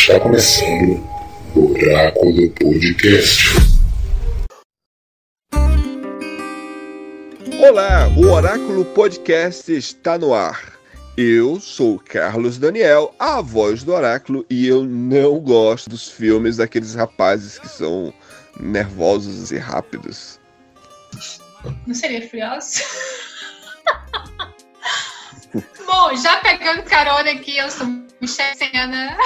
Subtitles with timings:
[0.00, 1.06] Está começando
[1.54, 3.50] o Oráculo Podcast.
[7.60, 10.72] Olá, o Oráculo Podcast está no ar.
[11.18, 16.94] Eu sou Carlos Daniel, a voz do Oráculo, e eu não gosto dos filmes daqueles
[16.94, 18.10] rapazes que são
[18.58, 20.40] nervosos e rápidos.
[21.86, 22.80] Não seria Furioso?
[25.84, 27.86] Bom, já pegando carona aqui, eu sou
[28.20, 29.16] Michelle Senna.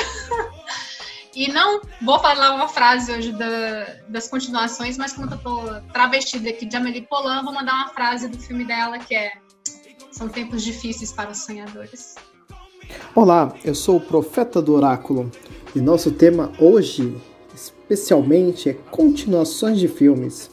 [1.36, 5.62] E não vou falar uma frase hoje da, das continuações, mas como eu tô
[5.92, 9.32] travestida aqui de Amélie Polan, vou mandar uma frase do filme dela que é
[10.12, 12.14] São tempos difíceis para os sonhadores.
[13.16, 15.28] Olá, eu sou o Profeta do Oráculo
[15.74, 17.20] e nosso tema hoje,
[17.52, 20.48] especialmente, é continuações de filmes.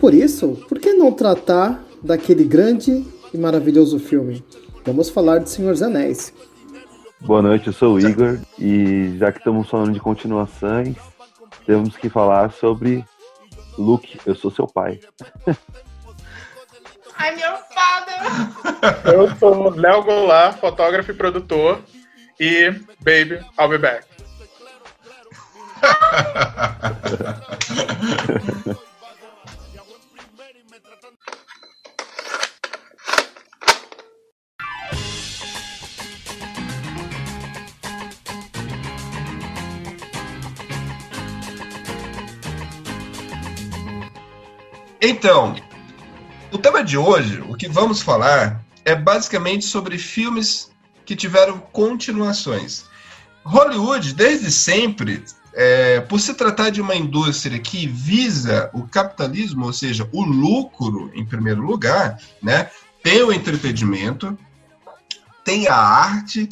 [0.00, 4.44] Por isso, por que não tratar daquele grande e maravilhoso filme?
[4.84, 6.32] Vamos falar de Senhor dos Anéis.
[7.20, 10.96] Boa noite, eu sou o Igor e já que estamos falando de continuações,
[11.64, 13.04] temos que falar sobre
[13.76, 15.00] Luke, eu sou seu pai.
[17.18, 19.12] Ai, meu father!
[19.12, 21.80] Eu sou Léo Goulart, fotógrafo e produtor,
[22.38, 24.06] e Baby, I'll be back.
[45.08, 45.54] Então,
[46.50, 50.68] o tema de hoje, o que vamos falar, é basicamente sobre filmes
[51.04, 52.86] que tiveram continuações.
[53.44, 59.72] Hollywood, desde sempre, é, por se tratar de uma indústria que visa o capitalismo, ou
[59.72, 62.68] seja, o lucro em primeiro lugar, né,
[63.00, 64.36] tem o entretenimento,
[65.44, 66.48] tem a arte,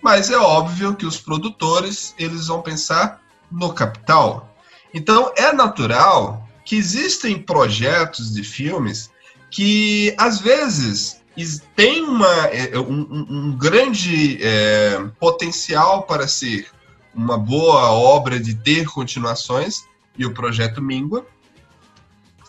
[0.00, 3.20] mas é óbvio que os produtores eles vão pensar
[3.52, 4.56] no capital.
[4.94, 9.10] Então é natural que existem projetos de filmes
[9.50, 11.20] que às vezes
[11.74, 16.68] tem uma, é, um, um grande é, potencial para ser
[17.12, 19.82] uma boa obra de ter continuações
[20.16, 21.26] e o projeto mingua.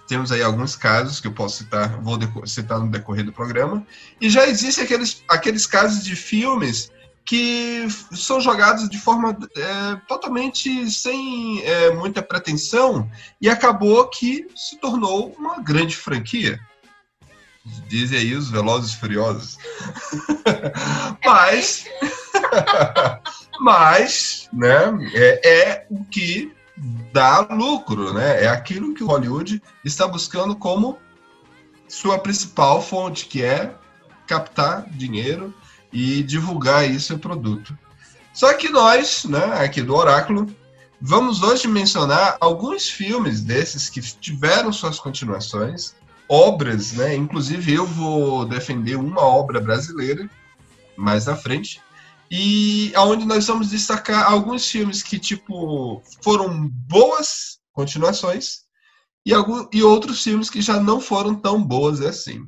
[0.07, 3.83] Temos aí alguns casos que eu posso citar, vou citar no decorrer do programa.
[4.21, 6.91] E já existem aqueles, aqueles casos de filmes
[7.25, 13.09] que são jogados de forma é, totalmente sem é, muita pretensão
[13.39, 16.59] e acabou que se tornou uma grande franquia.
[17.87, 19.57] Dizem aí os Velozes Furiosos.
[21.23, 21.85] mas,
[23.61, 26.51] mas, né, é, é o que
[27.13, 28.43] dá lucro, né?
[28.43, 30.97] É aquilo que o Hollywood está buscando como
[31.87, 33.75] sua principal fonte, que é
[34.25, 35.53] captar dinheiro
[35.91, 37.77] e divulgar aí seu produto.
[38.33, 40.47] Só que nós, né, aqui do Oráculo,
[40.99, 45.93] vamos hoje mencionar alguns filmes desses que tiveram suas continuações,
[46.29, 47.13] obras, né?
[47.15, 50.29] Inclusive eu vou defender uma obra brasileira
[50.95, 51.81] mais na frente.
[52.29, 58.61] E aonde nós vamos destacar alguns filmes que tipo foram boas continuações
[59.25, 62.45] e, algum, e outros filmes que já não foram tão boas assim.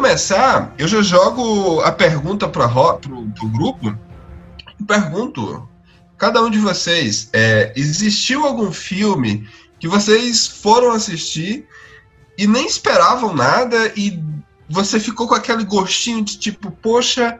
[0.00, 3.94] Começar, eu já jogo a pergunta para o grupo.
[4.88, 5.68] Pergunto,
[6.16, 9.46] cada um de vocês, é, existiu algum filme
[9.78, 11.68] que vocês foram assistir
[12.38, 14.18] e nem esperavam nada e
[14.70, 17.38] você ficou com aquele gostinho de tipo, poxa,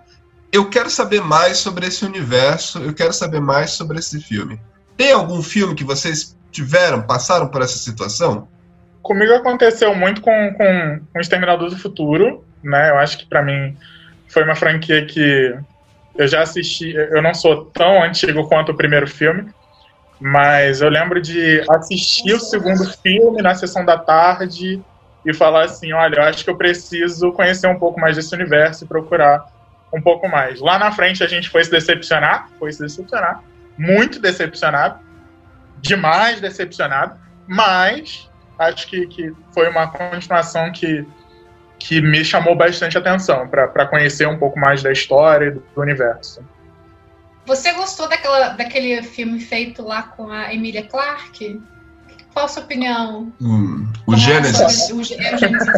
[0.53, 4.61] eu quero saber mais sobre esse universo, eu quero saber mais sobre esse filme.
[4.99, 8.47] Tem algum filme que vocês tiveram, passaram por essa situação?
[9.01, 12.91] Comigo aconteceu muito com, com, com Exterminador do Futuro, né?
[12.91, 13.77] Eu acho que para mim
[14.29, 15.55] foi uma franquia que
[16.17, 16.93] eu já assisti.
[16.95, 19.51] Eu não sou tão antigo quanto o primeiro filme,
[20.21, 24.81] mas eu lembro de assistir o segundo filme na sessão da tarde
[25.25, 28.85] e falar assim: olha, eu acho que eu preciso conhecer um pouco mais desse universo
[28.85, 29.47] e procurar
[29.93, 30.61] um pouco mais.
[30.61, 33.43] Lá na frente a gente foi se decepcionar, foi se decepcionar,
[33.77, 35.01] muito decepcionado,
[35.79, 41.07] demais decepcionado, mas acho que, que foi uma continuação que,
[41.81, 45.81] que me chamou bastante atenção para conhecer um pouco mais da história e do, do
[45.81, 46.45] universo.
[47.47, 51.61] Você gostou daquela, daquele filme feito lá com a Emilia Clarke?
[52.33, 53.33] Qual a sua opinião?
[53.41, 54.91] Hum, o Gênesis.
[54.91, 55.69] O, é, Gênesis.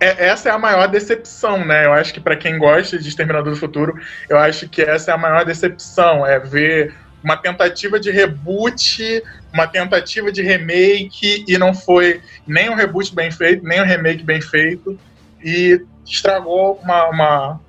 [0.00, 1.86] É, essa é a maior decepção, né?
[1.86, 3.94] Eu acho que para quem gosta de Exterminador do Futuro,
[4.28, 6.92] eu acho que essa é a maior decepção, é ver
[7.24, 9.22] uma tentativa de reboot,
[9.52, 14.22] uma tentativa de remake, e não foi nem um reboot bem feito, nem um remake
[14.22, 14.98] bem feito,
[15.42, 17.60] e estragou uma, uma,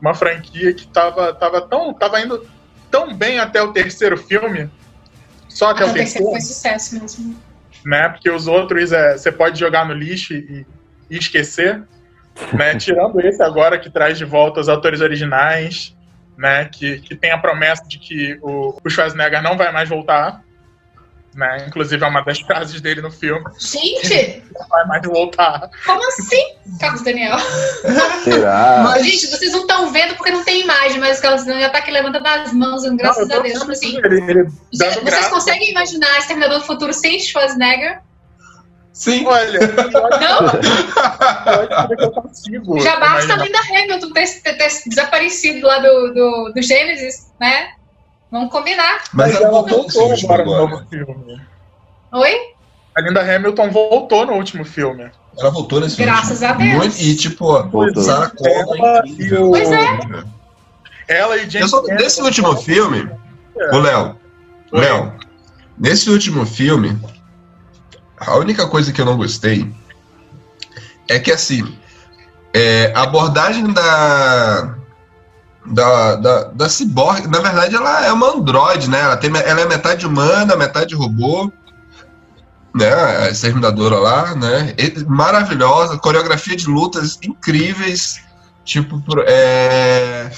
[0.00, 2.44] uma franquia que estava tava tão, tava indo
[2.90, 4.68] tão bem até o terceiro filme,
[5.48, 7.36] só até, Até o terceiro foi sucesso mesmo.
[7.84, 8.08] né?
[8.08, 10.66] Porque os outros é, você pode jogar no lixo e,
[11.08, 11.80] e esquecer,
[12.52, 12.74] né?
[12.74, 15.96] Tirando esse agora que traz de volta os atores originais,
[16.36, 16.66] né?
[16.66, 20.42] Que, que tem a promessa de que o, o Schwarzenegger não vai mais voltar,
[21.34, 21.64] né?
[21.68, 25.68] Inclusive é uma das frases dele no filme, Gente, não vai mais voltar.
[25.84, 26.42] como assim,
[26.80, 27.36] Carlos Daniel?
[28.24, 28.98] Será?
[29.02, 31.78] Gente, vocês não estão vendo porque não tem imagem, mas o Carlos Daniel já tá
[31.78, 33.58] aqui levantando as mãos, graças Não, a Deus.
[33.58, 35.30] Tipo assim, Ele, ele vocês graça.
[35.30, 38.00] conseguem imaginar Exterminador do Futuro sem Schwarzenegger?
[38.96, 39.26] Sim.
[39.26, 40.40] Olha, Não?
[42.80, 43.36] Já basta a.
[43.36, 47.72] Linda Hamilton ter, ter- ter desaparecido lá do, do, do Gênesis, né?
[48.32, 49.04] Vamos combinar.
[49.12, 51.40] Mas ela voltou agora no novo filme.
[52.12, 52.34] Oi?
[52.96, 55.10] A Linda Hamilton voltou no último filme.
[55.38, 56.48] Ela voltou nesse Graças último.
[56.48, 56.98] a Deus.
[56.98, 58.02] E tipo, Voltou.
[58.02, 59.40] Sarah Connor Ela é incrível.
[59.40, 59.98] e o- Pois é.
[61.08, 63.10] Ela e James nesse último filme,
[63.58, 63.76] É.
[63.76, 64.16] ô Léo.
[64.72, 65.12] Léo,
[65.78, 66.98] nesse último filme,
[68.18, 69.72] a única coisa que eu não gostei
[71.08, 71.76] é que assim,
[72.52, 74.74] é, a abordagem da
[75.68, 79.00] da, da, da Cyborg, na verdade ela é uma androide, né?
[79.00, 81.50] Ela, tem, ela é metade humana, metade robô,
[82.74, 82.92] né?
[82.92, 84.74] A exterminadora lá, né?
[85.08, 88.20] Maravilhosa, coreografia de lutas incríveis,
[88.64, 90.30] tipo, é,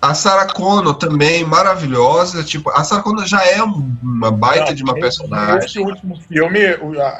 [0.00, 4.74] a Sarah Connor também maravilhosa, tipo, a Sarah Connor já é um- uma baita Não,
[4.74, 5.66] de uma personagem.
[5.66, 6.60] Esse último filme,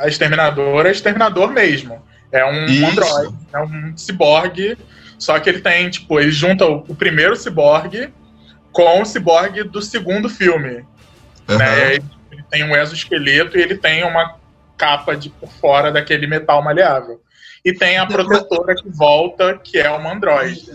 [0.00, 2.00] a Exterminadora é Exterminador mesmo.
[2.30, 2.86] É um Isso.
[2.86, 4.76] androide, é um ciborgue,
[5.18, 8.12] só que ele tem, tipo, ele junta o, primeiro ciborgue
[8.70, 10.84] com o ciborgue do segundo filme.
[11.48, 11.58] Aham.
[11.58, 11.94] né?
[11.94, 14.36] Ele, ele tem um exoesqueleto e ele tem uma
[14.76, 17.20] capa de por fora daquele metal maleável.
[17.64, 20.70] E tem a protetora que volta, que é uma androide.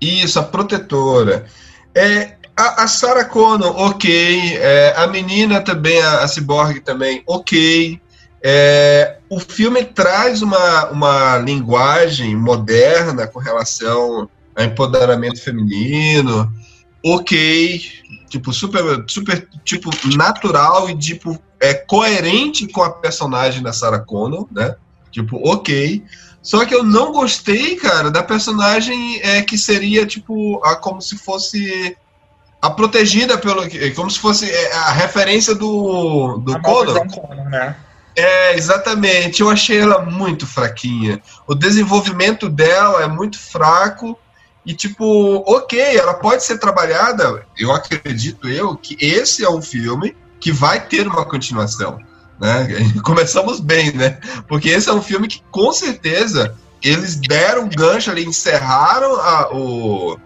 [0.00, 1.46] Isso, a protetora.
[1.94, 4.56] É, a, a Sarah Connor, ok.
[4.56, 8.00] É, a menina também, a, a Cyborg também, ok.
[8.42, 16.50] É, o filme traz uma, uma linguagem moderna com relação ao empoderamento feminino,
[17.04, 17.80] ok.
[18.28, 24.46] Tipo, super, super tipo, natural e tipo, é coerente com a personagem da Sarah Connor,
[24.50, 24.74] né?
[25.10, 26.02] Tipo, ok.
[26.42, 31.18] Só que eu não gostei, cara, da personagem é, que seria, tipo, a, como se
[31.18, 31.96] fosse
[32.60, 33.62] a protegida pelo.
[33.94, 37.06] Como se fosse é, a referência do, do Connor,
[37.50, 37.76] né?
[38.16, 39.40] É, exatamente.
[39.40, 41.22] Eu achei ela muito fraquinha.
[41.46, 44.18] O desenvolvimento dela é muito fraco.
[44.64, 47.46] E, tipo, ok, ela pode ser trabalhada.
[47.58, 51.98] Eu acredito eu que esse é um filme que vai ter uma continuação.
[52.40, 52.68] Né?
[53.04, 54.18] Começamos bem, né?
[54.48, 59.48] Porque esse é um filme que, com certeza, eles deram um gancho ali, encerraram a-
[59.52, 60.18] o,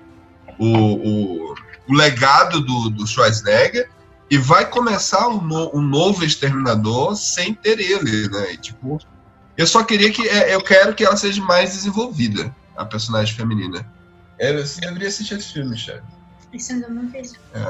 [0.59, 1.55] o, o,
[1.89, 3.91] o legado do, do Schwarzenegger
[4.31, 8.53] e vai começar um, no- um novo Exterminador sem ter ele, né?
[8.53, 8.99] E, tipo,
[9.57, 10.27] eu só queria que.
[10.29, 13.85] é, Eu quero que ela seja mais desenvolvida, a personagem feminina.
[14.39, 16.03] É, você deveria assistir esse filme, chefe.
[16.55, 17.11] Isso ainda não.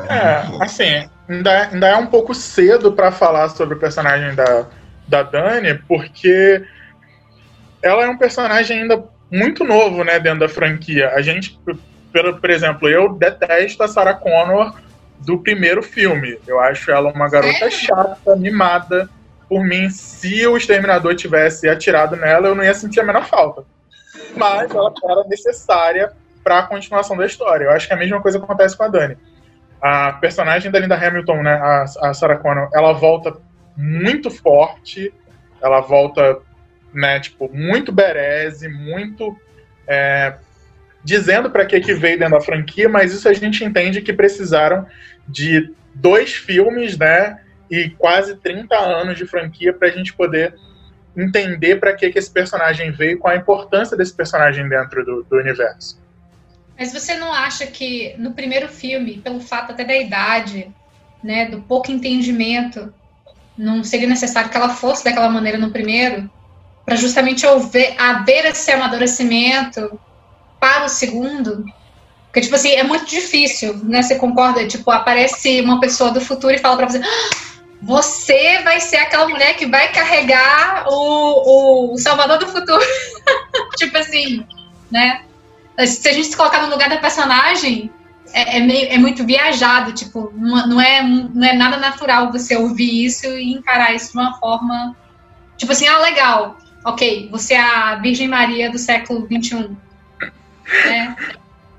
[0.09, 4.67] É, assim, ainda, ainda é um pouco cedo pra falar sobre o personagem da,
[5.09, 6.63] da Dani, porque
[7.83, 11.11] ela é um personagem ainda muito novo, né, dentro da franquia.
[11.15, 11.77] A gente, por,
[12.35, 14.75] por exemplo, eu detesto a Sarah Connor
[15.19, 16.39] do primeiro filme.
[16.47, 19.09] Eu acho ela uma garota chata, mimada.
[19.49, 23.65] Por mim, se o Exterminador tivesse atirado nela, eu não ia sentir a menor falta.
[24.37, 26.13] Mas ela era necessária
[26.45, 27.65] para a continuação da história.
[27.65, 29.17] Eu acho que a mesma coisa acontece com a Dani.
[29.81, 33.37] A personagem da Linda Hamilton, né, a, a Sarah Connor, ela volta
[33.77, 35.13] muito forte,
[35.61, 36.39] ela volta,
[36.93, 39.37] né, tipo, muito bereze, muito
[39.89, 40.37] é,
[41.03, 44.87] dizendo para que que veio dentro da franquia, mas isso a gente entende que precisaram
[45.27, 50.55] de dois filmes, né, e quase 30 anos de franquia para a gente poder
[51.17, 55.37] entender para que que esse personagem veio, qual a importância desse personagem dentro do, do
[55.37, 56.04] universo.
[56.79, 60.73] Mas você não acha que no primeiro filme, pelo fato até da idade,
[61.23, 62.93] né, do pouco entendimento,
[63.57, 66.29] não seria necessário que ela fosse daquela maneira no primeiro,
[66.85, 69.99] para justamente haver, haver esse amadurecimento
[70.61, 71.65] para o segundo?
[72.27, 74.03] Porque, tipo assim, é muito difícil, né?
[74.03, 74.67] Você concorda?
[74.67, 79.29] Tipo, aparece uma pessoa do futuro e fala pra você: "Ah, você vai ser aquela
[79.29, 82.83] mulher que vai carregar o, o Salvador do futuro.
[83.77, 84.45] tipo assim,
[84.91, 85.23] né?
[85.79, 87.91] Se a gente se colocar no lugar da personagem,
[88.33, 93.05] é, é, meio, é muito viajado, tipo, não, é, não é nada natural você ouvir
[93.05, 94.97] isso e encarar isso de uma forma,
[95.57, 99.77] tipo assim, ah, legal, ok, você é a Virgem Maria do século XXI.
[100.87, 101.15] É.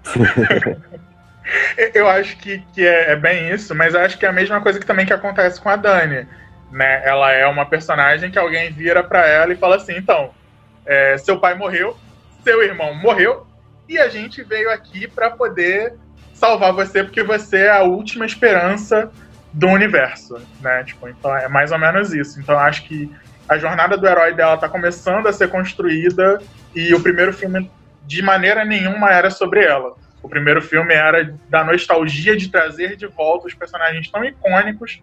[1.94, 4.80] eu acho que, que é, é, bem isso, mas acho que é a mesma coisa
[4.80, 6.28] que também que acontece com a Dani.
[6.72, 7.02] Né?
[7.06, 10.32] Ela é uma personagem que alguém vira para ela e fala assim, então,
[10.86, 11.98] é, seu pai morreu,
[12.44, 13.46] seu irmão morreu,
[13.88, 15.94] e a gente veio aqui para poder
[16.34, 19.12] salvar você porque você é a última esperança
[19.54, 20.84] do universo, né?
[20.84, 22.40] Tipo, então é mais ou menos isso.
[22.40, 23.10] Então acho que
[23.48, 26.40] a jornada do herói dela tá começando a ser construída
[26.76, 27.72] e o primeiro filme
[28.06, 29.96] de maneira nenhuma era sobre ela.
[30.22, 35.02] O primeiro filme era da nostalgia de trazer de volta os personagens tão icônicos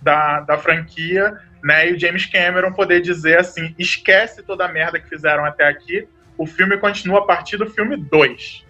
[0.00, 1.90] da, da franquia, né?
[1.90, 6.08] E o James Cameron poder dizer assim: esquece toda a merda que fizeram até aqui,
[6.36, 8.64] o filme continua a partir do filme 2.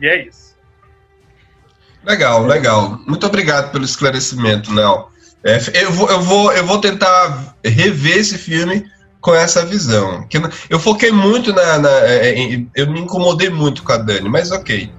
[0.00, 0.54] E é isso.
[2.04, 3.00] Legal, legal.
[3.06, 5.08] Muito obrigado pelo esclarecimento, Léo.
[5.42, 8.90] É, eu, vou, eu, vou, eu vou tentar rever esse filme
[9.20, 10.26] com essa visão.
[10.68, 11.78] Eu foquei muito na.
[11.78, 12.34] na é,
[12.74, 14.90] eu me incomodei muito com a Dani, mas ok.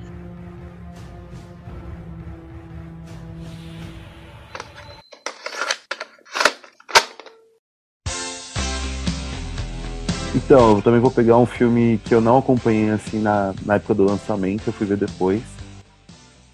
[10.45, 13.95] Então, eu também vou pegar um filme que eu não acompanhei assim na, na época
[13.95, 15.41] do lançamento, eu fui ver depois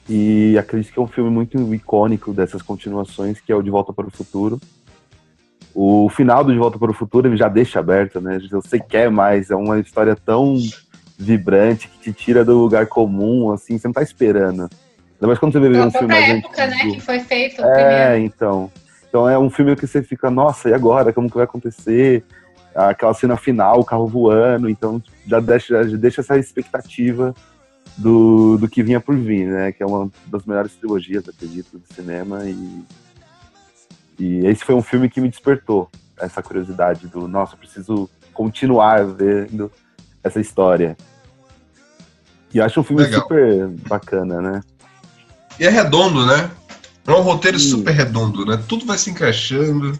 [0.09, 3.93] e acredito que é um filme muito icônico dessas continuações, que é o De Volta
[3.93, 4.59] para o Futuro.
[5.73, 8.39] O final do De Volta para o Futuro ele já deixa aberto, né?
[8.51, 10.57] Você quer mais, é uma história tão
[11.17, 14.63] vibrante que te tira do lugar comum, assim, você não tá esperando.
[14.63, 16.87] Ainda mais quando você vê um filme mais época, né, antigo.
[16.87, 18.25] né, que foi feito É, primeiro.
[18.25, 18.71] então.
[19.07, 21.13] Então é um filme que você fica, nossa, e agora?
[21.13, 22.23] Como que vai acontecer?
[22.73, 27.35] Aquela cena final, o carro voando, então já deixa, já deixa essa expectativa
[27.97, 29.71] do, do que vinha por vir, né?
[29.71, 32.45] Que é uma das melhores trilogias, acredito, do cinema.
[32.45, 32.83] E,
[34.17, 39.71] e esse foi um filme que me despertou essa curiosidade do, nossa, preciso continuar vendo
[40.23, 40.95] essa história.
[42.53, 43.21] E acho um filme Legal.
[43.21, 44.61] super bacana, né?
[45.59, 46.49] E é redondo, né?
[47.05, 48.61] É um roteiro super redondo, né?
[48.67, 49.99] Tudo vai se encaixando.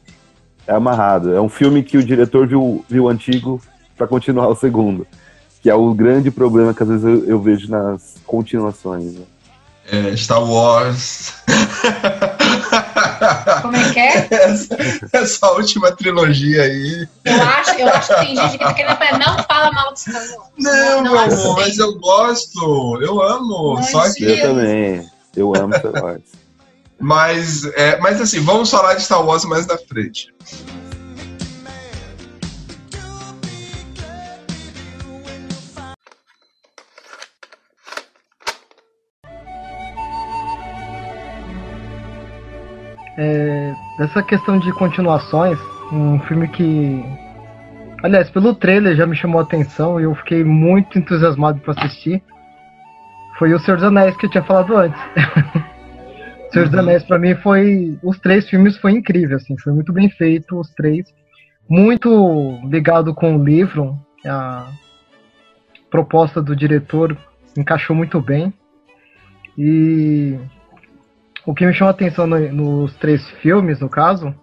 [0.68, 1.34] É amarrado.
[1.34, 3.62] É um filme que o diretor viu, viu antigo
[3.98, 5.06] para continuar o segundo.
[5.62, 9.14] Que é o grande problema que às vezes eu, eu vejo nas continuações.
[9.14, 9.26] Né?
[9.92, 11.34] É, Star Wars.
[13.62, 14.28] Como é que é?
[14.32, 14.78] Essa,
[15.14, 17.08] essa, última trilogia aí.
[17.26, 20.00] Eu acho, eu acho que tem gente que tá querendo falar, não fala mal de
[20.00, 20.52] Star Wars.
[20.58, 23.00] Não, não meu amor, mas eu gosto.
[23.02, 23.84] Eu amo.
[23.84, 24.24] Só que...
[24.24, 25.10] Eu também.
[25.36, 26.22] Eu amo Star Wars.
[27.02, 30.32] Mas, é, mas assim, vamos falar de Star Wars mais na frente.
[43.18, 45.60] É, essa questão de continuações,
[45.92, 47.04] um filme que.
[48.04, 52.24] Aliás, pelo trailer já me chamou a atenção e eu fiquei muito entusiasmado para assistir.
[53.38, 55.00] Foi o Senhor dos Anéis que eu tinha falado antes.
[56.52, 56.80] Senhor dos uhum.
[56.82, 60.70] Anéis para mim foi os três filmes foi incrível assim, foi muito bem feito os
[60.72, 61.14] três,
[61.70, 64.68] muito ligado com o livro, a
[65.90, 67.18] proposta do diretor
[67.58, 68.54] encaixou muito bem.
[69.58, 70.38] E
[71.46, 74.34] o que me chama a atenção no, nos três filmes, no caso,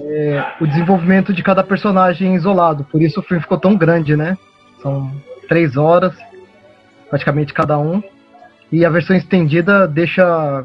[0.00, 2.84] é o desenvolvimento de cada personagem isolado.
[2.84, 4.38] Por isso o filme ficou tão grande, né?
[4.80, 5.10] São
[5.48, 6.16] três horas,
[7.10, 8.02] praticamente cada um.
[8.70, 10.64] E a versão estendida deixa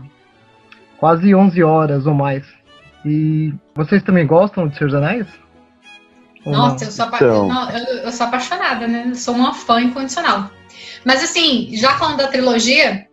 [1.01, 2.45] quase 11 horas ou mais.
[3.03, 5.27] E vocês também gostam de Senhor dos Anéis?
[6.45, 7.47] Nossa, eu sou, então...
[7.47, 9.05] não, eu, eu sou apaixonada, né?
[9.07, 10.51] Eu sou uma fã incondicional.
[11.03, 13.07] Mas assim, já falando da trilogia,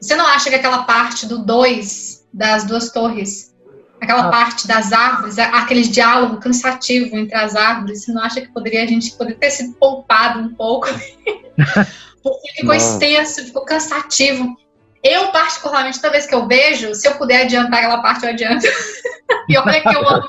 [0.00, 3.54] você não acha que aquela parte do 2, das duas torres,
[4.00, 4.30] aquela ah.
[4.30, 8.86] parte das árvores, aquele diálogo cansativo entre as árvores, você não acha que poderia a
[8.86, 10.88] gente poderia ter sido poupado um pouco?
[12.22, 14.56] Porque ficou extenso, ficou cansativo.
[15.02, 18.66] Eu, particularmente, toda vez que eu vejo, se eu puder adiantar aquela parte, eu adianto.
[19.48, 20.28] e olha que eu amo.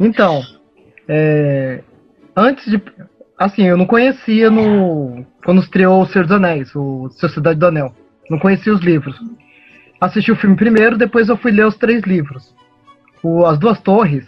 [0.00, 0.42] então,
[1.08, 1.82] é,
[2.36, 2.82] antes de
[3.38, 7.94] assim, eu não conhecia no quando estreou O Senhor dos Anéis, o Sociedade do Anel.
[8.30, 9.16] Não conhecia os livros.
[10.00, 12.54] Assisti o filme primeiro, depois eu fui ler os três livros.
[13.22, 14.26] O, As Duas Torres,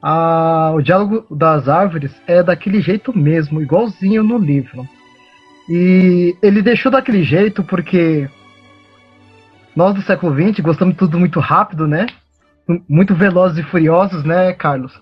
[0.00, 4.88] a, o diálogo das árvores é daquele jeito mesmo, igualzinho no livro.
[5.68, 8.28] E ele deixou daquele jeito porque
[9.74, 12.06] nós do século XX gostamos de tudo muito rápido, né?
[12.88, 14.92] Muito velozes e furiosos, né, Carlos?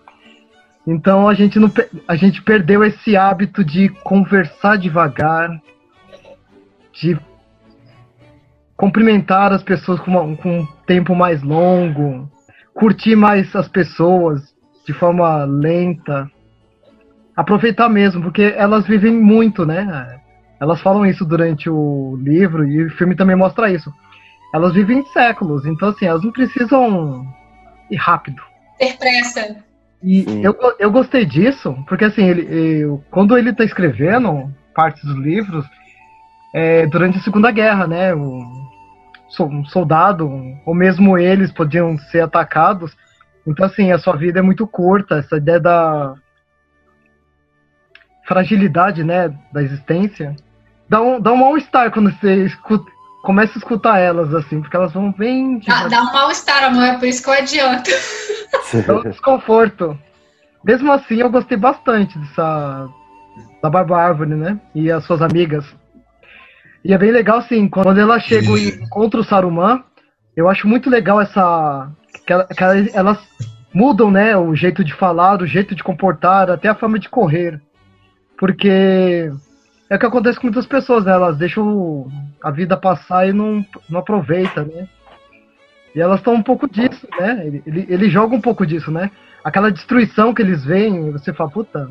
[0.87, 1.71] Então a gente, não,
[2.09, 5.51] a gente perdeu esse hábito de conversar devagar,
[6.93, 7.19] de
[8.77, 12.31] cumprimentar as pessoas com, uma- com um tempo mais longo,
[12.75, 14.43] curtir mais as pessoas
[14.87, 16.31] de forma lenta,
[17.37, 20.19] aproveitar mesmo, porque elas vivem muito, né?
[20.61, 23.91] Elas falam isso durante o livro e o filme também mostra isso.
[24.55, 27.27] Elas vivem séculos, então assim, elas não precisam
[27.91, 28.43] ir rápido.
[28.79, 29.57] Ter pressa.
[30.03, 30.45] E Sim.
[30.45, 35.65] eu, eu gostei disso, porque assim, ele, eu- quando ele tá escrevendo partes dos livros,
[36.55, 38.15] é, durante a Segunda Guerra, né?
[38.15, 38.71] O,
[39.41, 40.29] um soldado,
[40.67, 42.97] ou mesmo eles podiam ser atacados.
[43.47, 46.15] Então, assim, a sua vida é muito curta, essa ideia da
[48.27, 50.35] fragilidade, né, da existência.
[50.91, 52.91] Dá um, dá um mal-estar quando você escuta-
[53.23, 56.99] começa a escutar elas, assim, porque elas vão bem Dá, dá um mal-estar, amor, é
[56.99, 57.91] por isso que eu adianto.
[58.87, 59.97] Dá um desconforto.
[60.65, 62.89] Mesmo assim, eu gostei bastante dessa.
[63.63, 64.59] da Barba Árvore, né?
[64.75, 65.65] E as suas amigas.
[66.85, 69.85] E é bem legal, assim, quando ela chega e encontra o Saruman,
[70.37, 71.89] eu acho muito legal essa.
[72.27, 73.19] que, ela- que ela- elas
[73.73, 74.37] mudam, né?
[74.37, 77.61] O jeito de falar, o jeito de comportar, até a forma de correr.
[78.39, 79.31] Porque
[79.91, 81.13] é o que acontece com muitas pessoas, né?
[81.13, 82.09] Elas deixam
[82.43, 84.89] a vida passar e não, não aproveitam, né?
[85.93, 87.43] E elas estão um pouco disso, né?
[87.45, 89.11] Ele, ele, ele joga um pouco disso, né?
[89.43, 91.91] Aquela destruição que eles veem, você fala, puta,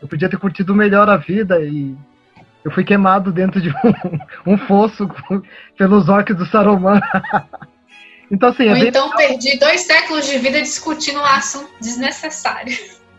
[0.00, 1.94] eu podia ter curtido melhor a vida e
[2.64, 5.06] eu fui queimado dentro de um, um fosso
[5.76, 6.98] pelos orcs do Saruman.
[8.32, 12.74] então, assim, é Ou bem então perdi dois séculos de vida discutindo um assunto desnecessário.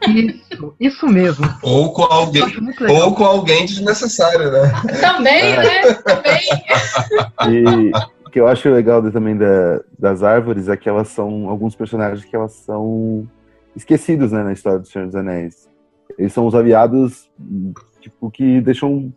[0.08, 1.46] Isso, isso mesmo.
[1.62, 2.44] Ou com alguém,
[2.90, 4.72] ou com alguém desnecessário, né?
[5.02, 5.94] Também, né?
[5.96, 6.48] Também.
[7.50, 7.92] E
[8.26, 12.24] o que eu acho legal também da- das árvores é que elas são alguns personagens
[12.24, 13.28] que elas são
[13.76, 15.68] esquecidos né, na história do Senhor dos Anéis.
[16.18, 17.30] Eles são os aliados
[18.02, 19.14] tipo, que deixam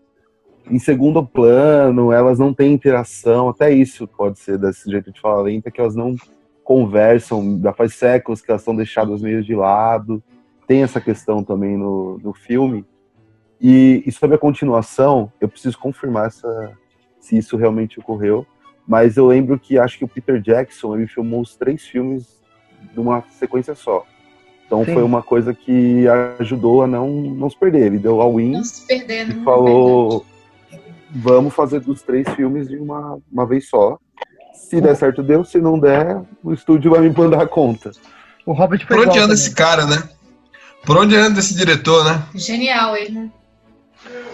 [0.70, 5.42] em segundo plano, elas não têm interação, até isso pode ser desse jeito de falar
[5.42, 6.14] lenta, que elas não
[6.62, 10.22] conversam, já faz séculos que elas estão deixadas meio de lado.
[10.72, 12.82] Tem essa questão também no, no filme.
[13.60, 16.72] E, e sobre a continuação, eu preciso confirmar essa,
[17.20, 18.46] se isso realmente ocorreu.
[18.88, 22.40] Mas eu lembro que acho que o Peter Jackson ele filmou os três filmes
[22.94, 24.06] numa sequência só.
[24.64, 24.94] Então Sim.
[24.94, 26.06] foi uma coisa que
[26.38, 27.88] ajudou a não, não se perder.
[27.88, 29.42] Ele deu all-in Não se perdendo.
[29.42, 30.24] e falou:
[31.10, 33.98] vamos fazer dos três filmes de uma, uma vez só.
[34.54, 35.44] Se der certo, deu.
[35.44, 37.90] Se não der, o estúdio vai me mandar a conta.
[38.46, 39.34] O foi Por onde igual anda também.
[39.34, 40.02] esse cara, né?
[40.84, 42.22] Por onde anda esse diretor, né?
[42.34, 43.30] Genial ele, né?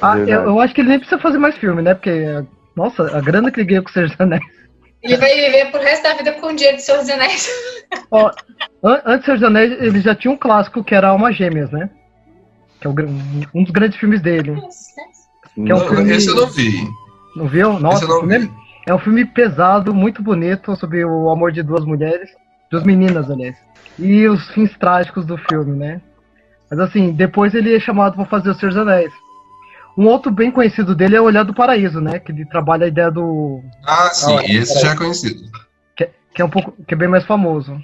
[0.00, 1.94] Ah, eu, eu acho que ele nem precisa fazer mais filme, né?
[1.94, 2.10] Porque,
[2.76, 4.42] nossa, a grana que ele ganhou com o Senhor dos Anéis.
[5.02, 7.48] Ele vai viver pro resto da vida com o dinheiro de Senhor dos Anéis.
[8.10, 8.30] Ó,
[8.82, 11.70] an- antes do Senhor dos Anéis, ele já tinha um clássico que era Almas Gêmeas,
[11.70, 11.90] né?
[12.80, 14.54] Que é um dos grandes filmes dele.
[15.54, 16.88] Que é um Não, filme- Esse eu não vi.
[17.36, 17.72] Não viu?
[17.74, 18.50] Esse Nossa, eu não vi.
[18.86, 22.30] é, é um filme pesado, muito bonito, sobre o amor de duas mulheres,
[22.70, 23.56] duas meninas, aliás.
[23.98, 26.00] E os fins trágicos do filme, né?
[26.70, 29.12] Mas assim, depois ele é chamado para fazer o Senhor dos Anéis.
[29.96, 32.18] Um outro bem conhecido dele é o Olhar do Paraíso, né?
[32.18, 33.62] Que ele trabalha a ideia do.
[33.84, 35.40] Ah, sim, Ah, esse já é conhecido.
[35.96, 36.72] Que, que é um pouco.
[36.86, 37.80] que é bem mais famoso.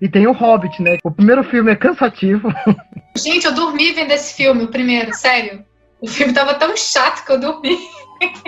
[0.00, 0.98] E tem o Hobbit, né?
[1.04, 2.52] O primeiro filme é cansativo.
[3.16, 5.64] Gente, eu dormi vendo esse filme, o primeiro, sério.
[6.00, 7.78] O filme tava tão chato que eu dormi.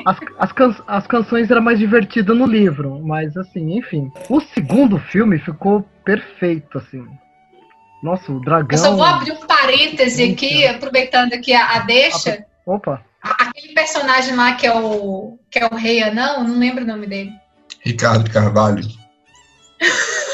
[0.04, 4.10] As, as, can- as canções eram mais divertidas no livro, mas assim, enfim.
[4.28, 7.06] O segundo filme ficou perfeito, assim.
[8.02, 8.68] Nossa, o dragão.
[8.70, 12.44] Eu só vou abrir um parêntese aqui, aproveitando aqui a, a deixa.
[12.66, 16.86] Opa, Aquele personagem lá que é o que é o rei anão, não lembro o
[16.86, 17.32] nome dele.
[17.84, 18.82] Ricardo Carvalho.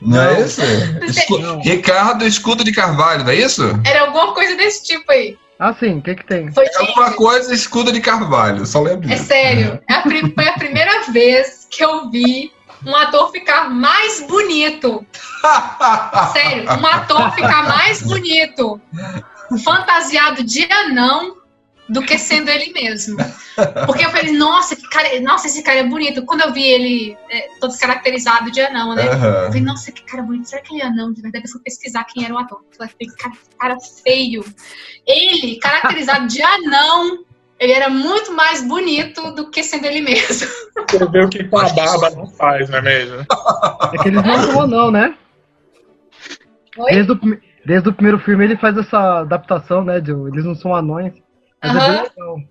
[0.00, 0.60] Não, é isso?
[1.04, 1.60] Escu- Não.
[1.60, 3.62] Ricardo Escudo de Carvalho, não é isso?
[3.86, 5.38] Era alguma coisa desse tipo aí.
[5.60, 6.50] ah sim, o que que tem?
[6.52, 10.52] Foi, É alguma coisa Escudo de Carvalho, só lembro É sério, é a foi a
[10.54, 12.50] primeira vez que eu vi
[12.86, 15.06] um ator ficar mais bonito.
[16.32, 18.80] Sério, um ator ficar mais bonito
[19.64, 21.42] fantasiado de anão
[21.88, 23.16] do que sendo ele mesmo.
[23.86, 26.24] Porque eu falei, nossa, que cara, nossa, esse cara é bonito.
[26.24, 29.06] Quando eu vi ele é, todo caracterizado de anão, né?
[29.06, 29.46] Eu Aham.
[29.46, 30.48] falei, nossa, que cara bonito.
[30.48, 31.12] Será que ele é anão?
[31.12, 32.60] De verdade, eu fui pesquisar quem era o ator.
[32.70, 34.44] Eu falei, cara, cara feio.
[35.06, 37.24] Ele, caracterizado de anão,
[37.62, 40.48] ele era muito mais bonito do que sendo ele mesmo.
[40.90, 43.24] Você vê o que com a barba não faz, não é mesmo?
[43.92, 45.14] É que eles não são anão, né?
[46.76, 46.92] Oi?
[46.92, 47.20] Desde o,
[47.64, 50.00] desde o primeiro filme ele faz essa adaptação, né?
[50.00, 51.12] De, eles não são anões.
[51.62, 52.48] Mas é bem.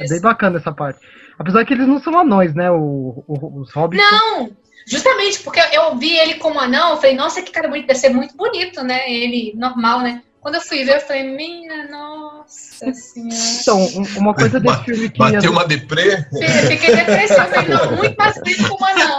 [0.00, 0.98] É bem bacana essa parte.
[1.38, 2.68] Apesar que eles não são anões, né?
[2.70, 4.04] O, o- os hobbits.
[4.10, 4.50] Não,
[4.86, 8.08] justamente porque eu vi ele como anão, eu falei, nossa, que cara bonito, deve ser
[8.08, 9.08] muito bonito, né?
[9.08, 10.22] Ele normal, né?
[10.48, 13.36] Quando eu fui ver, eu falei, minha nossa senhora.
[13.60, 15.18] Então, um- uma coisa desse filme que.
[15.18, 16.24] Bateu uma deprê.
[16.68, 19.18] Fiquei depressiva, falei, não, muito mais triste com o anão.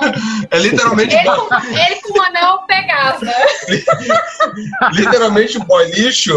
[0.49, 3.19] É literalmente, Ele com, ele com o anão pegava.
[4.91, 6.33] literalmente o boy lixo.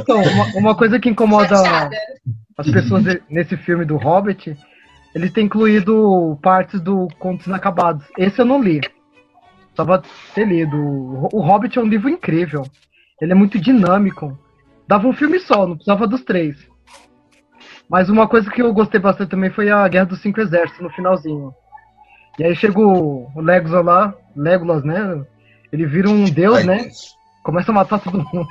[0.00, 1.96] Então, uma, uma coisa que incomoda Chateada.
[2.56, 4.56] as pessoas nesse filme do Hobbit,
[5.14, 8.06] eles têm incluído partes do Contos Inacabados.
[8.16, 8.80] Esse eu não li.
[9.74, 10.02] Precisava
[10.34, 10.76] ter lido.
[11.32, 12.64] O Hobbit é um livro incrível.
[13.20, 14.38] Ele é muito dinâmico.
[14.86, 16.56] Dava um filme só, não precisava dos três.
[17.88, 20.90] Mas uma coisa que eu gostei bastante também foi a Guerra dos Cinco Exércitos no
[20.90, 21.52] finalzinho.
[22.38, 25.22] E aí chega o Legolas lá, Legolas, né?
[25.72, 26.78] Ele vira um deus, Ai, né?
[26.84, 27.14] Deus.
[27.42, 28.46] Começa a matar todo mundo.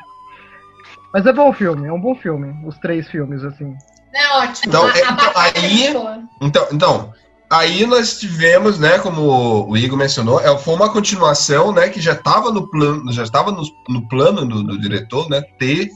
[1.14, 2.54] Mas é bom filme, é um bom filme.
[2.68, 3.76] Os três filmes, assim.
[4.14, 4.68] É ótimo.
[4.68, 6.24] Então, a, é- a então, é aí- muito boa.
[6.42, 7.14] Então, então,
[7.50, 12.14] aí nós tivemos, né, como o Igor mencionou, é, foi uma continuação, né, que já
[12.14, 15.90] estava no plano, já estava no, no plano do, do diretor, né, ter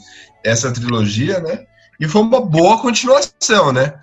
[0.44, 1.66] essa trilogia, né,
[2.00, 3.94] e foi uma boa continuação, né.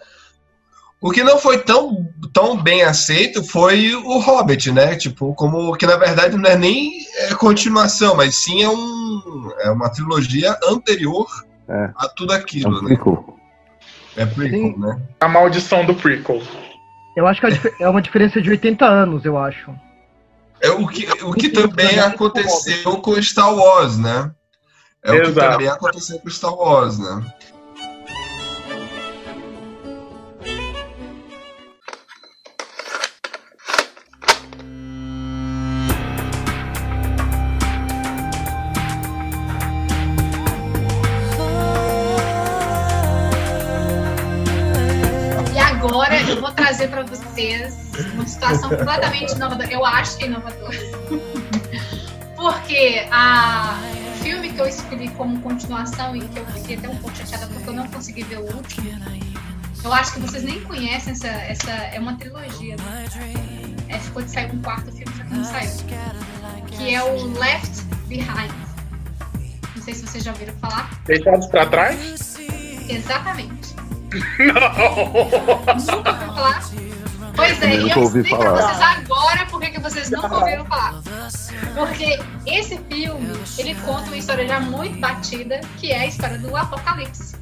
[1.03, 5.87] O que não foi tão, tão bem aceito foi o Hobbit, né, tipo, como que
[5.87, 11.27] na verdade não é nem é, continuação, mas sim é, um, é uma trilogia anterior
[11.69, 11.91] É.
[11.97, 12.89] a tudo É aquilo, um né.
[12.89, 13.37] prequel.
[14.17, 14.75] É prequel, Sim.
[14.79, 15.01] né.
[15.21, 16.43] A maldição do prequel.
[17.17, 17.47] Eu acho que
[17.83, 19.75] é uma diferença de 80 anos, eu acho.
[20.61, 24.31] É o que, o que também aconteceu com Star Wars, né?
[25.03, 25.53] É o que Exato.
[25.53, 27.25] também aconteceu com Star Wars, né?
[48.55, 49.73] Situação completamente inovadora.
[49.73, 50.79] Eu acho que é inovadora.
[52.37, 53.79] Porque a,
[54.13, 57.47] o filme que eu escolhi como continuação e que eu fiquei até um pouco chateada
[57.47, 58.91] porque eu não consegui ver o último,
[59.85, 61.29] eu acho que vocês nem conhecem essa.
[61.29, 62.77] essa é uma trilogia.
[62.77, 63.05] Né?
[63.89, 65.71] É, ficou de sair um quarto filme, só que não saiu.
[66.71, 68.53] Que é o Left Behind.
[69.77, 70.91] Não sei se vocês já ouviram falar.
[71.05, 72.39] Deixados pra trás?
[72.89, 73.75] Exatamente.
[74.39, 75.15] Não!
[75.97, 76.63] Nunca ouviu falar?
[77.41, 78.75] Pois é, e nunca eu ouvi explico pra falar.
[78.75, 81.01] vocês agora por que que vocês nunca ouviram falar.
[81.75, 86.55] Porque esse filme, ele conta uma história já muito batida, que é a história do
[86.57, 87.37] Apocalipse.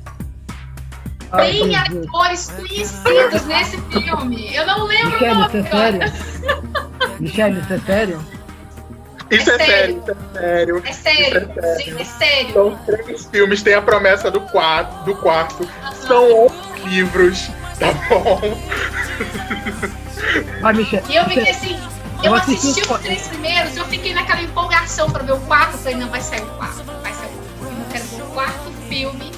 [1.37, 4.54] Tem atores conhecidos nesse filme.
[4.54, 6.08] Eu não lembro o Michele, nome isso é agora.
[6.08, 7.20] sério?
[7.20, 8.26] Michele, isso é sério?
[9.30, 10.82] Isso é, É sério, isso é sério.
[10.87, 11.50] É sério,
[11.84, 12.52] gente, é sério.
[12.54, 15.68] São três filmes, tem a promessa do quarto, do quarto.
[16.06, 16.56] São onze
[16.87, 18.40] livros, tá bom?
[20.61, 21.02] Vai, Michele.
[21.09, 21.78] E eu fiquei assim,
[22.22, 25.74] Eu eu assisti assisti os três primeiros, eu fiquei naquela empolgação pra ver o quarto.
[25.74, 27.72] Eu falei, não, vai sair o quarto, vai sair o quarto.
[27.72, 29.33] Eu não quero ver o quarto filme.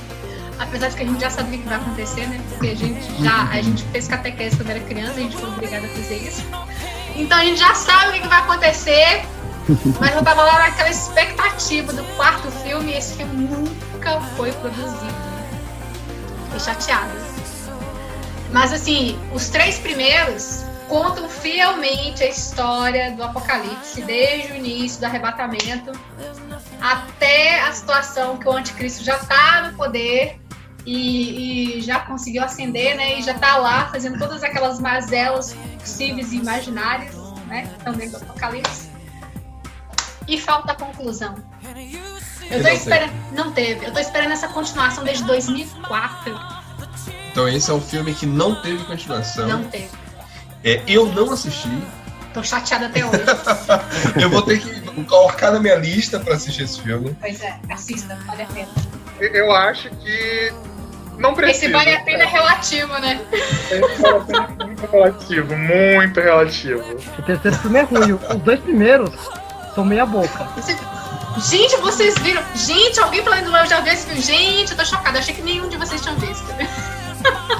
[0.58, 2.40] Apesar de que a gente já sabia o que vai acontecer, né?
[2.50, 5.86] Porque a gente já a gente fez catequese quando era criança, a gente foi obrigada
[5.86, 6.44] a fazer isso.
[7.16, 9.22] Então a gente já sabe o que que vai acontecer.
[10.00, 15.14] Mas eu tava lá naquela expectativa do quarto filme e esse filme nunca foi produzido.
[16.44, 17.10] Fiquei chateada.
[18.52, 25.06] Mas assim, os três primeiros contam fielmente a história do Apocalipse, desde o início do
[25.06, 25.92] arrebatamento
[26.80, 30.40] até a situação que o anticristo já está no poder
[30.84, 33.20] e, e já conseguiu ascender, né?
[33.20, 37.14] E já está lá fazendo todas aquelas mazelas possíveis e imaginárias,
[37.46, 37.72] né?
[37.96, 38.90] dentro do Apocalipse.
[40.26, 41.36] E falta a conclusão.
[41.62, 42.70] Eu não tô teve.
[42.72, 43.12] esperando.
[43.32, 43.86] Não teve.
[43.86, 46.36] Eu tô esperando essa continuação desde 2004.
[47.30, 49.46] Então esse é um filme que não teve continuação.
[49.46, 50.09] Não teve.
[50.64, 51.68] É, eu não assisti.
[52.32, 53.22] Tô chateada até hoje.
[54.22, 57.16] Eu vou ter que colocar na minha lista pra assistir esse filme.
[57.20, 58.68] pois é, assista, vale a pena.
[59.18, 60.52] Eu acho que
[61.18, 61.66] não precisa.
[61.66, 63.20] Esse vale a pena é relativo, né?
[63.32, 66.82] Esse vale a pena é muito relativo, muito relativo.
[67.18, 68.12] O terceiro filme é ruim.
[68.12, 69.10] Os dois primeiros
[69.74, 70.48] são meia boca.
[71.38, 72.42] Gente, vocês viram?
[72.54, 74.20] Gente, alguém falando eu já vi esse filme.
[74.20, 75.18] Gente, eu tô chocada.
[75.18, 76.44] Achei que nenhum de vocês tinham visto.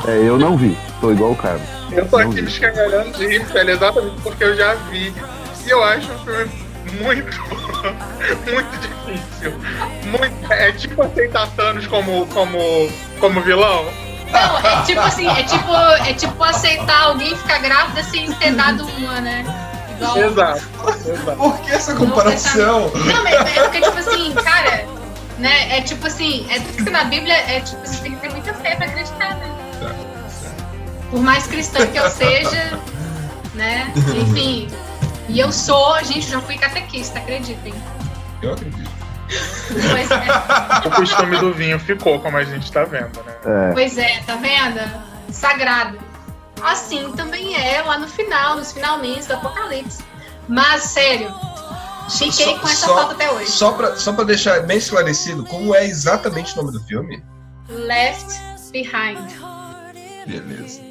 [0.06, 0.76] É, eu não vi.
[1.00, 1.66] Tô igual o Carlos.
[1.92, 5.12] Eu tô Não aqui escangalhando de rir, velho, exatamente porque eu já vi.
[5.66, 6.50] E eu acho um filme
[7.02, 7.40] muito,
[8.50, 9.52] muito difícil.
[10.04, 12.58] Muito, é tipo aceitar Thanos como, como,
[13.18, 13.84] como vilão.
[14.30, 15.74] Não, é tipo assim, é tipo,
[16.06, 19.44] é tipo aceitar alguém ficar grávida sem ter dado uma, né?
[19.96, 20.18] Igual.
[20.18, 20.62] Exato,
[21.06, 21.36] exato.
[21.36, 22.90] Por que essa comparação?
[22.94, 24.86] Não, mas é porque, tipo assim, cara,
[25.38, 25.78] né?
[25.78, 28.76] É tipo assim, é porque na Bíblia é tipo, você tem que ter muita fé
[28.76, 28.86] pra?
[31.10, 32.78] Por mais cristã que eu seja,
[33.54, 33.92] né?
[34.16, 34.68] Enfim.
[35.28, 37.74] E eu sou, gente, já fui catequista, acreditem.
[38.42, 38.90] Eu acredito.
[39.68, 43.34] Pois é, O costume do vinho ficou, como a gente tá vendo, né?
[43.44, 44.80] É, pois é, tá vendo?
[45.30, 45.98] Sagrado.
[46.62, 50.02] Assim também é lá no final, nos finalmente do Apocalipse.
[50.48, 51.32] Mas, sério,
[52.10, 53.50] fiquei com essa Só- foto até hoje.
[53.50, 57.22] Só pra, só pra deixar bem esclarecido, como é exatamente o nome do filme?
[57.68, 58.26] Left
[58.72, 59.30] Behind.
[60.26, 60.89] Beleza.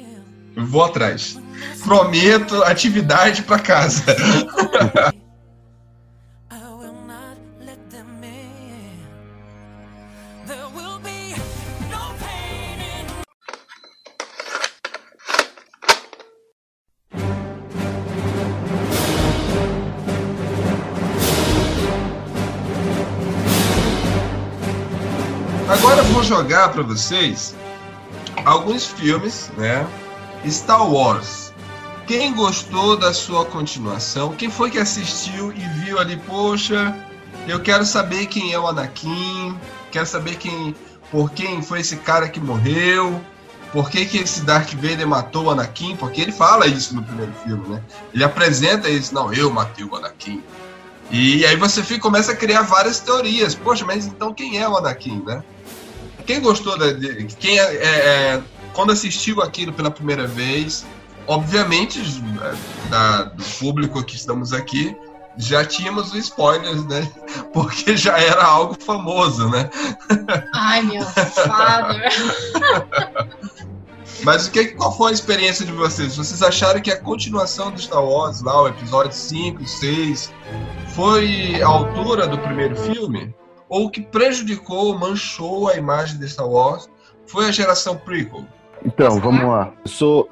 [0.56, 1.38] Eu vou atrás.
[1.84, 4.04] Prometo atividade pra casa.
[25.70, 27.54] Agora eu vou jogar pra vocês
[28.44, 29.86] alguns filmes, né?
[30.48, 31.52] Star Wars.
[32.06, 34.34] Quem gostou da sua continuação?
[34.34, 36.94] Quem foi que assistiu e viu ali, poxa,
[37.46, 39.56] eu quero saber quem é o Anakin,
[39.92, 40.74] quero saber quem,
[41.10, 43.20] por quem foi esse cara que morreu,
[43.72, 47.32] por que, que esse Darth Vader matou o Anakin, porque ele fala isso no primeiro
[47.44, 47.82] filme, né?
[48.12, 50.42] Ele apresenta isso, não, eu matei o Anakin.
[51.10, 53.54] E aí você fica, começa a criar várias teorias.
[53.54, 55.42] Poxa, mas então quem é o Anakin, né?
[56.26, 60.86] Quem gostou da, de, quem é, é, é, quando assistiu aquilo pela primeira vez,
[61.26, 64.96] obviamente é, da, do público que estamos aqui,
[65.36, 67.10] já tínhamos os spoilers, né?
[67.52, 69.70] Porque já era algo famoso, né?
[70.54, 72.10] Ai, meu father.
[74.22, 76.16] Mas o que, qual foi a experiência de vocês?
[76.16, 80.30] Vocês acharam que a continuação do Star Wars, lá, o episódio 5, 6,
[80.94, 83.34] foi a altura do primeiro filme?
[83.66, 86.88] Ou o que prejudicou, manchou a imagem de Star Wars
[87.30, 88.44] foi a geração prequel?
[88.84, 89.72] Então, vamos lá.
[89.84, 90.30] Eu sou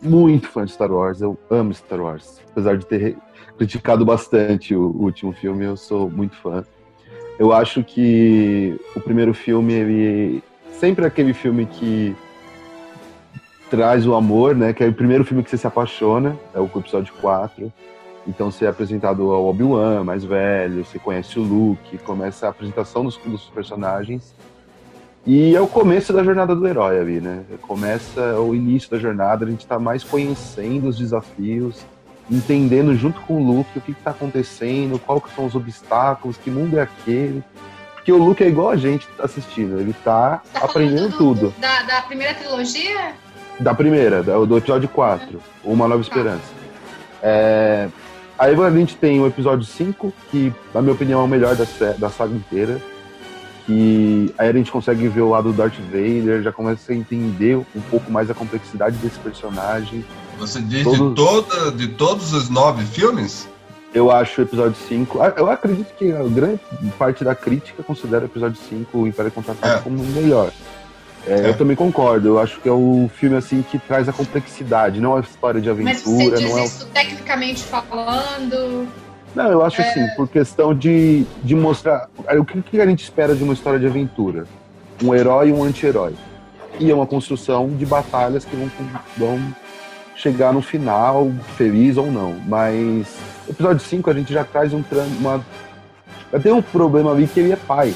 [0.00, 2.40] muito fã de Star Wars, eu amo Star Wars.
[2.50, 3.16] Apesar de ter
[3.56, 6.64] criticado bastante o, o último filme, eu sou muito fã.
[7.38, 12.16] Eu acho que o primeiro filme, ele sempre é aquele filme que
[13.70, 14.72] traz o amor, né?
[14.72, 17.72] Que é o primeiro filme que você se apaixona, é o episódio 4.
[18.26, 23.04] Então você é apresentado ao Obi-Wan, mais velho, você conhece o Luke, começa a apresentação
[23.04, 24.34] dos, dos personagens.
[25.30, 27.42] E é o começo da jornada do herói ali, né?
[27.60, 31.84] Começa o início da jornada, a gente tá mais conhecendo os desafios,
[32.30, 36.50] entendendo junto com o Luke o que, que tá acontecendo, quais são os obstáculos, que
[36.50, 37.44] mundo é aquele.
[37.94, 41.54] Porque o Luke é igual a gente assistindo, ele tá, Tá falando aprendendo do- tudo.
[41.58, 43.12] Da, da primeira trilogia?
[43.60, 46.40] Da primeira, do episódio 4, Uma Nova Esperança.
[47.22, 47.88] É,
[48.38, 51.66] aí a gente tem o episódio 5, que, na minha opinião, é o melhor da,
[51.98, 52.80] da saga inteira.
[53.68, 57.54] Que aí a gente consegue ver o lado do Darth Vader, já começa a entender
[57.54, 60.02] um pouco mais a complexidade desse personagem.
[60.38, 63.46] Você diz de, Todos- toda, de todos os nove filmes?
[63.92, 65.20] Eu acho o episódio 5.
[65.20, 66.60] ah, Eu acredito que a grande
[66.98, 69.82] parte da crítica considera o episódio 5 o Império Contra-Ataque É.
[69.82, 70.50] como o melhor.
[71.26, 71.48] É, É.
[71.50, 72.26] Eu também concordo.
[72.26, 75.60] Eu acho que é o filme assim que traz a complexidade, não é uma história
[75.60, 76.64] de Mas você aventura, diz não é.
[76.64, 78.88] isso tecnicamente falando.
[79.34, 82.08] Não, eu acho assim, por questão de, de mostrar.
[82.38, 84.46] O que, que a gente espera de uma história de aventura?
[85.02, 86.14] Um herói e um anti-herói.
[86.80, 88.70] E é uma construção de batalhas que vão,
[89.16, 89.54] vão
[90.16, 92.36] chegar no final, feliz ou não.
[92.46, 93.16] Mas
[93.48, 94.82] episódio 5 a gente já traz um
[95.18, 95.44] uma.
[96.32, 97.94] Já tem um problema ali que ele é pai.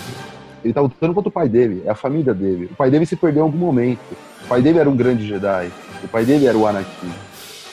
[0.64, 2.68] Ele tá lutando contra o pai dele, é a família dele.
[2.72, 4.00] O pai dele se perdeu em algum momento.
[4.44, 5.70] O pai dele era um grande Jedi.
[6.04, 7.10] O pai dele era o Anakin.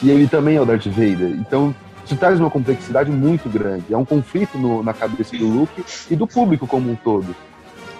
[0.02, 1.30] E ele também é o Darth Vader.
[1.39, 1.74] Então,
[2.10, 3.86] isso traz uma complexidade muito grande.
[3.93, 7.36] É um conflito no- na cabeça do Luke e do público como um todo,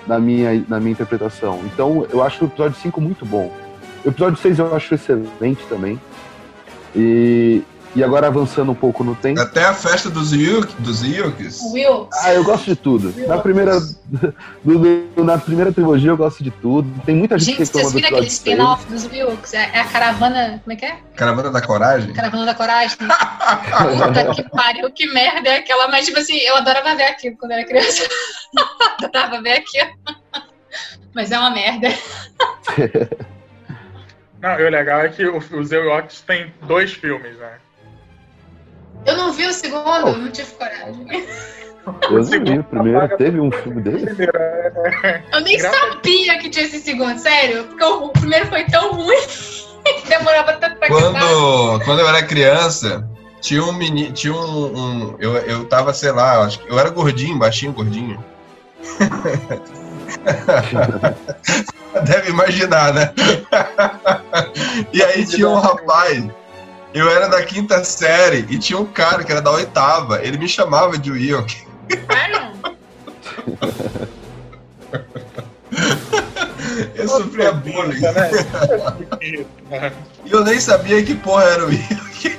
[0.08, 1.60] na minha, na minha interpretação.
[1.66, 3.54] Então, eu acho o episódio 5 muito bom.
[4.04, 6.00] O episódio 6 eu acho excelente também.
[6.96, 7.62] E,
[7.96, 9.40] e agora avançando um pouco no tempo.
[9.42, 11.60] Até a festa dos Yuk, dos Yukis.
[11.74, 12.08] Will.
[12.22, 13.14] Ah, eu gosto de tudo.
[13.28, 16.88] Na primeira, do- do- na primeira trilogia eu gosto de tudo.
[17.06, 18.34] Tem muita gente, Gente, que reclama vocês viram aquele episódio 6.
[18.34, 19.54] spin-off dos Wilkes?
[19.54, 20.62] É, é a caravana.
[20.64, 20.98] Como é que é?
[21.16, 22.14] Caravana da Coragem.
[22.14, 22.98] Caravana da Coragem.
[22.98, 25.88] Puta que pariu, que merda é aquela.
[25.88, 28.08] Mas, tipo assim, eu adorava ver aquilo quando era criança.
[29.04, 29.90] adorava ver aquilo.
[31.16, 31.88] Mas é uma merda.
[34.42, 37.54] Não, e o legal é que o- os Ewoks tem dois filmes, né?
[39.06, 41.06] Eu não vi o segundo, não tive coragem.
[42.04, 43.18] Eu não vi o primeiro.
[43.18, 44.06] Teve um filme dele?
[45.34, 47.64] Eu nem sabia que tinha esse segundo, sério.
[47.66, 49.18] Porque o, primeiro foi tão ruim
[49.84, 51.20] que demorava tanto pra acabar.
[51.20, 53.08] Quando, quando eu era criança,
[53.42, 54.14] tinha um menino.
[54.14, 54.66] Tinha um.
[54.78, 58.24] um- eu, eu tava, sei lá, eu acho que eu era gordinho, baixinho, gordinho.
[62.06, 63.14] Deve imaginar, né?
[64.94, 66.24] e aí tinha um rapaz.
[66.94, 70.24] Eu era da quinta série e tinha um cara que era da oitava.
[70.24, 71.68] Ele me chamava de Wilk.
[72.12, 72.50] Sério?
[76.96, 78.00] Eu sofria bullying.
[78.00, 78.12] Né?
[79.70, 79.94] Né?
[80.26, 82.38] E eu nem sabia que porra era o Yuki.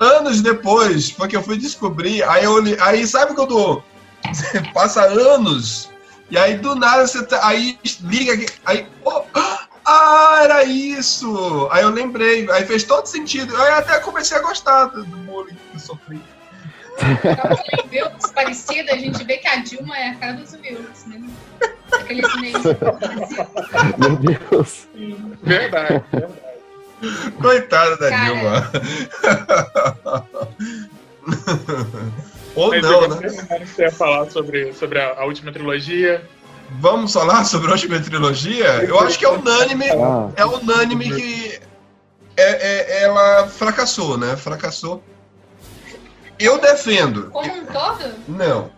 [0.00, 2.22] Anos depois, foi que eu fui descobrir.
[2.24, 3.82] Aí eu li- aí sabe quando
[4.30, 5.88] você passa anos
[6.30, 9.22] e aí do nada você tá, aí liga aqui, aí oh,
[9.84, 11.68] ah, era isso.
[11.70, 13.56] Aí eu lembrei, aí fez todo sentido.
[13.56, 16.20] Aí até comecei a gostar do do bullying que eu sofri.
[17.02, 20.52] Então, quem vê os parecidos, a gente vê que a Dilma é a cara dos
[20.52, 21.22] humildes, né?
[21.92, 22.62] Aqueles memes.
[23.96, 24.86] Meu Deus.
[25.42, 26.50] Verdade, verdade.
[27.40, 28.24] Coitada da Cara.
[28.24, 28.70] Dilma.
[32.54, 33.28] Ou Mas não, eu né?
[33.60, 36.28] que você ia falar sobre, sobre a, a última trilogia.
[36.78, 38.84] Vamos falar sobre a última trilogia?
[38.84, 39.86] Eu acho que é unânime.
[40.36, 41.60] É unânime que
[42.36, 44.36] é- é- ela fracassou, né?
[44.36, 45.02] Fracassou.
[46.38, 47.30] Eu defendo.
[47.30, 48.14] Como um todo?
[48.28, 48.70] Não.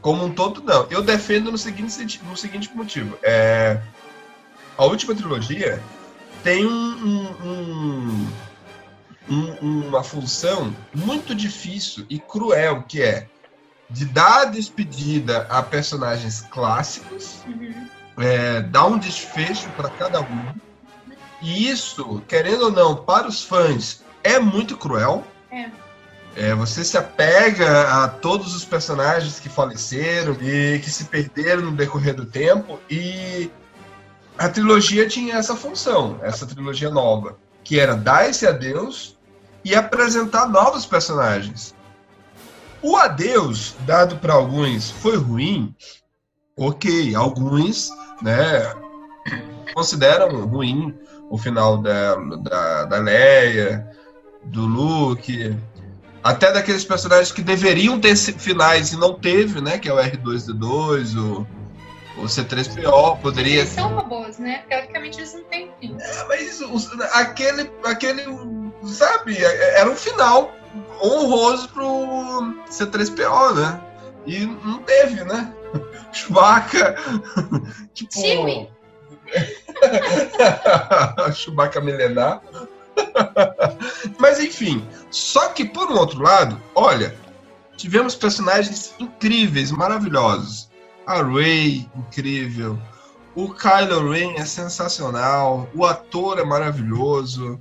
[0.00, 0.86] Como um todo, não.
[0.90, 3.18] Eu defendo no seguinte, no seguinte motivo.
[3.22, 3.78] É,
[4.78, 5.82] a última trilogia
[6.42, 8.26] tem um- um-
[9.28, 13.26] um- uma função muito difícil e cruel, que é
[13.90, 17.88] de dar despedida a personagens clássicos Uhum.
[18.18, 20.54] é, dar um desfecho para cada um.
[21.42, 25.24] E isso, querendo ou não, para os fãs é muito cruel.
[25.50, 25.70] É.
[26.36, 31.72] É, você se apega a todos os personagens que faleceram e que se perderam no
[31.72, 32.78] decorrer do tempo.
[32.88, 33.50] E
[34.38, 39.18] a trilogia tinha essa função, essa trilogia nova, que era dar esse adeus
[39.64, 41.74] e apresentar novos personagens.
[42.82, 45.74] O adeus, dado para alguns, foi ruim.
[46.56, 47.90] Ok, alguns
[48.22, 48.74] né,
[49.74, 50.94] consideram ruim
[51.30, 53.88] o final da, da, da Leia,
[54.44, 55.56] do Luke,
[56.22, 59.78] até daqueles personagens que deveriam ter finais e não teve, né?
[59.78, 61.46] Que é o R2D2, o,
[62.20, 64.64] o C3PO, poderia Eles são robôs, né?
[64.68, 65.96] Teoricamente eles não têm fim.
[65.98, 68.24] é, mas os- aquele, aquele,
[68.84, 70.52] sabe, era um final
[71.02, 71.84] honroso pro
[72.70, 73.80] C3PO, né?
[74.26, 75.54] E não teve, né?
[76.12, 76.96] Chewbacca,
[77.94, 78.12] tipo...
[78.12, 78.68] Chewie.
[81.34, 82.42] Chewbacca milenar.
[84.18, 87.14] Mas enfim, só que por um outro lado, olha,
[87.76, 90.68] tivemos personagens incríveis, maravilhosos.
[91.06, 92.78] A Rey, incrível.
[93.34, 95.68] O Kylo Ren é sensacional.
[95.74, 97.60] O ator é maravilhoso.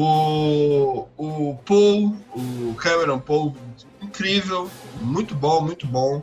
[0.00, 3.56] O, o Paul, o Cameron Paul,
[4.00, 4.70] incrível.
[5.00, 6.22] Muito bom, muito bom.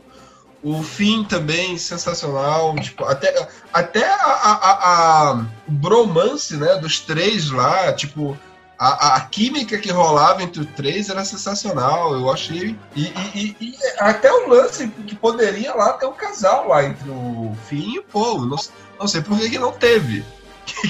[0.62, 2.74] O Finn também, sensacional.
[2.76, 8.34] Tipo, até até a, a, a, bromance né, dos três lá, tipo,
[8.78, 12.74] a, a química que rolava entre os três era sensacional, eu achei.
[12.96, 13.02] E,
[13.34, 17.92] e- e- até o lance que poderia lá ter um casal lá entre o Finn
[17.96, 18.46] e o Paul.
[18.46, 18.56] Não,
[18.98, 20.24] não sei por que, que não teve.
[20.66, 20.88] Que,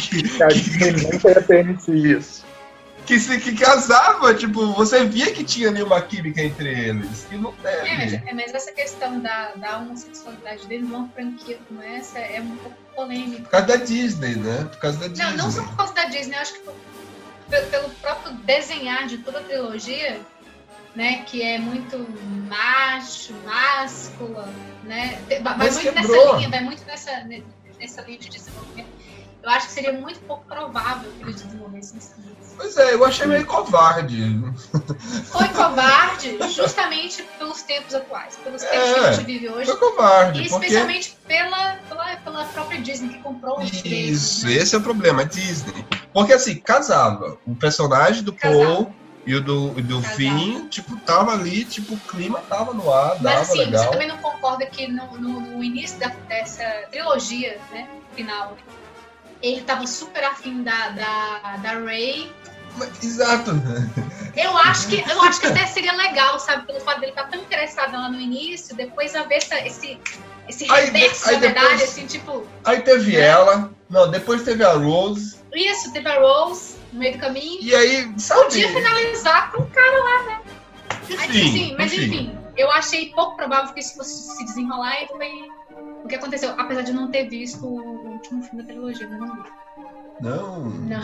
[0.78, 2.45] que- nunca ia permitir isso.
[3.06, 7.26] Que se que casava, tipo, você via que tinha ali uma química entre eles.
[7.30, 11.80] E não É, mas, é, mas essa questão da, da homossexualidade dele numa franquia como
[11.82, 13.42] essa é um pouco polêmica.
[13.42, 14.64] Por causa da Disney, né?
[14.70, 15.24] Por causa da Disney.
[15.30, 16.74] Não, não só por causa da Disney, eu acho que por-
[17.48, 20.20] pe- pelo próprio desenhar de toda a trilogia,
[20.96, 21.98] né, que é muito
[22.48, 24.48] macho, máscula,
[24.82, 26.16] né, vai Mas muito quebrou.
[26.24, 27.44] nessa linha, vai muito nessa, ne-
[27.78, 28.88] nessa linha de desenvolvimento.
[29.42, 32.14] Eu acho que seria muito pouco provável que eles desenvolvessem isso.
[32.56, 34.40] Pois é, eu achei meio covarde.
[35.30, 39.66] Foi covarde justamente pelos tempos atuais, pelos tempos que É, a gente vive hoje.
[39.70, 40.42] Foi covarde.
[40.42, 40.66] E porque...
[40.66, 44.10] especialmente pela, pela, pela própria Disney que comprou os direitos.
[44.22, 44.52] Isso, né?
[44.54, 45.84] esse é o problema, a Disney.
[46.12, 47.38] Porque assim, casava.
[47.46, 48.64] O personagem do Casava.
[48.64, 48.94] Paul
[49.26, 50.16] e o do, do Casava.
[50.16, 53.84] Finn, tipo, tava ali, tipo, o clima tava no ar, dava Mas assim, legal.
[53.84, 58.56] você também não concorda que no, no- no início da- dessa trilogia, né, final,
[59.42, 62.32] ele tava super afim da, da, da Ray.
[63.02, 63.50] Exato.
[64.36, 67.40] Eu acho que eu acho que até seria legal, sabe, pelo fato dele estar tão
[67.40, 69.98] interessado lá no início, depois haver essa, esse
[70.48, 73.20] esse Aí- reverso, aí na verdade, depois- assim, tipo, Aí teve É.
[73.26, 77.58] ela, não, depois teve a Rose, isso, teve a Rose no meio do caminho.
[77.62, 78.42] e aí, sabe?
[78.44, 80.40] Podia finalizar com o cara lá, né?
[81.08, 82.04] Enfim, assim, mas enfim.
[82.04, 85.48] enfim, eu achei pouco provável que isso fosse se desenrolar e foi
[86.04, 89.42] o que aconteceu, apesar de não ter visto o último filme da trilogia, mas não
[89.42, 89.50] vi.
[90.20, 90.60] Não.
[90.64, 91.00] Não.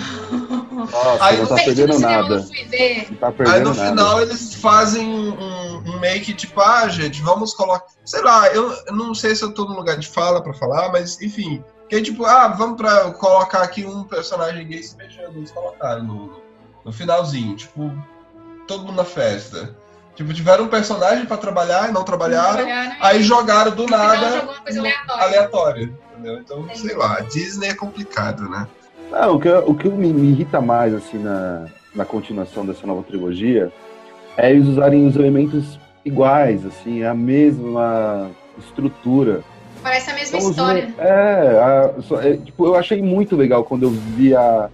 [0.86, 2.28] Nossa, Aí não no tá perdendo nada.
[2.28, 2.36] não.
[2.38, 3.88] Não tá Aí perdendo no nada.
[3.90, 7.86] final eles fazem um, um meio que tipo, ah, gente, vamos colocar.
[8.04, 10.90] Sei lá, eu, eu não sei se eu tô no lugar de fala pra falar,
[10.90, 11.62] mas enfim.
[11.88, 15.36] Que é tipo, ah, vamos pra colocar aqui um personagem gay se beijando.
[15.38, 16.42] Eles colocaram no,
[16.84, 17.92] no finalzinho, tipo,
[18.66, 19.76] todo mundo na festa.
[20.16, 22.64] Tipo, tiveram um personagem pra trabalhar e não trabalharam.
[22.64, 25.22] Trabalharam, Aí jogaram do no final nada jogou uma coisa aleatória.
[25.24, 25.98] aleatório.
[26.12, 26.38] Entendeu?
[26.40, 28.66] Então, sei lá, a Disney é complicado, né?
[29.12, 33.02] Não, o que, o que me, me irrita mais, assim, na, na continuação dessa nova
[33.02, 33.70] trilogia
[34.38, 39.42] é eles usarem os elementos iguais, assim, a mesma estrutura.
[39.82, 40.94] Parece a mesma Então, história.
[40.98, 41.10] É,
[41.60, 41.90] a-
[42.26, 44.70] é, tipo, eu achei muito legal quando eu vi a,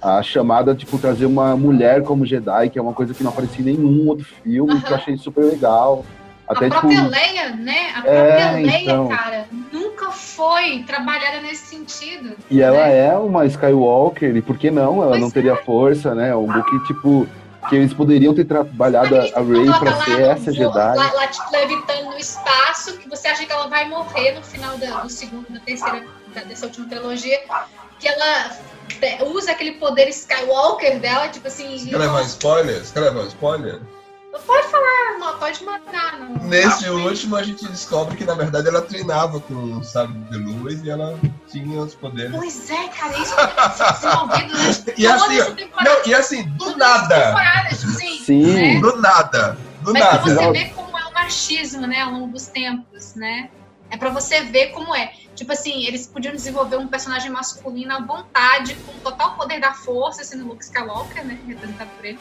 [0.00, 3.60] a chamada, tipo, trazer uma mulher como Jedi, que é uma coisa que não aparecia
[3.68, 6.04] em nenhum outro filme, que eu achei super legal.
[6.50, 7.90] Até, a tipo, própria Leia, né?
[7.94, 9.08] A própria É, Leia, então.
[9.08, 12.36] cara, nunca foi trabalhada nesse sentido.
[12.50, 13.06] E ela né?
[13.06, 15.00] é uma Skywalker, e por que não?
[15.00, 16.34] Ela Pois não teria força, né?
[16.34, 17.28] Um book, tipo,
[17.68, 20.96] que eles poderiam ter trabalhado a, a Rey ela pra tá ser lá, essa Jedi.
[20.96, 24.76] Lá, lá, tipo, levitando no espaço, que você acha que ela vai morrer no final
[24.76, 26.02] da, do segundo, da terceira,
[26.34, 27.38] da- dessa última trilogia,
[28.00, 28.50] que ela
[29.02, 31.86] é, usa aquele poder Skywalker dela, tipo assim.
[31.86, 32.84] Quer levar um spoiler?
[32.84, 33.26] Você quer levar um
[34.46, 36.18] Pode falar, não, pode mandar.
[36.18, 36.44] Não.
[36.44, 40.82] Nesse último, a gente descobre que, na verdade, ela treinava com o sábio de luz
[40.84, 41.18] e ela
[41.48, 42.30] tinha os poderes.
[42.36, 45.90] Pois é, cara, isso foi desenvolvido durante E assim, toda essa temporada.
[45.90, 47.34] Não, e assim, do nada.
[47.70, 48.52] tipo assim, Sim.
[48.52, 48.80] né?
[48.80, 49.58] Do nada.
[49.82, 50.34] Do Mas pra nada.
[50.34, 53.50] você ver como é o machismo, né, ao longo dos tempos, né?
[53.90, 55.12] É pra você ver como é.
[55.34, 60.22] Tipo assim, eles podiam desenvolver um personagem masculino à vontade, com total poder da força,
[60.22, 62.18] sendo Luke Skywalker, né, representado por ele.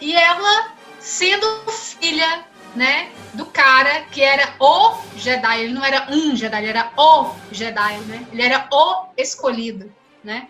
[0.00, 2.44] E ela sendo filha,
[2.74, 5.60] né, do cara que era o Jedi.
[5.62, 8.26] Ele não era um Jedi, ele era o Jedi, né?
[8.32, 9.90] Ele era o escolhido,
[10.22, 10.48] né?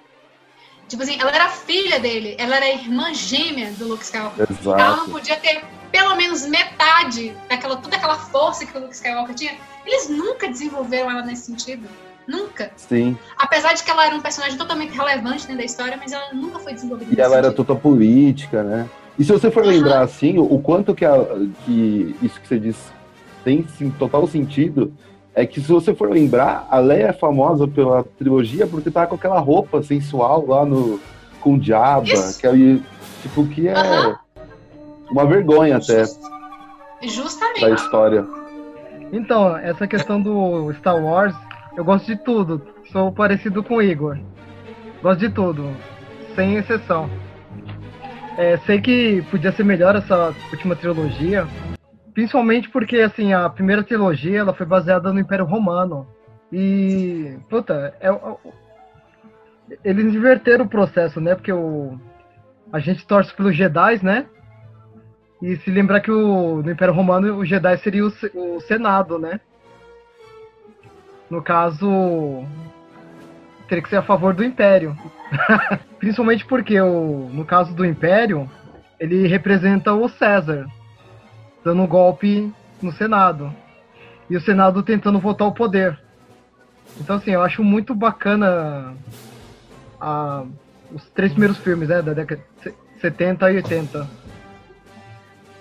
[0.89, 4.47] Tipo assim, ela era filha dele, ela era irmã gêmea do Luke Skywalker.
[4.65, 5.11] Ela não Exato.
[5.11, 9.55] podia ter pelo menos metade daquela toda aquela força que o Luke Skywalker tinha.
[9.85, 11.87] Eles nunca desenvolveram ela nesse sentido.
[12.27, 12.71] Nunca.
[12.77, 13.17] Sim.
[13.39, 16.59] Apesar de que ela era um personagem totalmente relevante dentro da história, mas ela nunca
[16.59, 17.57] foi desenvolvida E ela era sentido.
[17.65, 18.89] total política, né?
[19.19, 21.19] E se você for lembrar, assim, o, quanto que, a,
[21.65, 22.93] que isso que você disse
[23.45, 24.93] tem sim, total sentido,
[25.35, 29.15] é que se você for lembrar, a Leia é famosa pela trilogia porque tá com
[29.15, 31.01] aquela roupa sensual lá no
[31.41, 32.41] com o Jabba, Isso.
[32.41, 32.53] que é,
[33.23, 33.75] tipo, que é
[35.11, 36.05] uma vergonha até
[37.03, 37.61] Justamente.
[37.61, 38.27] da história.
[39.13, 41.35] Então, essa questão do Star Wars,
[41.77, 42.61] eu gosto de tudo.
[42.93, 44.19] Sou parecido com o Igor.
[45.03, 45.71] Gosto de tudo,
[46.35, 47.09] sem exceção.
[48.39, 51.45] É, sei que podia ser melhor essa última trilogia,
[52.15, 56.07] principalmente porque assim a primeira trilogia ela foi baseada no Império Romano
[56.53, 58.39] e puta, é, o-
[59.85, 61.35] eles inverteram o processo, né?
[61.35, 61.99] Porque o
[62.73, 64.27] a gente torce pelos Jedi, né?
[65.43, 69.41] E se lembrar que o, no Império Romano o Jedi seria o, o Senado, né?
[71.29, 72.45] No caso,
[73.69, 74.97] teria que ser a favor do Império.
[75.99, 78.51] Principalmente porque, o, no caso do Império,
[78.99, 80.67] ele representa o César,
[81.65, 83.53] dando um golpe no Senado.
[84.31, 85.99] E o Senado tentando voltar ao poder.
[87.01, 88.95] Então, assim, eu acho muito bacana
[90.01, 90.45] a-
[90.93, 92.01] os três primeiros filmes, né?
[92.03, 94.09] Da década de 70 e 80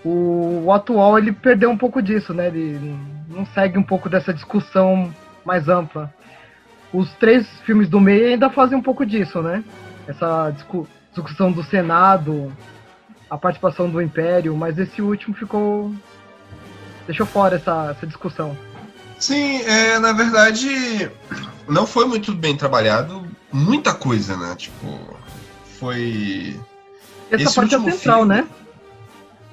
[0.08, 2.48] o, o atual ele perdeu um pouco disso, né?
[2.48, 2.96] Ele
[3.30, 5.14] não segue um pouco dessa discussão
[5.46, 6.14] mais ampla.
[6.94, 9.64] Os três filmes do meio ainda fazem um pouco disso, né?
[10.08, 12.52] Essa discu- discussão do Senado,
[13.30, 15.94] a participação do Império, mas esse último ficou.
[17.06, 18.58] deixou fora essa, essa discussão.
[19.20, 21.12] Sim, é, na verdade,
[21.68, 23.26] não foi muito bem trabalhado.
[23.52, 24.56] Muita coisa, né?
[24.56, 25.18] Tipo,
[25.80, 26.60] foi.
[27.30, 28.48] Essa Esse parte é central, filme- né?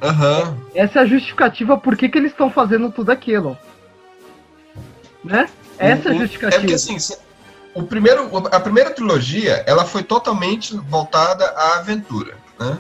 [0.03, 0.57] Aham.
[0.75, 3.57] Essa é a justificativa por que, que eles estão fazendo tudo aquilo.
[5.25, 5.49] Né?
[5.79, 6.57] Essa é a O- justificativa.
[6.57, 6.97] É porque assim,
[7.75, 12.79] o primeiro, a primeira trilogia, ela foi totalmente voltada à aventura, né?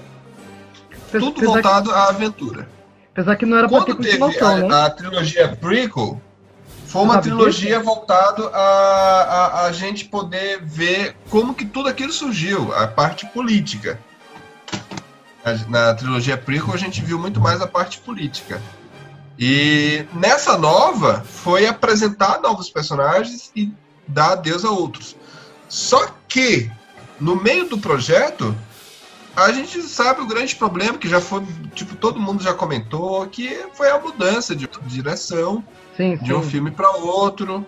[1.10, 2.68] Tudo Apesar que- voltado à aventura.
[3.12, 4.74] Apesar que não era pra ter Quando teve continuação, né?
[4.74, 6.20] a, a trilogia prequel,
[6.86, 12.72] foi uma trilogia voltada a, a, a gente poder ver como que tudo aquilo surgiu,
[12.74, 13.98] a parte política.
[15.44, 18.60] A- Na trilogia prequel a gente viu muito mais a parte política.
[19.38, 23.72] E nessa nova foi apresentar novos personagens e
[24.06, 25.16] dar adeus a outros.
[25.68, 26.70] Só que
[27.20, 28.54] no meio do projeto
[29.34, 33.66] a gente sabe o grande problema que já foi, tipo, todo mundo já comentou, que
[33.74, 35.64] foi a mudança de direção
[35.96, 36.50] Sim, de um sim.
[36.50, 37.66] filme para outro.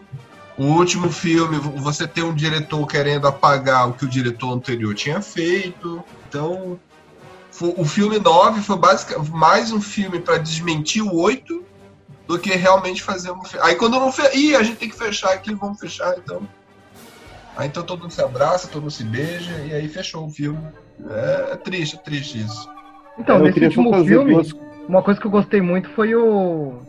[0.56, 5.20] O último filme, você tem um diretor querendo apagar o que o diretor anterior tinha
[5.20, 6.02] feito.
[6.28, 6.78] Então,
[7.60, 11.64] o filme 9 foi basicamente mais um filme para desmentir o 8
[12.26, 13.66] do que realmente fazer um filme.
[13.66, 14.22] Aí quando não fe...
[14.36, 16.42] Ih, a gente tem que fechar aqui, vamos fechar então.
[17.56, 20.58] Aí então todo mundo se abraça, todo mundo se beija e aí fechou o filme.
[21.08, 22.68] É, é triste, é triste isso.
[23.18, 24.32] Então, eu nesse último filme.
[24.34, 24.52] duas.
[24.86, 26.80] uma coisa que eu gostei muito foi o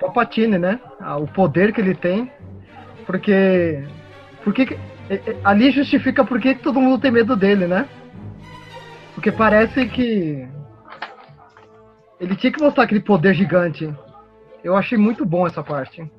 [0.00, 0.80] Palpatine, né?
[1.00, 2.30] Ah, O poder que ele tem.
[3.06, 3.84] Porque.
[4.42, 4.78] Porque que-
[5.44, 7.88] ali justifica por que todo mundo tem medo dele, né?
[9.22, 10.48] Porque parece que.
[12.18, 13.88] Ele tinha que mostrar aquele poder gigante.
[14.64, 16.10] Eu achei muito bom essa parte.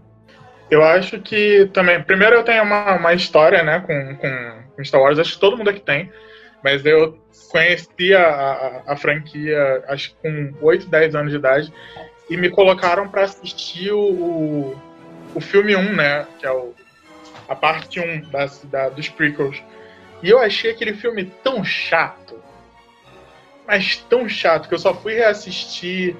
[0.71, 2.01] Eu acho que também.
[2.01, 5.19] Primeiro, eu tenho uma, uma história, né, com, com, Star Wars.
[5.19, 6.09] Acho que todo mundo aqui tem.
[6.63, 7.19] Mas eu
[7.51, 11.73] conheci a, a, a franquia, acho que com 8, 10 anos de idade.
[12.29, 14.77] E me colocaram pra assistir o,
[15.35, 16.25] o, filme 1, né?
[16.39, 16.73] Que é o,
[17.49, 19.61] a parte 1 das, da, dos prequels.
[20.21, 22.41] E eu achei aquele filme tão chato.
[23.67, 26.15] Mas tão chato que eu só fui reassistir.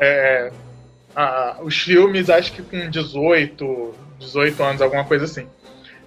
[0.00, 0.52] é,
[1.14, 5.48] ah, os filmes, acho que com 18, 18 anos, alguma coisa assim.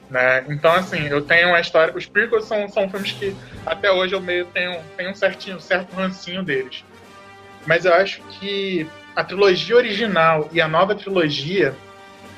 [0.10, 0.46] Né?
[0.50, 1.96] Então, assim, eu tenho uma história.
[1.96, 5.94] Os prequels são, são filmes que até hoje eu meio tenho, tenho um certinho, certo
[5.96, 6.84] rancinho deles.
[7.66, 11.74] Mas eu acho que a trilogia original e a nova trilogia,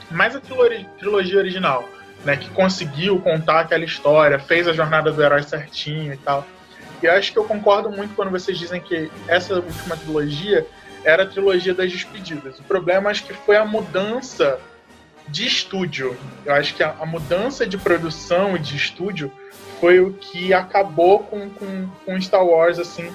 [0.10, 1.88] mais a trilo- trilogia original,
[2.24, 6.46] né, que conseguiu contar aquela história, fez a jornada do herói certinho e tal.
[7.02, 10.66] E acho que eu concordo muito quando vocês dizem que essa última trilogia
[11.04, 12.60] era a trilogia das despedidas.
[12.60, 14.60] O problema acho que foi a mudança
[15.28, 16.18] de estúdio.
[16.46, 19.32] Eu acho que a, a mudança de produção e de estúdio
[19.80, 23.12] foi o que acabou com, com, com Star Wars, assim,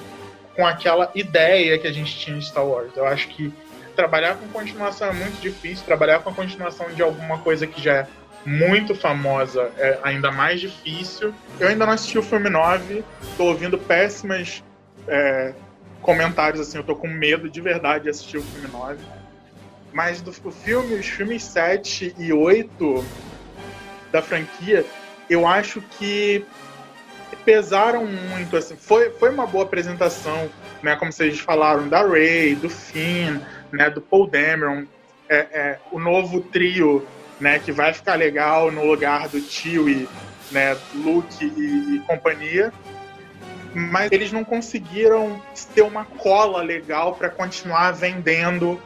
[0.55, 2.91] com aquela ideia que a gente tinha de Star Wars.
[2.95, 3.53] Eu acho que
[3.95, 7.93] trabalhar com continuação é muito difícil, trabalhar com a continuação de alguma coisa que já
[7.93, 8.07] é
[8.45, 11.33] muito famosa é ainda mais difícil.
[11.59, 13.03] Eu ainda não assisti o filme 9,
[13.37, 14.63] tô ouvindo péssimas
[15.07, 15.53] é,
[16.01, 18.97] comentários assim, eu tô com medo de verdade de assistir o filme 9.
[19.93, 23.05] Mas do filme, os filmes 7 e 8
[24.11, 24.85] da franquia,
[25.29, 26.45] eu acho que
[27.45, 30.49] pesaram muito, assim, foi, foi uma boa apresentação,
[30.83, 33.39] né, como vocês falaram, da Rey, do Finn,
[33.71, 34.85] né, do Paul Dameron,
[35.29, 37.05] é, é, o novo trio,
[37.41, 40.07] né, que vai ficar legal no lugar do Chewie,
[40.51, 42.71] né, Luke e, e companhia,
[43.73, 45.41] mas eles não conseguiram
[45.73, 48.79] ter uma cola legal para continuar vendendo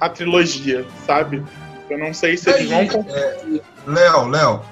[0.00, 1.44] a trilogia, sabe?
[1.88, 4.64] Eu não sei se eles vão é, Léo, Léo,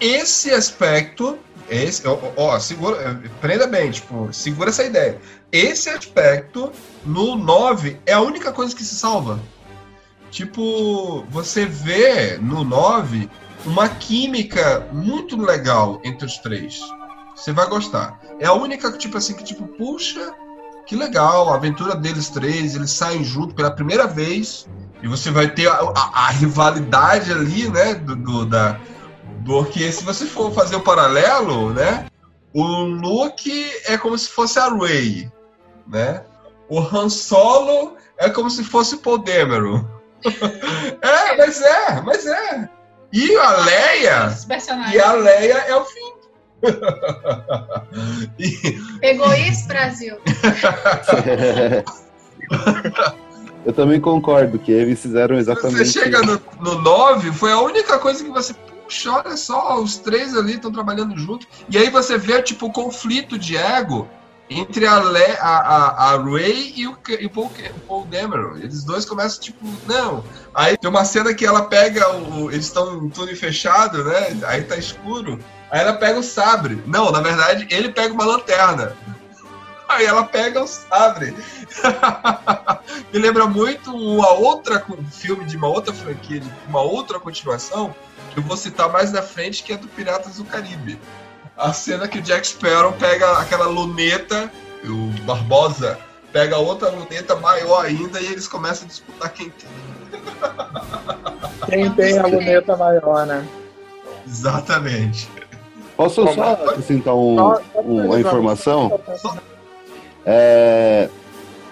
[0.00, 1.38] esse aspecto,
[1.68, 5.18] esse, ó, ó, segura, é, prenda bem, tipo, segura essa ideia.
[5.52, 6.72] Esse aspecto
[7.04, 9.40] no 9 é a única coisa que se salva.
[10.30, 13.28] Tipo, você vê no 9
[13.66, 16.80] uma química muito legal entre os três.
[17.34, 18.18] Você vai gostar.
[18.38, 20.32] É a única, tipo assim, que tipo, puxa,
[20.86, 24.66] que legal, a aventura deles três, eles saem junto pela primeira vez.
[25.02, 27.94] E você vai ter a, a- a rivalidade ali, né?
[27.94, 28.78] Do, do- da,
[29.44, 32.06] porque se você for fazer o paralelo, né?
[32.52, 35.30] O Luke é como se fosse a Rey,
[35.86, 36.22] né?
[36.68, 39.84] O Han Solo é como se fosse o Paul Dameron.
[41.02, 42.68] é, mas é, mas é.
[43.12, 44.94] E a Leia, personagens.
[44.94, 46.12] e a Leia é o fim.
[48.38, 50.16] E- Pegou isso, Brasil?
[53.64, 55.86] Eu também concordo que eles fizeram exatamente.
[55.86, 58.54] Você chega no, no 9, foi a única coisa que você.
[58.84, 61.46] Puxa, olha só, os três ali estão trabalhando junto.
[61.68, 64.08] E aí você vê, tipo, o conflito de ego
[64.50, 67.50] entre a, Le, a, a, a Ray e o, e o Paul,
[67.86, 68.56] Paul Dameron.
[68.56, 70.24] Eles dois começam, tipo, não.
[70.52, 72.50] Aí tem uma cena que ela pega o.
[72.50, 74.36] Eles estão em túnel fechado, né?
[74.46, 75.38] Aí tá escuro.
[75.70, 76.82] Aí ela pega o sabre.
[76.84, 78.96] Não, na verdade, ele pega uma lanterna.
[79.88, 81.34] Aí ela pega o sabre.
[83.12, 87.94] Me lembra muito uma outra co- filme de uma outra franquia, de uma outra continuação,
[88.32, 90.98] que eu vou citar mais na frente, que é do Piratas do Caribe.
[91.60, 94.50] A cena que o Jack Sparrow pega aquela luneta,
[94.82, 95.98] o Barbosa
[96.32, 99.68] pega outra luneta maior ainda e eles começam a disputar quem tem.
[101.68, 103.46] Quem tem a luneta maior, né?
[104.26, 105.28] Exatamente.
[105.96, 106.34] Posso Como?
[106.34, 107.38] só acrescentar um-
[107.84, 108.98] um- uma informação?
[110.24, 111.10] É,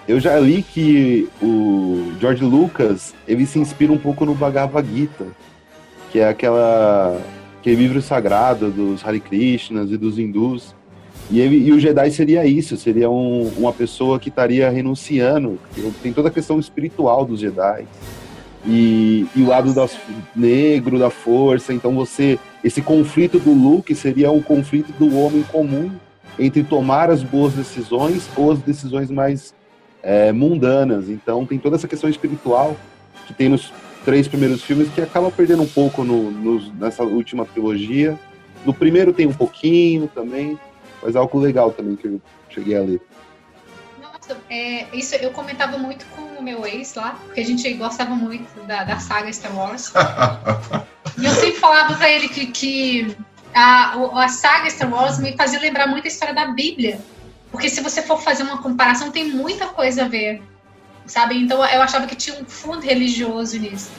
[0.06, 5.28] eu já li que o George Lucas ele se inspira um pouco no Bhagavad Gita,
[6.10, 7.18] que é aquela
[7.60, 10.74] aquele livro sagrado dos Hare Krishnas e dos hindus.
[11.30, 15.58] E, ele, e o Jedi seria isso, seria um- uma pessoa que estaria renunciando.
[16.02, 17.86] Tem toda a questão espiritual dos Jedi.
[18.66, 19.96] E, e o lado das,
[20.34, 21.72] negro da força.
[21.72, 22.38] Então você.
[22.64, 25.90] Esse conflito do Luke seria o conflito do homem comum
[26.38, 29.54] entre tomar as boas decisões ou as decisões mais
[30.02, 31.08] é, mundanas.
[31.08, 32.76] Então tem toda essa questão espiritual
[33.26, 33.72] que tem nos
[34.08, 38.18] três primeiros filmes que acaba perdendo um pouco no- nos- nessa última trilogia.
[38.64, 40.58] No primeiro tem um pouquinho também,
[41.02, 43.02] mas é algo legal também que eu cheguei a ler.
[44.00, 48.14] Nossa, é, isso eu comentava muito com o meu ex lá, porque a gente gostava
[48.14, 49.92] muito da, da saga Star Wars.
[51.18, 53.16] E eu sempre falava pra ele que, que
[53.52, 57.00] a, a saga Star Wars me fazia lembrar muito a história da Bíblia.
[57.50, 60.40] Porque se você for fazer uma comparação, tem muita coisa a ver.
[61.08, 61.36] Sabe?
[61.36, 63.90] Então eu achava que tinha um fundo religioso nisso.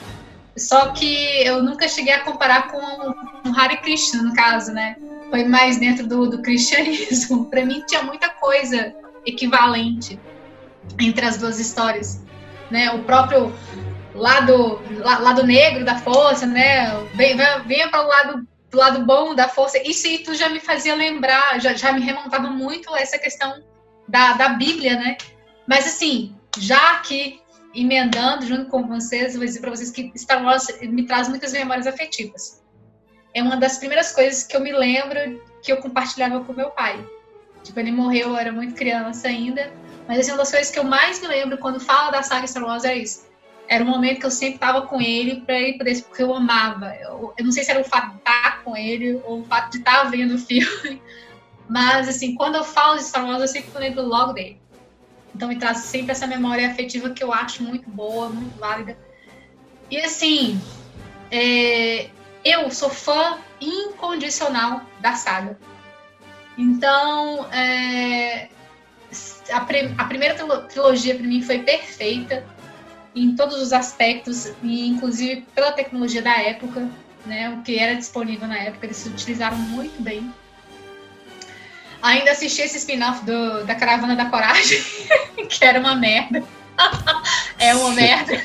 [0.56, 4.96] Só que eu nunca cheguei a comparar com um Hare Krishna, no caso, né?
[5.30, 7.46] Foi mais dentro do, do cristianismo.
[7.50, 8.94] Pra mim tinha muita coisa
[9.26, 10.18] equivalente
[11.00, 12.22] entre as duas histórias.
[12.70, 12.90] Né?
[12.92, 13.52] O próprio
[14.14, 16.90] lado, la- lado negro da força, né?
[17.14, 19.78] Venha para o lado, pro lado bom da força.
[19.84, 23.62] Isso aí tu já me fazia lembrar, já, já me remontava muito essa questão
[24.08, 25.16] da, da Bíblia, né?
[25.66, 27.40] Mas assim, já aqui
[27.74, 31.86] emendando junto com vocês, vou dizer para vocês que Star Wars me traz muitas memórias
[31.86, 32.62] afetivas.
[33.32, 37.04] É uma das primeiras coisas que eu me lembro que eu compartilhava com meu pai.
[37.62, 39.72] Tipo, ele morreu, eu era muito criança ainda,
[40.08, 42.64] mas assim, uma das coisas que eu mais me lembro quando fala da saga Star
[42.64, 43.28] Wars é isso.
[43.68, 46.92] Era um momento que eu sempre estava com ele para ele poder, porque eu amava.
[46.96, 49.70] Eu, eu não sei se era o fato de estar com ele ou o fato
[49.70, 51.00] de estar vendo o filme,
[51.68, 54.60] mas assim, quando eu falo de Star Wars, eu sempre lembro logo dele.
[55.34, 58.96] Então me traz sempre essa memória afetiva que eu acho muito boa, muito válida.
[59.90, 60.60] E assim,
[61.30, 62.10] é,
[62.44, 65.58] eu sou fã incondicional da saga.
[66.56, 68.48] Então, é,
[69.50, 72.44] a, pre- a primeira trilo- trilogia para mim foi perfeita
[73.14, 76.88] em todos os aspectos, e inclusive pela tecnologia da época,
[77.26, 80.32] né, o que era disponível na época, eles se utilizaram muito bem.
[82.02, 83.24] Ainda assisti esse spin-off
[83.66, 84.82] da Caravana da Coragem,
[85.48, 86.42] que era uma merda.
[87.58, 88.42] é uma merda.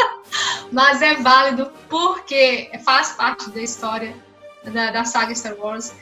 [0.70, 4.14] Mas é válido porque faz parte da história
[4.64, 5.92] da, da saga Star Wars.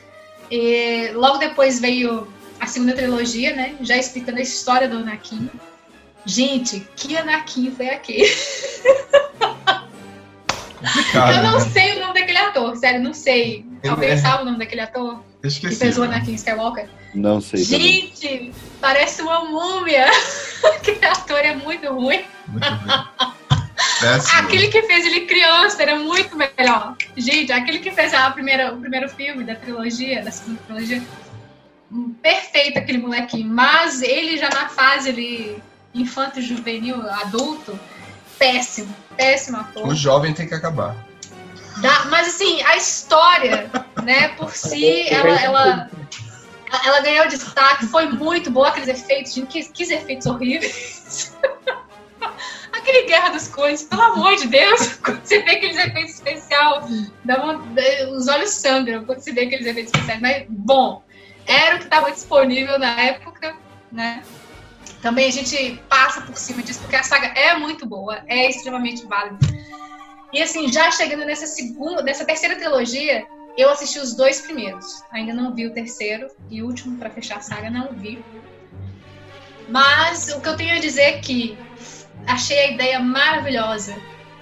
[0.49, 2.27] E logo depois veio
[2.59, 3.75] a segunda trilogia, né?
[3.81, 5.49] Já explicando a história do Anakin.
[6.25, 8.29] Gente, que Anakin foi aquele?
[10.77, 11.69] Complicado, Eu não né?
[11.71, 13.65] sei o nome daquele ator, sério, não sei.
[13.87, 14.17] Alguém É.
[14.17, 15.75] sabe o nome daquele ator que Esqueci.
[15.75, 16.87] fez o Anakin Skywalker?
[17.15, 17.79] Não sei também.
[17.81, 20.05] Gente, parece uma múmia.
[20.63, 22.23] Aquele ator é muito ruim.
[22.47, 22.67] Muito.
[23.99, 24.39] Péssimo.
[24.39, 26.95] Aquele que fez ele criança era muito melhor.
[27.17, 31.01] Gente, aquele que fez a primeira, o primeiro filme da trilogia, da segunda trilogia,
[32.21, 33.47] perfeito aquele molequinho.
[33.47, 35.61] Mas ele já na fase ali,
[35.93, 37.79] infanto, juvenil, adulto,
[38.37, 39.87] péssimo, péssimo ator.
[39.87, 40.95] O jovem tem que acabar.
[42.09, 43.69] Mas assim, a história,
[44.03, 45.89] né, por si, ela, ela,
[46.85, 51.35] ela ganhou destaque, foi muito boa aqueles efeitos, gente, que, que efeitos horríveis.
[52.71, 57.43] Aquele Guerra dos Clones, pelo amor de Deus, quando você vê aqueles efeitos especiais, dá
[57.43, 57.61] uma-
[58.15, 60.21] os olhos sangram quando você vê aqueles efeitos especiais.
[60.21, 61.03] Mas, bom,
[61.45, 63.55] era o que estava disponível na época,
[63.91, 64.23] né?
[65.01, 69.05] Também a gente passa por cima disso, porque a saga é muito boa, é extremamente
[69.05, 69.37] válida.
[70.33, 73.25] E assim, já chegando nessa segunda, nessa terceira trilogia,
[73.57, 75.03] eu assisti os dois primeiros.
[75.11, 78.23] Ainda não vi o terceiro e último para fechar a saga, não vi.
[79.69, 81.57] Mas o que eu tenho a dizer é que
[82.27, 83.95] achei a ideia maravilhosa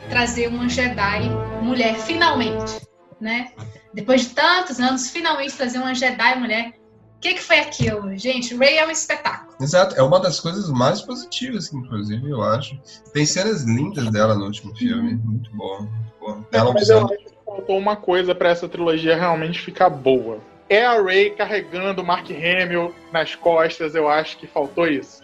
[0.09, 1.29] trazer uma Jedi
[1.61, 2.81] mulher finalmente,
[3.19, 3.51] né?
[3.93, 6.78] Depois de tantos anos, finalmente trazer uma Jedi mulher.
[7.19, 8.17] O que, que foi aquilo?
[8.17, 9.53] Gente, Rey é um espetáculo.
[9.59, 12.79] Exato, é uma das coisas mais positivas, inclusive, eu acho.
[13.11, 15.81] Tem cenas lindas dela no último filme, muito bom.
[15.81, 16.43] Muito bom.
[16.49, 17.11] Ela Mas eu usando.
[17.13, 20.39] acho que faltou uma coisa pra essa trilogia realmente ficar boa.
[20.69, 25.21] É a Ray carregando o Mark Hamill nas costas, eu acho que faltou isso.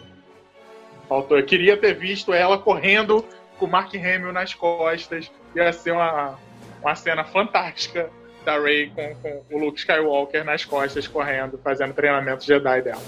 [1.08, 1.38] Faltou.
[1.38, 3.24] Eu queria ter visto ela correndo
[3.58, 5.32] com o Mark Hamill nas costas.
[5.56, 6.38] Ia ser uma,
[6.82, 8.10] uma cena fantástica
[8.46, 13.02] da Ray com, com o Luke Skywalker nas costas, correndo, fazendo treinamento Jedi dela.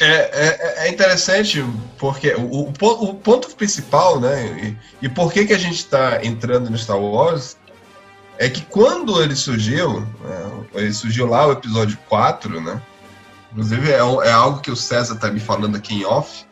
[0.00, 1.64] É, é, é interessante
[1.98, 4.76] porque o, o, pon- o ponto principal, né?
[5.02, 7.56] E, e por que, que a gente está entrando no Star Wars
[8.38, 12.80] é que quando ele surgiu, né, ele surgiu lá o episódio 4, né?
[13.52, 16.44] Inclusive é, é algo que o César tá me falando aqui em off,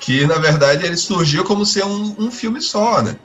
[0.00, 3.16] que na verdade ele surgiu como ser um, um filme só, né?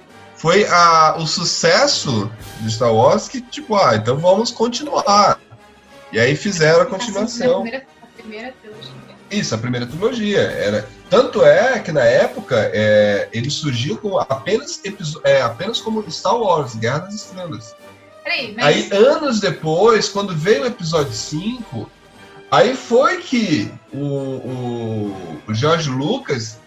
[0.44, 2.30] Foi a, o sucesso
[2.60, 5.40] de Star Wars que, tipo, ah, então vamos continuar.
[6.12, 7.62] E aí fizeram a A continuação.
[7.62, 8.92] primeira, a primeira trilogia.
[9.32, 10.42] Isso, a primeira trilogia.
[10.42, 14.82] Era, tanto é que na época é, ele surgiu com apenas,
[15.24, 17.74] é, apenas como Star Wars, Guerra das Estrelas.
[18.22, 21.90] Peraí, mas Aí, anos depois, quando veio o episódio 5,
[22.52, 26.58] aí foi que o, o, o George Lucas,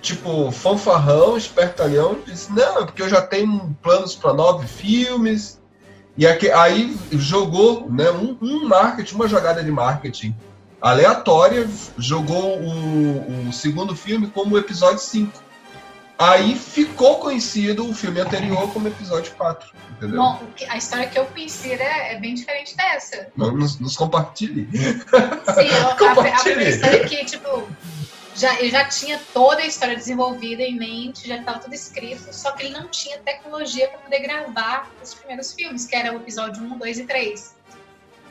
[0.00, 5.60] tipo, fanfarrão, espertalhão, disse: Não, é porque eu já tenho planos para nove filmes.
[6.16, 10.34] E aqui- aí jogou né, um, um marketing, uma jogada de marketing
[10.80, 11.68] aleatória,
[11.98, 15.42] jogou o, o segundo filme como episódio 5.
[16.16, 19.68] Aí ficou conhecido o filme anterior como episódio 4.
[19.96, 20.18] Entendeu?
[20.20, 21.82] Bom, a história que eu conheci era,
[22.12, 23.26] é bem diferente dessa.
[23.36, 24.68] Não nos, nos compartilhe.
[24.72, 26.42] Sim, eu, a, a Compartilhe.
[26.54, 27.68] primeira história é que, tipo,
[28.34, 32.52] já, eu já tinha toda a história desenvolvida em mente, já estava tudo escrito, só
[32.52, 36.62] que ele não tinha tecnologia para poder gravar os primeiros filmes, que era o episódio
[36.62, 37.54] 1, 2 e 3.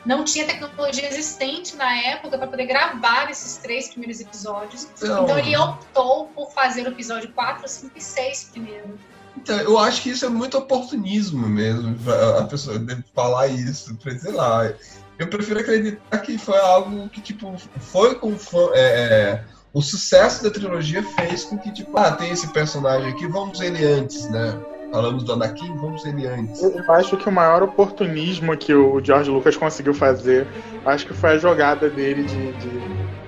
[0.06, 4.84] Não tinha tecnologia existente na época para poder gravar esses três primeiros episódios.
[4.98, 9.00] Então- Então ele optou por fazer o episódio 4, 5 e 6 primeiro.
[9.38, 11.98] Então, eu acho que isso é muito oportunismo mesmo,
[12.40, 14.72] a pessoa deve falar isso, sei lá.
[15.18, 19.44] Eu prefiro acreditar que foi algo que, tipo, foi com fã- é, é,
[19.74, 23.84] o sucesso da trilogia fez com que, tipo, ah, tem esse personagem aqui, vamos ele
[23.84, 24.60] antes, né?
[24.92, 26.62] Falamos do Anakin, vamos ele antes.
[26.62, 30.48] Eu acho que o maior oportunismo que o George Lucas conseguiu fazer,
[30.86, 32.82] acho que foi a jogada dele de, de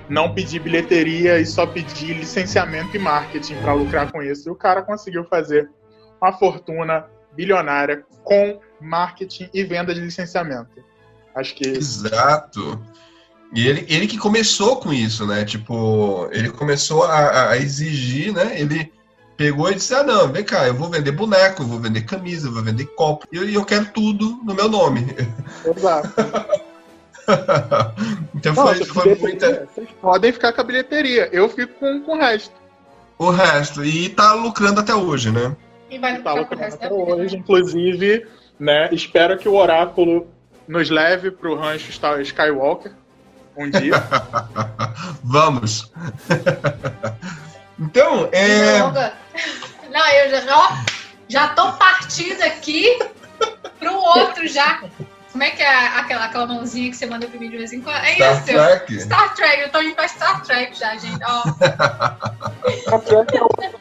[0.08, 4.48] não pedir bilheteria e só pedir licenciamento e marketing para lucrar com isso.
[4.48, 5.68] E o cara conseguiu fazer
[6.22, 10.84] uma fortuna bilionária com marketing e venda de licenciamento.
[11.34, 12.80] Acho que Exato.
[13.54, 15.46] E ele, ele que começou com isso, né?
[15.46, 18.60] Tipo, ele começou a, a exigir, né?
[18.60, 18.91] Ele
[19.38, 22.48] pegou e disse: Ah, não, vem cá, eu vou vender boneco, eu vou vender camisa,
[22.48, 25.06] eu vou vender copo, e eu, eu quero tudo no meu nome.
[25.66, 26.10] Exato.
[28.36, 29.68] então Não, foi, foi muita.
[29.74, 31.30] Vocês podem ficar com a bilheteria.
[31.32, 32.54] Eu fico com, com o resto.
[33.18, 33.84] O resto.
[33.84, 35.56] E tá lucrando até hoje, né?
[35.89, 36.93] E vai Tá lucrando até vida.
[36.93, 37.38] hoje.
[37.38, 38.28] Inclusive,
[38.60, 40.28] né, espero que o Oráculo
[40.68, 41.91] nos leve pro rancho
[42.22, 42.91] Skywalker
[43.58, 43.95] um dia.
[45.24, 45.91] Vamos.
[47.80, 48.80] então, é.
[49.89, 50.72] Não, eu já, ó,
[51.28, 52.99] já tô partindo aqui
[53.80, 54.82] pro outro já.
[55.32, 57.82] Como é que é aquela, aquela mãozinha que você manda pra mim de vez em
[57.82, 57.97] quando?
[57.97, 58.45] É Star isso.
[58.45, 59.01] Trek.
[59.01, 61.20] Star Trek, eu tô indo pra Star Trek já, gente.
[61.24, 61.43] Ó,
[62.82, 63.72] Star Trek é outra,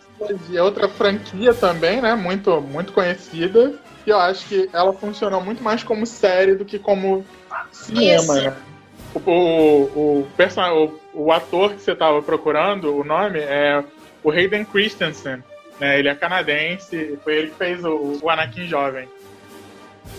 [0.52, 2.14] é outra franquia também, né?
[2.14, 3.74] Muito, muito conhecida.
[4.06, 7.24] E eu acho que ela funcionou muito mais como série do que como
[7.70, 8.34] cinema, Isso.
[8.34, 8.56] né?
[9.14, 13.82] O, o, o, person- o, o ator que você tava procurando, o nome é
[14.22, 15.42] o Hayden Christensen.
[15.80, 15.98] Né?
[15.98, 19.08] Ele é canadense, foi ele que fez o, o Anakin jovem.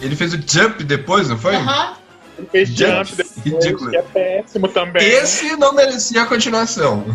[0.01, 1.55] Ele fez o Jump depois, não foi?
[1.55, 1.93] aham.
[2.37, 3.91] Ele fez Jump, Jump depois, ridículo.
[3.91, 5.01] que é péssimo também.
[5.07, 7.05] Esse não merecia a continuação.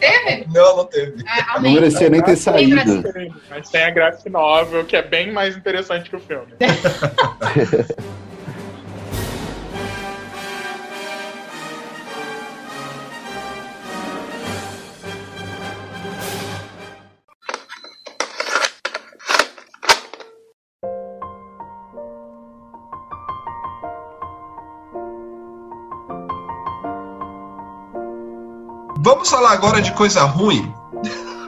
[0.00, 0.46] Teve?
[0.52, 1.22] Não, não teve.
[1.26, 2.76] Ah, Não merecia nem ter saído.
[3.50, 6.46] Mas tem a graphic novel, que é bem mais interessante que o filme.
[29.16, 30.70] Vamos falar agora de coisa ruim.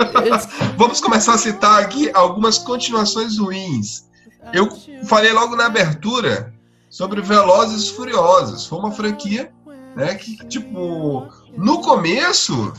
[0.78, 4.08] Vamos começar a citar aqui algumas continuações ruins.
[4.54, 4.70] Eu
[5.04, 6.54] falei logo na abertura
[6.88, 8.64] sobre Velozes e Furiosos.
[8.66, 9.52] Foi uma franquia,
[9.94, 11.26] né, que tipo,
[11.58, 12.72] no começo,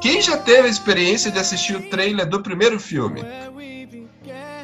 [0.00, 3.20] quem já teve a experiência de assistir o trailer do primeiro filme?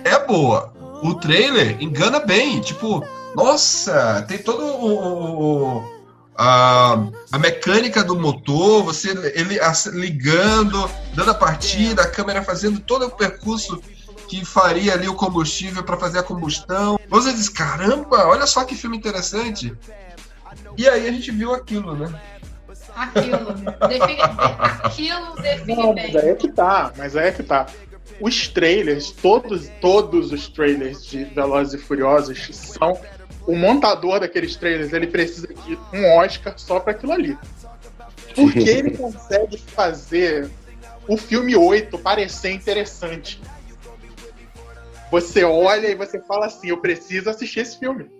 [0.05, 0.72] É boa.
[1.03, 3.05] O trailer engana bem, tipo,
[3.35, 5.96] nossa, tem todo o- o-
[6.39, 9.59] a, a mecânica do motor, você ele
[9.93, 13.80] ligando, dando a partida, a câmera fazendo todo o percurso
[14.28, 16.99] que faria ali o combustível para fazer a combustão.
[17.09, 19.72] Você diz, caramba, olha só que filme interessante.
[20.76, 22.20] E aí a gente viu aquilo, né?
[22.95, 23.53] Aquilo.
[23.89, 24.22] Define,
[24.82, 27.66] aquilo define Não, mas aí é que tá, mas aí é que tá.
[28.20, 32.99] Os trailers, todos, todos os trailers de Velozes e Furiosos são.
[33.47, 37.39] O montador daqueles trailers, ele precisa de um Oscar só pra aquilo ali.
[38.35, 40.51] Porque ele consegue fazer
[41.09, 43.41] o filme 8 parecer interessante.
[45.11, 48.11] Você olha e você fala assim, eu preciso assistir esse filme.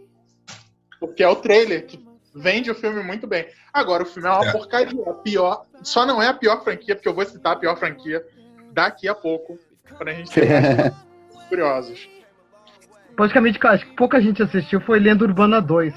[1.01, 2.05] Porque é o trailer que
[2.35, 3.47] vende o filme muito bem.
[3.73, 4.53] Agora, o filme é uma É.
[4.53, 5.03] porcaria.
[5.11, 5.67] A pior.
[5.83, 8.25] Só não é a pior franquia, porque eu vou citar a pior franquia
[8.73, 9.59] daqui a pouco.
[9.99, 10.93] Pra gente ter mais
[11.49, 12.09] curiosos.
[13.17, 15.95] Praticamente, cara, acho que pouca gente assistiu foi Lenda Urbana 2.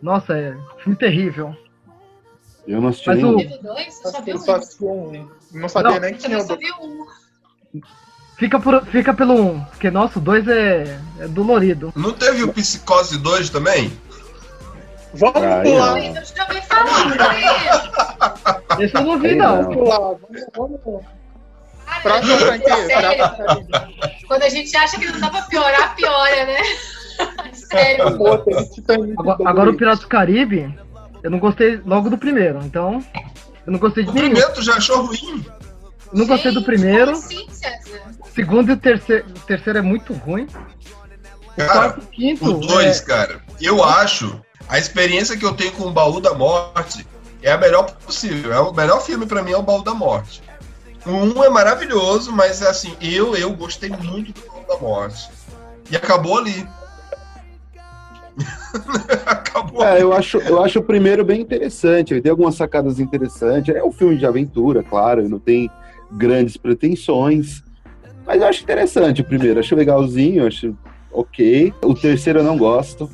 [0.00, 1.54] Nossa, é filme terrível.
[2.66, 3.36] Eu não assisti Mas nenhum.
[3.36, 4.40] o- só vi Eu um.
[4.40, 5.28] só assisti um.
[5.52, 6.00] Não sabia Não.
[6.00, 6.90] nem que Eu tinha também só dois.
[6.90, 7.80] um.
[8.36, 11.92] Fica, por, fica pelo 1, porque nossa, o 2 é, é dolorido.
[11.94, 13.92] Não teve o Psicose 2 também?
[15.14, 16.02] Vamos Aí, pular.
[16.02, 16.14] Eu
[16.64, 16.94] falar.
[17.04, 17.24] né?
[18.80, 19.56] Esse eu não vi, Aí não.
[19.56, 19.62] não.
[19.62, 19.98] Vamos pular.
[20.56, 21.04] Vamos, vamos.
[22.04, 22.86] Próxima franquia.
[22.86, 23.24] Sério,
[24.28, 26.60] quando a gente acha que não dá pra piorar, piora, né?
[27.52, 28.04] Sério.
[28.72, 30.76] Titanic Agora, agora o Piratas do Caribe,
[31.22, 33.04] Eu não gostei logo do primeiro, então.
[33.66, 34.26] Eu não gostei de O nenhum.
[34.30, 35.44] primeiro tu já achou ruim?
[36.12, 37.12] Eu não gostei do primeiro.
[37.12, 37.46] assim?
[38.20, 39.24] O segundo e o terceiro.
[39.28, 40.46] O terceiro é muito ruim.
[41.52, 42.50] O Cara, quarto e o quinto.
[42.50, 43.40] O dois, é- cara.
[43.60, 44.38] Eu acho,
[44.68, 47.06] a experiência que eu tenho com o Baú da Morte
[47.42, 48.52] é a melhor possível.
[48.52, 50.42] É o melhor filme pra mim é o Baú da Morte.
[51.06, 55.28] Um é maravilhoso, mas assim, eu, eu gostei muito do Baú da Morte.
[55.90, 56.66] E acabou ali.
[59.26, 60.00] acabou É, ali.
[60.00, 62.12] eu acho, eu acho o primeiro bem interessante.
[62.14, 63.74] Ele tem algumas sacadas interessantes.
[63.74, 65.70] É um filme de aventura, claro, ele não tem
[66.10, 67.62] grandes pretensões.
[68.26, 69.60] Mas eu acho interessante o primeiro.
[69.60, 70.76] Acho legalzinho, acho
[71.12, 71.72] ok.
[71.82, 73.10] O terceiro eu não gosto.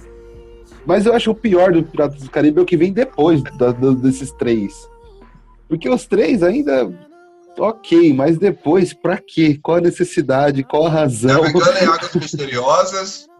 [0.86, 3.72] Mas eu acho o pior do Piratas do Caribe é o que vem depois da-
[3.72, 4.88] do- desses três.
[5.68, 6.90] Porque os três ainda.
[7.58, 9.58] Ok, mas depois, pra quê?
[9.62, 10.64] Qual a necessidade?
[10.64, 11.42] Qual a razão?
[11.42, 13.30] Navegando em Águas Misteriosas.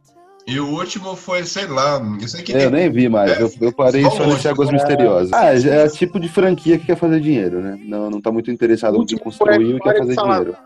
[0.46, 3.52] E o último foi, sei lá, eu sei que É, eu nem vi mais, eu,
[3.60, 5.32] eu parei Só nesse Águas Misteriosas.
[5.32, 7.78] Ah, é o tipo de franquia que quer fazer dinheiro, né?
[7.84, 10.56] Não, não tá muito interessado Último construiu e quer fazer dinheiro.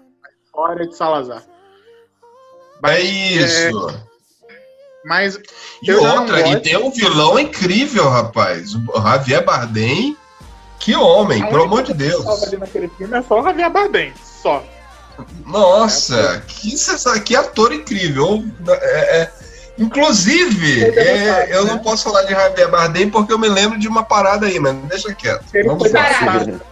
[0.46, 1.44] História de Salazar.
[2.84, 4.04] É isso.
[5.04, 5.38] Mas
[5.82, 8.74] E Eu já não outra, e tem um vilão incrível, rapaz.
[8.74, 10.16] O Javier Bardem.
[10.84, 12.42] Que homem, A pelo amor de Deus.
[12.42, 14.12] ali naquele filme é só o Javier Bardem,
[14.42, 14.62] só.
[15.46, 18.44] Nossa, que, sensa- que ator incrível.
[18.68, 19.30] É, é,
[19.78, 21.72] inclusive, é é, eu né?
[21.72, 24.76] não posso falar de Javier Bardem porque eu me lembro de uma parada aí, mas
[24.88, 25.44] deixa quieto.
[25.54, 26.04] Ele Vamos lá.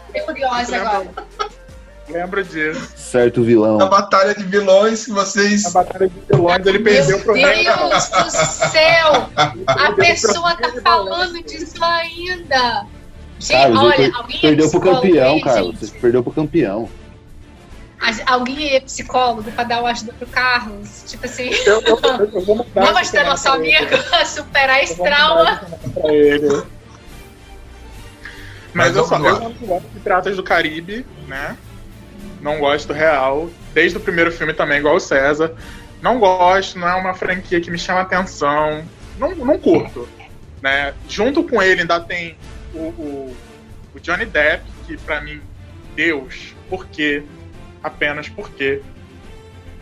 [0.08, 1.06] Fiquei curiosa agora.
[2.06, 2.92] Lembro disso.
[2.94, 3.80] certo vilão.
[3.80, 5.62] A batalha de vilões que vocês.
[5.64, 9.30] Na Batalha de Vilões ele perdeu pro Meu Deus do céu!
[9.66, 12.84] A pessoa tá falando disso ainda.
[13.42, 15.62] Gente, Cara, olha, per- é perdeu pro psicólogo campeão, aí, cara.
[15.64, 15.86] gente?
[15.86, 16.88] Você perdeu pro campeão.
[18.26, 21.04] Alguém é psicólogo pra dar uma ajuda pro Carlos?
[21.06, 24.24] Tipo assim, Eu, eu, eu, eu vou mudar vamos ajudar nosso cenário pra amigo a
[24.26, 25.62] superar esse Eu trauma.
[25.94, 26.48] pra ele.
[28.74, 29.18] Mas, Mas eu eu lá.
[29.40, 31.56] não gosto de Piratas do Caribe, né?
[32.40, 33.48] Não gosto real.
[33.74, 35.52] Desde o primeiro filme também, igual o César.
[36.00, 38.82] Não gosto, não é uma franquia que me chama atenção.
[39.18, 40.08] Não, não curto.
[40.60, 40.92] Né?
[41.08, 42.36] Junto com ele ainda tem
[42.74, 43.36] o, o,
[43.94, 45.40] o Johnny Depp, que pra mim,
[45.94, 47.22] Deus, por quê?
[47.82, 48.82] Apenas por quê?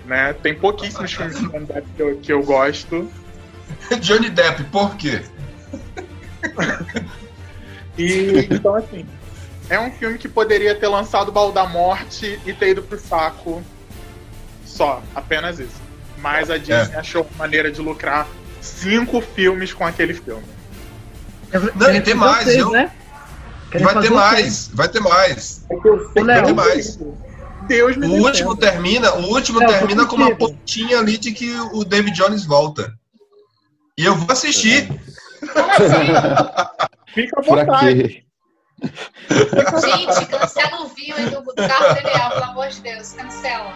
[0.07, 0.33] Né?
[0.35, 3.11] Tem pouquíssimos filmes de Johnny Depp que eu, que eu gosto.
[4.01, 5.23] Johnny Depp, por quê?
[7.97, 9.07] E então, assim,
[9.69, 12.99] é um filme que poderia ter lançado o Baú da Morte e ter ido pro
[12.99, 13.63] saco.
[14.65, 15.81] Só, apenas isso.
[16.19, 18.27] Mas a Disney achou maneira de lucrar
[18.61, 20.45] cinco filmes com aquele filme.
[21.75, 22.91] Não, e tem mais, Vocês, eu- né?
[23.79, 25.65] Vai ter mais, vai ter mais.
[25.69, 25.79] Vai
[26.15, 26.99] ter Léo, mais.
[27.69, 31.55] Deus me O último termina, o último Não, termina com uma pontinha ali de que
[31.73, 32.93] o David Jones volta.
[33.97, 34.89] E eu vou assistir.
[37.15, 38.25] Fica à vontade.
[38.83, 43.73] Gente, cancela o vinho do, do carro dele, pelo amor de Deus, cancela.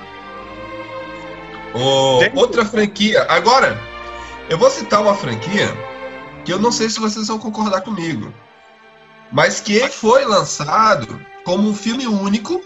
[2.20, 2.36] Gente.
[2.36, 3.24] outra franquia.
[3.28, 3.78] Agora,
[4.48, 5.68] eu vou citar uma franquia
[6.44, 8.32] que eu não sei se vocês vão concordar comigo.
[9.32, 12.62] Mas que foi lançado como um filme único.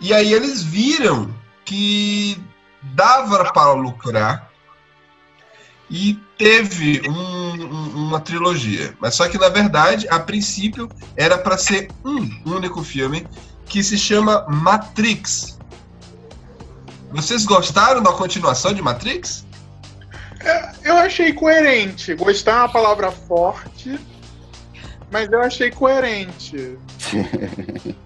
[0.00, 1.34] E aí eles viram
[1.64, 2.40] que
[2.82, 4.50] dava para lucrar.
[5.90, 8.96] E teve um- um- uma trilogia.
[8.98, 13.26] Mas só que, na verdade, a princípio, era para ser um único filme
[13.66, 15.58] que se chama Matrix.
[17.10, 19.44] Vocês gostaram da continuação de Matrix?
[20.84, 22.14] Eu achei coerente.
[22.14, 23.98] Gostar é uma palavra forte,
[25.10, 26.76] mas eu achei coerente.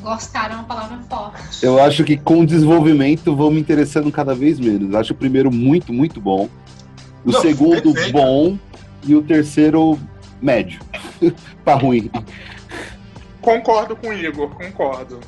[0.00, 1.64] Gostaram é uma palavra forte.
[1.64, 4.94] Eu acho que com o desenvolvimento vou me interessando cada vez menos.
[4.94, 6.48] Acho o primeiro muito, muito bom.
[7.24, 8.12] O Não, segundo perfeito.
[8.12, 8.58] bom
[9.04, 9.98] e o terceiro
[10.40, 10.80] médio.
[11.64, 12.10] pra ruim.
[13.42, 15.20] Concordo com o Igor, concordo.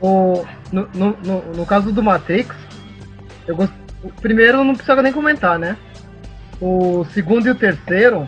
[0.00, 2.54] O, no, no, no, no caso do Matrix,
[3.46, 3.72] eu gost...
[4.06, 5.76] o primeiro não precisava nem comentar, né?
[6.60, 8.26] O segundo e o terceiro,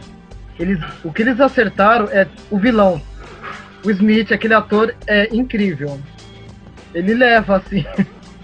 [0.59, 3.01] eles, o que eles acertaram é o vilão.
[3.85, 6.01] O Smith, aquele ator, é incrível.
[6.95, 7.85] Ele leva, assim,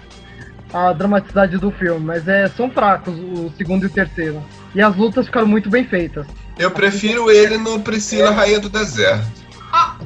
[0.73, 4.43] a dramaticidade do filme, mas é, são fracos o segundo e o terceiro.
[4.73, 6.25] E as lutas ficaram muito bem feitas.
[6.57, 9.43] Eu prefiro ele no Priscila Rainha do Deserto.
[9.71, 9.97] Ah.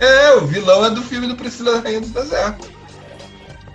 [0.00, 2.70] É, o vilão é do filme do Priscila Rainha do Deserto.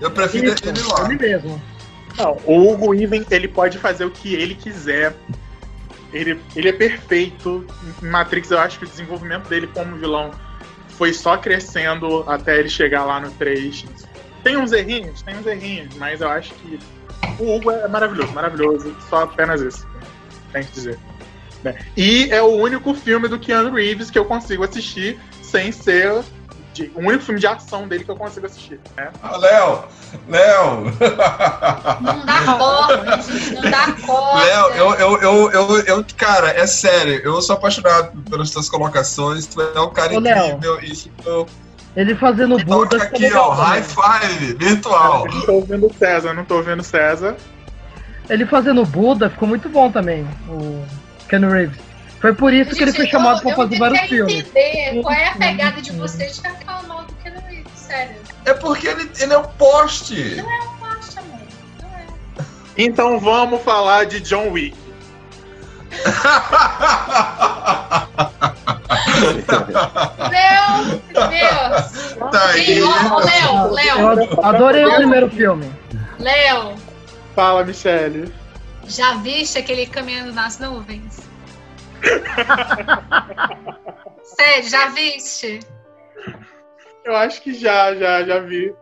[0.02, 1.06] Eu prefiro Isso, ele lá.
[1.06, 1.62] ele mesmo.
[2.18, 5.16] Não, o Hugo Even, ele pode fazer o que ele quiser.
[6.12, 7.66] Ele, ele é perfeito.
[8.02, 10.32] Em Matrix, eu acho que o desenvolvimento dele como vilão
[10.90, 13.86] foi só crescendo até ele chegar lá no 3.
[14.44, 16.80] Tem uns errinhos, tem uns errinhos, mas eu acho que
[17.40, 18.96] o Hugo é maravilhoso, maravilhoso.
[19.10, 19.88] Só apenas isso.
[20.52, 20.98] Tem que dizer.
[21.96, 26.24] E é o único filme do Keanu Reeves que eu consigo assistir sem ser
[26.78, 28.80] de- o único filme de ação dele que eu consigo assistir.
[28.96, 29.10] Né?
[29.22, 29.84] Ah, Léo,
[30.28, 30.84] Léo,
[32.02, 34.46] Não dá corda, gente, não dá corda.
[34.46, 39.46] Léo, eu, eu, eu, eu, eu, cara, é sério, eu sou apaixonado pelas suas colocações,
[39.46, 40.48] tu é um cara Ô, Léo.
[40.48, 41.48] incrível, isso eu
[41.96, 43.04] Ele fazendo Buda.
[43.04, 45.26] aqui, ó, high five, virtual.
[45.28, 47.36] Eu não tô ouvindo o César, não tô ouvindo o César.
[48.30, 50.86] Ele fazendo Buda ficou muito bom também, o
[51.30, 51.87] Ken Reeves.
[52.20, 54.34] Foi por isso que ele foi chamado eu- pra eu fazer vários quero filmes.
[54.36, 58.16] entender qual é a pegada de vocês de ficar falando mal do Keanu Reeves, sério.
[58.46, 60.44] É porque ele, ele é um poste.
[60.80, 61.40] Poxa, amor.
[61.82, 62.06] Não é.
[62.78, 64.76] Então vamos falar de John Wick.
[70.30, 72.32] Meu Deus!
[72.32, 72.80] Tá aí.
[72.80, 75.72] Léo, Eu Léo, ado- adorei o primeiro filme.
[76.20, 76.74] Léo,
[77.36, 78.34] Fala, Michele.
[78.88, 81.20] já viste aquele caminhando nas nuvens?
[84.24, 85.60] Sério, já viste?
[87.04, 88.74] Eu acho que já, já, já vi.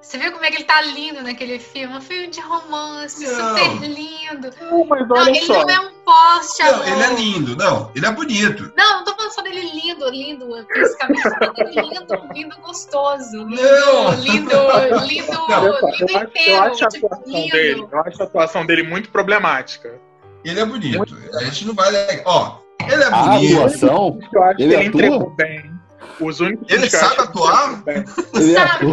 [0.00, 1.96] Você viu como é que ele tá lindo naquele filme?
[1.96, 3.56] Um filme de romance, Não.
[3.58, 4.50] super lindo.
[4.60, 5.62] Não, mas Não, olha ele só.
[5.64, 6.88] não é um poste, Não, amor.
[6.88, 8.72] ele é lindo, não, ele é bonito.
[8.76, 13.38] Não, não tô falando só dele lindo, lindo fisicamente, falando dele lindo, lindo gostoso.
[13.48, 14.10] Lindo, Não.
[14.20, 14.50] lindo,
[15.06, 16.50] lindo, Não, lindo eu, acho, inteiro.
[16.52, 17.52] eu acho a tipo, atuação lindo.
[17.52, 20.00] dele, eu acho a atuação dele muito problemática.
[20.48, 21.16] Ele é bonito.
[21.34, 21.92] A gente não vai.
[22.24, 22.58] Ó,
[22.90, 23.56] ele é A bonito.
[23.58, 24.18] atuação?
[24.32, 24.86] Eu acho Ele que ele atua?
[25.06, 25.78] entregou bem.
[26.20, 27.82] Os únicos Ele sabe atuar?
[27.86, 28.06] Ele
[28.54, 28.92] Sabe?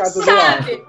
[0.00, 0.04] A.
[0.06, 0.84] Sabe?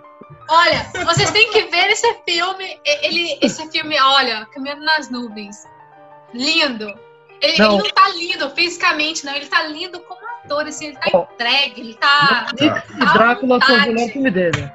[0.52, 2.80] Olha, vocês têm que ver esse filme.
[3.04, 5.58] Ele, esse filme, olha, Caminhando nas Nuvens.
[6.34, 6.88] Lindo.
[7.42, 7.74] Ele Não.
[7.76, 9.34] ele não tá lindo fisicamente, não.
[9.36, 11.26] Ele tá lindo como ator, assim, ele tá Ó.
[11.34, 12.48] entregue, ele tá.
[12.52, 14.72] Matrix e Drácula são o melhor filme dele.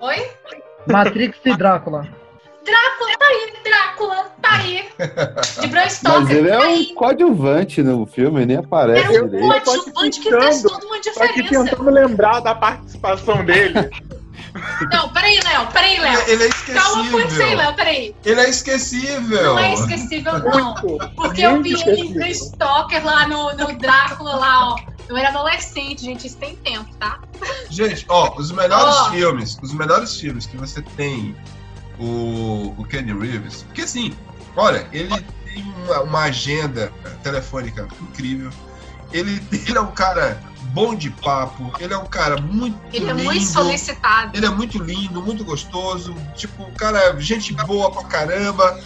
[0.00, 0.30] Oi?
[0.86, 2.08] Matrix e Drácula.
[2.68, 4.88] Drácula, tá aí, Drácula, tá aí.
[5.60, 6.94] De Bram Mas Stoker, ele é tá um aí.
[6.94, 9.64] coadjuvante no filme, nem aparece É um direito.
[9.64, 11.64] coadjuvante que faz toda uma Só que diferença.
[11.70, 13.74] tentando lembrar da participação dele.
[14.92, 16.20] Não, peraí, Léo, peraí, Léo.
[16.28, 17.56] Ele é Calma com isso aí, esquecível.
[17.58, 18.16] Léo, peraí.
[18.24, 19.42] Ele é esquecível.
[19.42, 20.74] Não é esquecível, não.
[21.14, 22.20] Porque eu vi ele esquecível.
[22.20, 24.76] no Stalker lá no, no Drácula lá, ó.
[25.08, 27.20] Eu era adolescente, gente, isso tem tempo, tá?
[27.70, 29.10] Gente, ó, os melhores Ó.
[29.10, 31.34] filmes, os melhores filmes que você tem
[31.98, 34.16] o, o Kenny Reeves, porque assim,
[34.56, 36.92] olha, ele tem uma, uma agenda
[37.22, 38.50] telefônica incrível.
[39.12, 40.40] Ele, ele é um cara
[40.72, 43.24] bom de papo, ele é um cara muito Ele é lindo.
[43.24, 44.36] muito solicitado.
[44.36, 48.78] Ele é muito lindo, muito gostoso, tipo, o cara, é gente boa pra caramba.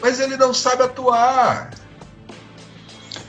[0.00, 1.70] Mas ele não sabe atuar.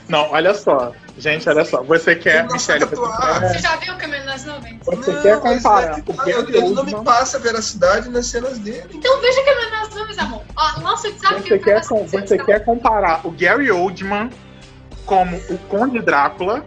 [0.08, 0.92] Não, olha só.
[1.18, 1.82] Gente, olha só.
[1.82, 4.78] Você quer, Ele não Michele, sabe você quer, Você já viu o Caminho das Nuvens?
[4.84, 8.26] você Não, quer comparar é que o tá, Gary ele não me passa veracidade nas
[8.26, 8.84] cenas dele.
[8.92, 10.42] Então veja Caminho das Nuvens, amor.
[10.56, 12.44] Ó, lança o desafio você quer, com- você tá?
[12.44, 14.30] quer comparar o Gary Oldman
[15.06, 16.64] como o Conde Drácula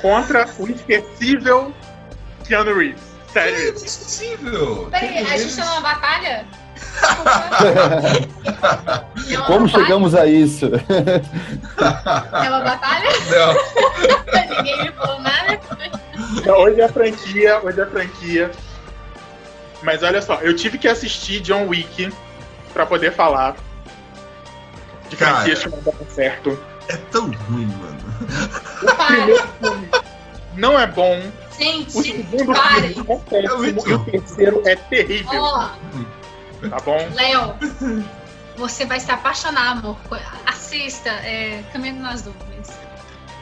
[0.00, 1.74] contra o esquecível
[2.46, 3.02] Keanu Reeves.
[3.28, 3.68] É Sério.
[3.70, 4.88] inesquecível.
[4.90, 6.46] Peraí, a gente tá numa batalha?
[9.30, 9.84] É Como batalha?
[9.84, 10.66] chegamos a isso?
[10.66, 13.08] É uma batalha?
[13.30, 14.56] Não.
[14.56, 15.58] Ninguém me falou nada.
[16.44, 18.50] Não, Hoje é franquia, hoje é franquia.
[19.82, 22.12] Mas olha só, eu tive que assistir John Wick
[22.72, 23.54] pra poder falar
[25.08, 25.36] de Cara.
[25.36, 26.58] franquias que não deram certo.
[26.88, 27.98] É tão ruim, mano.
[28.82, 29.88] O primeiro filme
[30.56, 32.94] não é bom, o Gente, segundo pare.
[32.94, 35.68] filme é péssimo muito e o terceiro é terrível, Ó,
[36.70, 37.08] tá bom?
[37.14, 37.54] Léo,
[38.56, 39.96] você vai se apaixonar, amor.
[40.46, 42.68] Assista, é, Caminho nas Nuvens.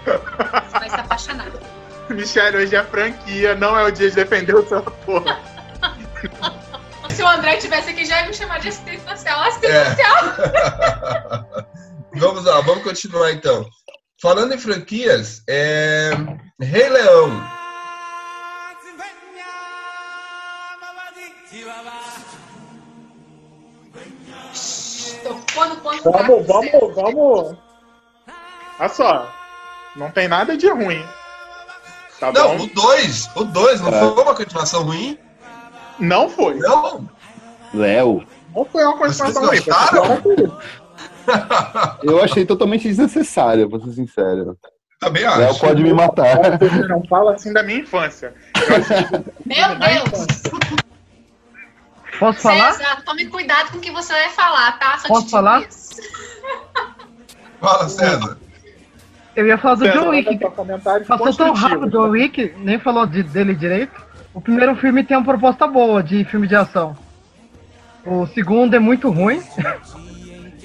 [0.05, 1.47] Você vai se apaixonar.
[2.11, 5.25] Michelle, hoje é franquia, não é o dia de defender o seu ator.
[7.11, 9.41] Se o André tivesse aqui, já ia me chamar de assistente social.
[9.43, 9.85] Assistente É.
[9.91, 11.65] social.
[12.17, 13.67] Vamos lá, vamos continuar então.
[14.23, 16.13] Falando em franquias, é...
[16.61, 17.45] Rei Leão.
[25.55, 26.71] Ponto fraco Vamos, pra você.
[26.71, 27.57] vamos, vamos.
[28.81, 29.33] Olha só,
[29.97, 31.05] não tem nada de ruim.
[32.19, 32.65] Tá Não, bom?
[32.65, 33.31] o 2.
[33.37, 34.01] O 2 não É.
[34.01, 35.19] foi uma continuação ruim?
[35.99, 36.55] Não foi.
[36.59, 37.09] Não.
[37.73, 38.25] Léo,
[38.55, 39.59] Não foi uma continuação ruim.
[42.03, 44.57] Eu achei totalmente desnecessário, pra ser sincero.
[45.01, 45.61] Também Léo acho.
[45.61, 46.59] pode me matar.
[46.89, 48.35] Não fala assim da minha infância.
[49.45, 50.27] Meu Deus.
[52.19, 52.73] Posso falar?
[52.73, 54.99] César, tome cuidado com o que você vai falar, tá?
[54.99, 55.63] Só Posso falar?
[55.63, 55.95] isso.
[57.61, 58.39] Fala, César.
[59.35, 60.39] Eu ia falar do César, John Wick.
[61.09, 64.01] Passou tão rápido o John Wick, nem falou de- dele direito.
[64.33, 66.97] O primeiro filme tem uma proposta boa de filme de ação.
[68.05, 69.43] O segundo é muito ruim.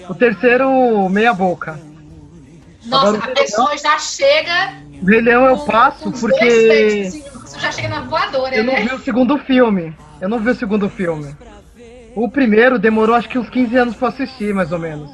[0.07, 1.79] O terceiro, meia boca.
[2.85, 4.73] Nossa, Agora- a pessoa já chega.
[5.05, 6.33] Rei Leão eu passo porque
[6.67, 8.81] dois Você já chega na voadora, eu não né?
[8.85, 9.95] vi o segundo filme.
[10.21, 11.35] Eu não vi o segundo filme.
[12.15, 15.09] O primeiro demorou acho que uns 15 anos pra assistir, mais ou menos.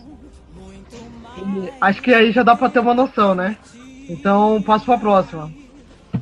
[1.38, 3.58] E acho que aí já dá pra ter uma noção, né?
[4.10, 5.52] Então passo pra próxima.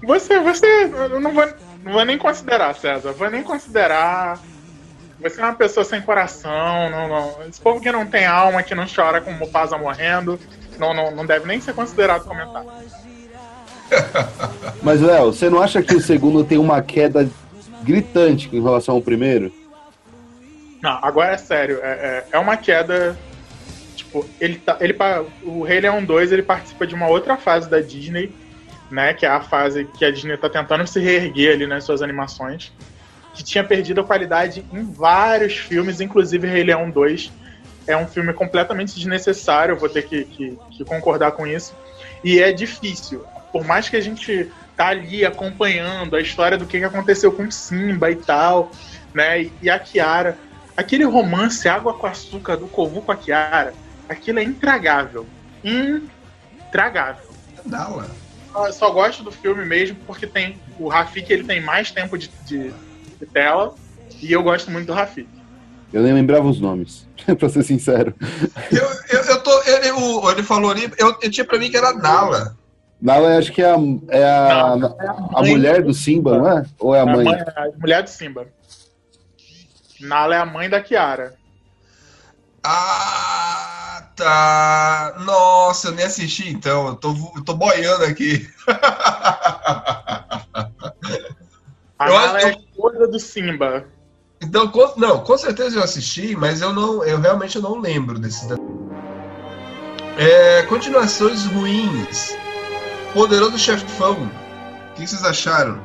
[0.03, 1.47] Você, você, eu não vou,
[1.83, 3.13] não vou nem considerar, César.
[3.13, 4.39] Vou nem considerar.
[5.21, 6.89] Você é uma pessoa sem coração.
[6.89, 7.47] Não, não.
[7.47, 10.39] Esse povo que não tem alma, que não chora com o Mufasa morrendo,
[10.77, 12.69] não, não, não deve nem ser considerado comentário.
[14.81, 17.29] Mas, Léo, você não acha que o segundo tem uma queda
[17.83, 19.51] gritante em relação ao primeiro?
[20.81, 21.79] Não, agora é sério.
[21.81, 23.17] É, é, é uma queda.
[23.95, 24.77] Tipo, ele tá.
[24.81, 24.95] Ele,
[25.43, 28.31] o Rei Leão 2 ele participa de uma outra fase da Disney,
[28.91, 29.13] né?
[29.13, 32.71] Que é a fase que a Disney tá tentando se reerguer ali nas suas animações.
[33.33, 37.31] Que tinha perdido a qualidade em vários filmes, inclusive Rei Leão 2.
[37.87, 41.73] É um filme completamente desnecessário, vou ter que, que- que concordar com isso.
[42.23, 43.23] E é difícil.
[43.51, 47.49] Por mais que a gente tá ali acompanhando a história do que, que aconteceu com
[47.51, 48.71] Simba e tal,
[49.13, 49.43] né?
[49.43, 50.37] E, e a Kiara.
[50.75, 53.73] Aquele romance água com açúcar do Kovu com a Kiara,
[54.09, 55.25] aquilo é intragável.
[55.63, 57.29] Intragável.
[57.65, 58.09] Nala.
[58.55, 62.29] Eu só gosto do filme mesmo porque tem o Rafik, ele tem mais tempo de,
[62.45, 62.71] de-
[63.19, 63.73] de tela
[64.21, 65.27] e eu gosto muito do Rafik.
[65.91, 67.07] Eu nem lembrava os nomes,
[67.37, 68.13] pra ser sincero.
[68.71, 68.83] Eu,
[69.19, 69.61] eu, eu tô.
[69.63, 72.55] Ele, o- ele falou ali, eu, eu tinha pra mim que era Nala.
[73.03, 73.75] Nala, acho que é a,
[74.07, 74.73] é a,
[75.35, 76.65] a mulher do Simba, não é?
[76.79, 77.25] Ou é a A, mãe?
[77.25, 78.47] mãe- a mulher do Simba.
[79.99, 81.33] Nala é a mãe da Kiara.
[82.63, 85.15] Ah, tá.
[85.25, 86.87] Nossa, eu nem assisti então.
[86.87, 88.49] Eu tô, eu tô boiando aqui.
[91.99, 93.85] A Eu Nala acho- é a esposa do Simba.
[94.41, 98.45] Então, com, não, com certeza eu assisti, mas eu não, eu realmente não lembro desse.
[100.17, 102.35] É, continuações ruins.
[103.13, 104.29] Poderoso Chefão.
[104.91, 105.79] O que vocês acharam?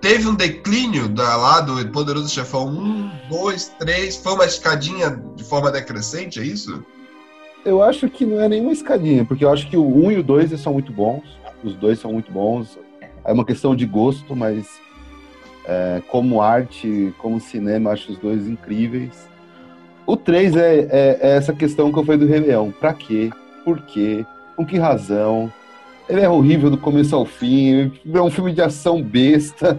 [0.00, 4.16] Teve um declínio da, lá do Poderoso Chefão 1, 2, 3.
[4.16, 6.82] Foi uma escadinha de forma decrescente, é isso?
[7.64, 10.22] Eu acho que não é nenhuma escadinha, porque eu acho que o 1 e o
[10.22, 11.22] 2 eles são muito bons.
[11.62, 12.78] Os dois são muito bons.
[13.24, 14.66] É uma questão de gosto, mas
[15.66, 19.28] é, como arte, como cinema, acho os dois incríveis.
[20.06, 22.72] O 3 é, é- é essa questão que eu falei do Leão.
[22.80, 23.30] Pra quê?
[23.62, 24.24] Por quê?
[24.56, 25.52] Com que razão?
[26.10, 27.92] Ele é horrível do começo ao fim.
[28.12, 29.78] É um filme de ação besta.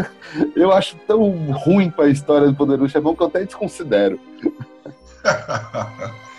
[0.54, 4.20] Eu acho tão ruim pra história do Poderoso Chefão que eu até desconsidero.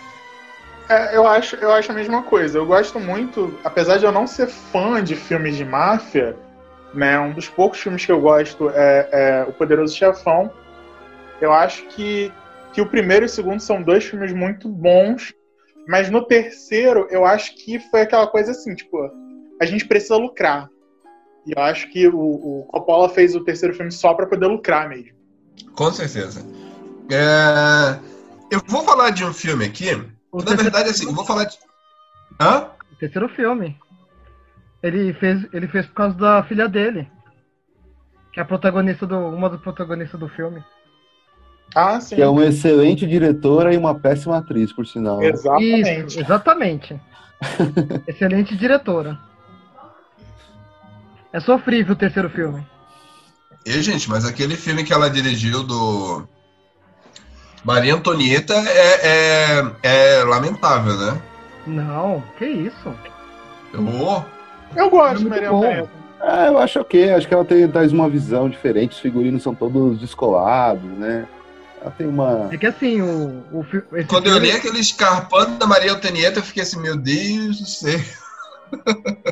[0.88, 2.58] É, eu, acho, eu acho a mesma coisa.
[2.58, 6.36] Eu gosto muito, apesar de eu não ser fã de filmes de máfia,
[6.92, 7.18] né?
[7.18, 10.50] Um dos poucos filmes que eu gosto é, é O Poderoso Chefão.
[11.40, 12.30] Eu acho que,
[12.74, 15.32] que o primeiro e o segundo são dois filmes muito bons,
[15.88, 18.98] mas no terceiro eu acho que foi aquela coisa assim, tipo,
[19.60, 20.68] a gente precisa lucrar.
[21.46, 24.88] E eu acho que o, o Coppola fez o terceiro filme só pra poder lucrar
[24.88, 25.12] mesmo.
[25.74, 26.44] Com certeza.
[27.10, 27.98] É,
[28.50, 29.90] eu vou falar de um filme aqui.
[30.30, 31.58] O Na verdade, assim, eu vou falar de.
[32.40, 32.68] Hã?
[32.92, 33.76] O terceiro filme.
[34.82, 37.08] Ele fez, ele fez por causa da filha dele.
[38.32, 39.16] Que é a protagonista do.
[39.16, 40.64] uma das protagonistas do filme.
[41.74, 42.16] Ah, sim.
[42.16, 45.22] Que é uma excelente diretora e uma péssima atriz, por sinal.
[45.22, 46.06] Exatamente.
[46.06, 47.00] Isso, exatamente.
[48.06, 49.18] Excelente diretora.
[51.32, 52.64] É sofrível o terceiro filme.
[53.64, 56.26] E, gente, mas aquele filme que ela dirigiu do.
[57.64, 61.22] Maria Antonieta é, é, é lamentável, né?
[61.66, 62.92] Não, que isso?
[63.72, 64.24] Eu,
[64.76, 65.58] Eu gosto de Muito Maria bom.
[65.58, 66.02] Antonieta.
[66.20, 69.54] Ah, eu acho ok, acho que ela tem, traz uma visão diferente, os figurinos são
[69.54, 71.26] todos descolados, né?
[71.80, 72.48] Ela tem uma.
[72.52, 73.64] É que assim, o, o
[74.06, 77.66] quando eu filme, li aquele escarpando da Maria Antonieta, eu fiquei assim, meu Deus do
[77.66, 78.00] céu.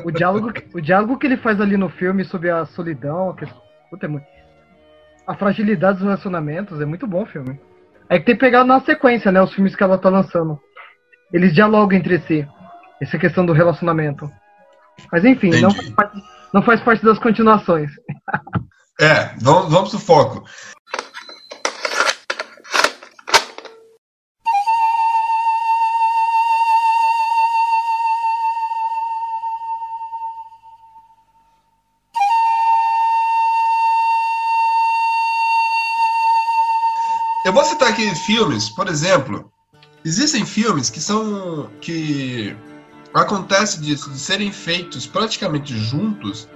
[0.05, 3.45] O, diálogo, que- o diálogo que ele faz ali no filme sobre a solidão, que,
[3.89, 4.25] puta, é muito-
[5.27, 7.59] a fragilidade dos relacionamentos, é muito bom o filme.
[8.09, 10.59] É que tem que pegar na sequência, né, os filmes que ela tá lançando.
[11.31, 12.47] Eles dialogam entre si.
[13.01, 14.29] Essa questão do relacionamento.
[15.11, 16.21] Mas enfim, não faz, parte,
[16.53, 17.89] não faz parte das continuações.
[18.99, 20.43] É, vamos, vamos pro foco.
[38.01, 39.51] Aqui filmes, por exemplo.
[40.03, 41.69] Existem filmes que são.
[41.79, 42.55] que
[43.13, 46.47] acontece de, de serem feitos praticamente juntos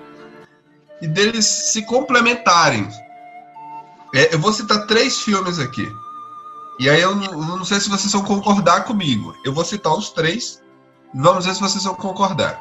[1.01, 2.87] e deles se complementarem.
[4.15, 5.87] É, eu vou citar três filmes aqui.
[6.79, 9.35] E aí eu não, eu não sei se vocês vão concordar comigo.
[9.45, 10.61] Eu vou citar os três.
[11.13, 12.59] Vamos ver se vocês vão concordar.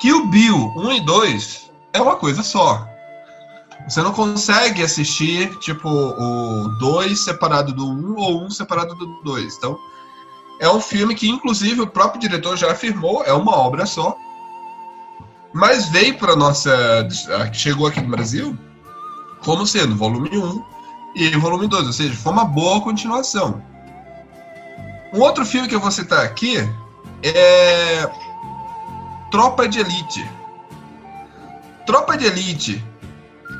[0.00, 2.86] Kill Bill 1 e 2 é uma coisa só.
[3.88, 9.56] Você não consegue assistir, tipo, o 2 separado do 1 ou 1 separado do 2.
[9.56, 9.78] Então,
[10.58, 14.16] é um filme que, inclusive, o próprio diretor já afirmou, é uma obra só.
[15.52, 17.08] Mas veio para nossa.
[17.52, 18.58] Chegou aqui no Brasil
[19.44, 20.64] como sendo volume 1
[21.14, 23.62] e volume 2, ou seja, foi uma boa continuação.
[25.14, 26.58] Um outro filme que eu vou citar aqui
[27.22, 28.10] é
[29.30, 30.28] Tropa de Elite.
[31.86, 32.84] Tropa de Elite,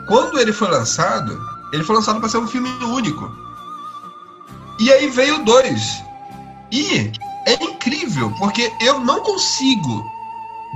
[0.07, 1.39] quando ele foi lançado,
[1.73, 3.31] ele foi lançado para ser um filme único.
[4.79, 6.03] E aí veio dois.
[6.71, 7.13] E
[7.47, 10.05] é incrível, porque eu não consigo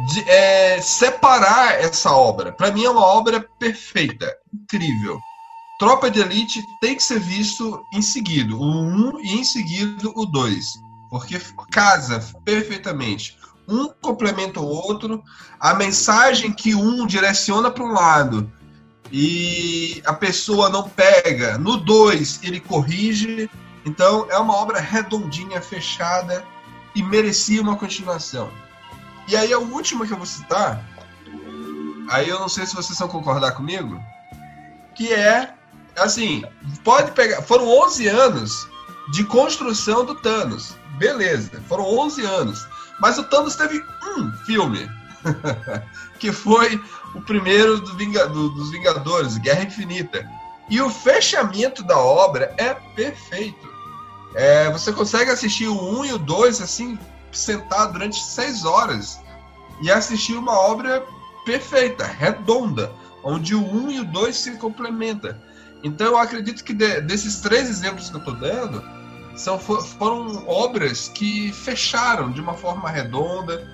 [0.08, 2.52] de- é, separar essa obra.
[2.52, 5.20] Para mim é uma obra perfeita, incrível.
[5.78, 10.26] Tropa de Elite tem que ser visto em seguida, o 1 e em seguida o
[10.26, 10.74] 2,
[11.10, 11.40] porque
[11.70, 13.38] casa perfeitamente.
[13.68, 15.22] Um complementa o outro,
[15.58, 18.50] a mensagem que um direciona para um lado
[19.12, 23.50] e a pessoa não pega, no 2 ele corrige.
[23.84, 26.44] Então é uma obra redondinha, fechada
[26.94, 28.50] e merecia uma continuação.
[29.26, 30.84] E aí a última que eu vou citar,
[32.08, 34.00] aí eu não sei se vocês vão concordar comigo,
[34.94, 35.54] que é
[35.96, 36.44] assim,
[36.84, 38.68] pode pegar, foram 11 anos
[39.12, 40.76] de construção do Thanos.
[40.98, 42.68] Beleza, foram 11 anos.
[43.00, 43.82] Mas o Thanos teve
[44.18, 44.88] um filme,
[46.20, 46.80] que foi
[47.14, 50.24] o primeiro do Vinga- do- dos Vingadores, Guerra Infinita.
[50.68, 53.68] E o fechamento da obra é perfeito.
[54.34, 56.96] É, você consegue assistir o 1 e o 2 assim,
[57.32, 59.18] sentado durante 6 horas
[59.82, 61.04] e assistir uma obra
[61.44, 62.92] perfeita, redonda,
[63.24, 65.34] onde o 1 e o 2 se complementam.
[65.82, 68.84] Então eu acredito que de- desses três exemplos que eu estou dando,
[69.34, 73.66] são, fo- foram obras que fecharam de uma forma redonda,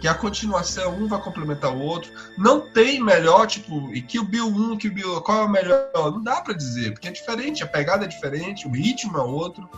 [0.00, 2.10] que a continuação um vai complementar o outro.
[2.36, 5.48] Não tem melhor, tipo, e que o Bill 1, que o Bill, qual é o
[5.48, 5.90] melhor?
[5.94, 9.68] Não dá pra dizer, porque é diferente, a pegada é diferente, o ritmo é outro.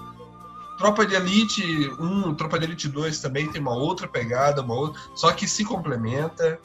[0.78, 1.62] Tropa de Elite
[1.98, 5.64] 1, Tropa de Elite 2 também tem uma outra pegada, uma outra, só que se
[5.64, 6.58] complementa.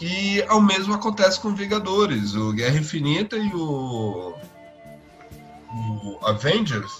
[0.00, 4.34] E ao mesmo acontece com Vingadores, o Guerra Infinita e o,
[5.72, 6.90] o Avengers,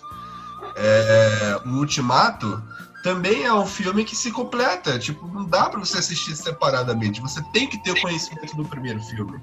[0.76, 2.62] é, o Ultimato,
[3.02, 4.98] também é um filme que se completa.
[4.98, 7.20] Tipo, não dá pra você assistir separadamente.
[7.20, 9.40] Você tem que ter o conhecimento do primeiro filme.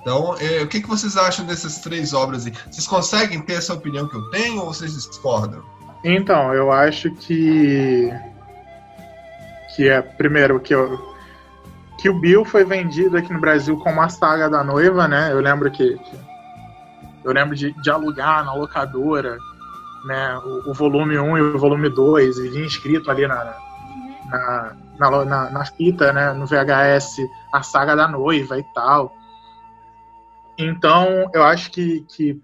[0.00, 2.52] Então, é, o que, que vocês acham dessas três obras aí?
[2.70, 5.62] Vocês conseguem ter essa opinião que eu tenho ou vocês discordam?
[6.04, 8.12] Então, eu acho que.
[9.74, 11.14] Que é, primeiro, que, eu,
[11.98, 15.32] que o Bill foi vendido aqui no Brasil como a saga da noiva, né?
[15.32, 15.96] Eu lembro que.
[15.98, 16.34] que-
[17.24, 19.38] eu lembro de, de alugar na locadora,
[20.04, 20.38] né?
[20.38, 23.56] O, o volume 1 e o volume 2, e vinha escrito ali na,
[24.26, 26.32] na, na, na, na fita, né?
[26.32, 27.18] No VHS,
[27.52, 29.12] a saga da noiva e tal.
[30.58, 32.40] Então, eu acho que, que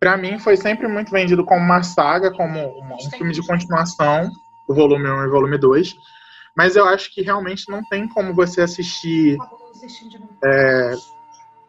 [0.00, 4.30] para mim foi sempre muito vendido como uma saga, como uma- um filme de continuação,
[4.68, 5.94] o volume 1 e o volume 2.
[6.56, 9.36] Mas eu acho que realmente não tem como você assistir
[10.44, 10.92] é,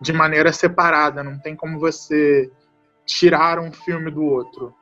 [0.02, 2.52] de maneira separada, não tem como você
[3.06, 4.74] tirar um filme do outro.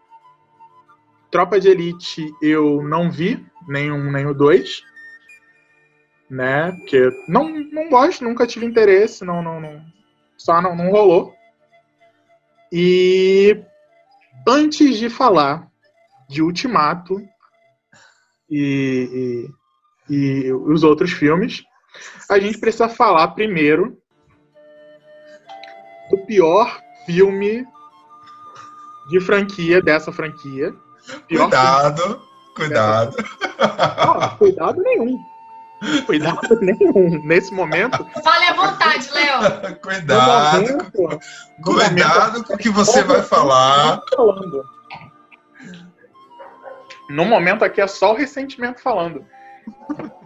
[1.33, 4.83] Tropa de Elite eu não vi, nenhum nem o 2.
[6.29, 6.71] Né?
[6.73, 9.83] Porque não, não gosto, nunca tive interesse, não, não, não
[10.37, 11.33] só não, não rolou.
[12.71, 13.59] E
[14.47, 15.67] antes de falar
[16.29, 17.19] de Ultimato
[18.47, 19.49] e,
[20.07, 21.63] e, e os outros filmes,
[22.29, 23.97] a gente precisa falar primeiro
[26.11, 27.65] do pior filme
[29.09, 30.75] de franquia, dessa franquia.
[31.27, 32.21] Cuidado,
[32.55, 33.13] cuidado.
[33.13, 35.19] filme- Ah, cuidado nenhum.
[36.05, 37.21] Cuidado nenhum.
[37.25, 39.75] Nesse momento, Fale à vontade, Léo.
[39.81, 41.21] Cuidado, momento,
[41.61, 43.99] cuidado com o que você vai falar.
[44.15, 44.63] falando.
[47.09, 49.25] No momento aqui é só o ressentimento falando.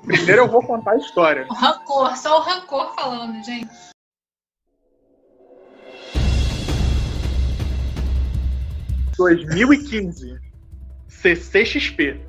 [0.06, 1.46] Primeiro eu vou contar a história.
[1.50, 3.68] O rancor, só o rancor falando, gente.
[9.14, 10.38] Em 2015,
[11.22, 12.22] CCXP.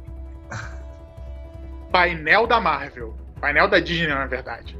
[1.93, 3.17] Painel da Marvel.
[3.41, 4.79] Painel da Disney, na verdade.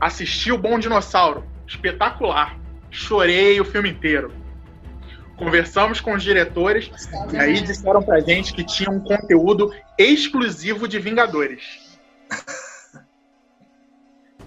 [0.00, 1.44] Assisti o Bom Dinossauro.
[1.66, 2.58] Espetacular.
[2.90, 4.32] Chorei o filme inteiro.
[5.36, 6.90] Conversamos com os diretores
[7.32, 11.98] e aí disseram pra gente que tinha um conteúdo exclusivo de Vingadores.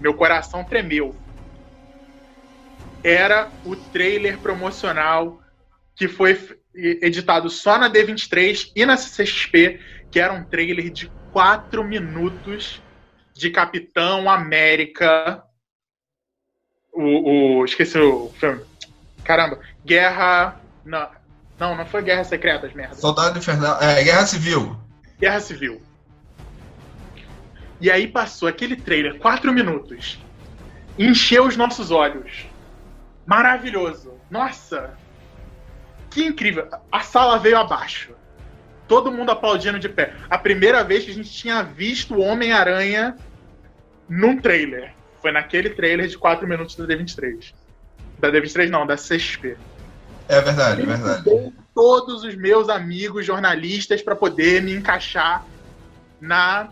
[0.00, 1.14] Meu coração tremeu.
[3.04, 5.40] Era o trailer promocional
[5.94, 6.34] que foi
[6.74, 9.80] editado só na D23 e na CCXP,
[10.10, 12.80] que era um trailer de 4 minutos
[13.34, 15.42] de Capitão América.
[16.92, 18.62] O, o- esqueci o filme.
[19.24, 20.60] Caramba, Guerra.
[20.84, 21.08] Não,
[21.58, 22.94] não, não foi Guerra Secretas, merda.
[22.96, 23.80] Soldado Infernal.
[23.80, 24.76] É, Guerra Civil.
[25.18, 25.82] Guerra Civil.
[27.80, 30.18] E aí passou aquele trailer, quatro minutos.
[30.98, 32.46] Encheu os nossos olhos.
[33.26, 34.20] Maravilhoso.
[34.30, 34.98] Nossa!
[36.10, 36.68] Que incrível.
[36.90, 38.14] A sala veio abaixo.
[38.88, 40.14] Todo mundo aplaudindo de pé.
[40.28, 43.16] A primeira vez que a gente tinha visto o Homem-Aranha
[44.08, 44.92] num trailer.
[45.22, 47.54] Foi naquele trailer de 4 minutos da D23.
[48.18, 49.56] Da D23 não, da CXP
[50.28, 51.52] É verdade, é verdade.
[51.74, 55.44] todos os meus amigos jornalistas para poder me encaixar
[56.20, 56.68] na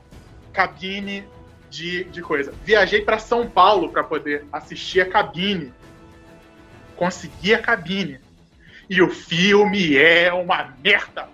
[0.53, 1.25] cabine
[1.71, 2.53] de, de coisa.
[2.65, 5.73] Viajei para São Paulo para poder assistir a cabine.
[6.97, 8.21] Consegui a cabine.
[8.89, 11.29] E o filme é uma merda.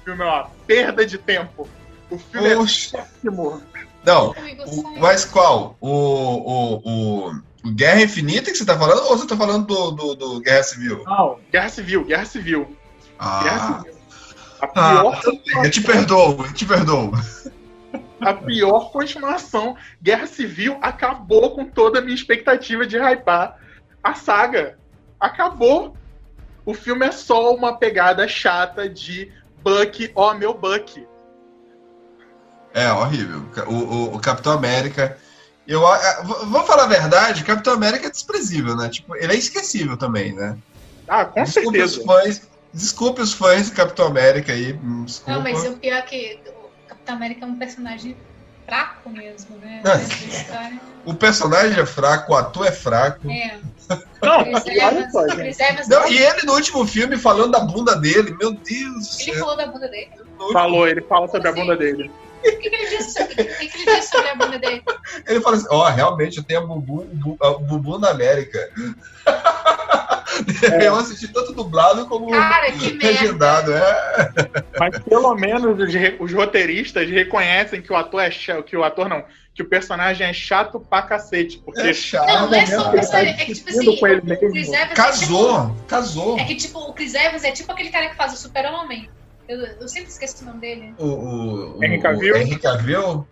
[0.00, 1.68] O filme é uma perda de tempo.
[2.10, 2.96] O filme Oxe.
[2.96, 3.62] é péssimo.
[4.04, 4.30] Não,
[4.66, 5.76] O mas qual?
[5.80, 7.30] O, o, o,
[7.64, 10.62] o Guerra Infinita que você tá falando ou você tá falando do, do, do Guerra
[10.62, 11.04] Civil?
[11.04, 12.76] Não, Guerra Civil, Guerra Civil.
[13.42, 14.00] Guerra Ah, Civil.
[14.62, 14.68] A ah
[15.00, 17.12] pior bem, eu te perdoo, eu te perdoo.
[18.20, 19.76] a pior continuação.
[20.02, 23.56] Guerra Civil acabou com toda a minha expectativa de hypar
[24.02, 24.78] a saga.
[25.20, 25.96] Acabou.
[26.64, 29.32] O filme é só uma pegada chata de
[29.62, 31.06] Buck, ó meu Buck.
[32.72, 33.44] É, horrível.
[33.66, 35.16] O, o, o Capitão América.
[35.66, 38.88] Eu, a- a- v- vamos falar a verdade, o Capitão América é desprezível, né?
[38.88, 40.56] Tipo, ele é esquecível também, né?
[41.08, 42.00] Ah, com Desculpe certeza.
[42.00, 42.50] os fãs.
[42.72, 44.72] Desculpe os fãs do Capitão América aí.
[44.74, 45.32] hum, Desculpa.
[45.32, 48.16] Não, mas o pior é que o Capitão América é um personagem
[48.66, 49.80] fraco mesmo, né?
[49.84, 53.28] Essa história- O personagem é fraco, o ator é fraco.
[53.28, 53.58] É.
[54.22, 55.36] Não, Chris olha Evans, só, gente.
[55.40, 59.22] Chris Evans Não, e ele no último filme falando da bunda dele, meu Deus do
[59.22, 59.34] ele céu.
[59.38, 60.10] falou da bunda dele.
[60.52, 62.10] Falou, ele fala sobre a bunda dele.
[62.38, 64.82] O que, que ele disse sobre, o que, que ele disse sobre a bunda dele?
[65.26, 68.58] Ele fala assim: Ó, realmente eu tenho a bumbum, bu- a bumbum na América.
[70.82, 73.72] Eu assisti tanto dublado como Cara, que legendado.
[73.72, 74.64] É.
[74.78, 79.08] Mas pelo menos os, os roteiristas reconhecem que o ator é chato, que o ator
[79.08, 79.24] não,
[79.54, 81.58] que o personagem é chato pra cacete.
[81.58, 82.26] Porque É chato.
[82.26, 83.98] Não, não é só momento, isso, ele é que tipo assim, o.
[83.98, 86.38] Chris Evans é tipo, Casou, casou.
[86.38, 89.08] é que tipo, o Chris Evans é tipo aquele cara que faz o super-homem.
[89.48, 90.94] Eu, eu sempre esqueço o nome dele.
[90.96, 92.34] O, o, o, Henry Cavill?
[92.34, 93.26] o Henry Cavill?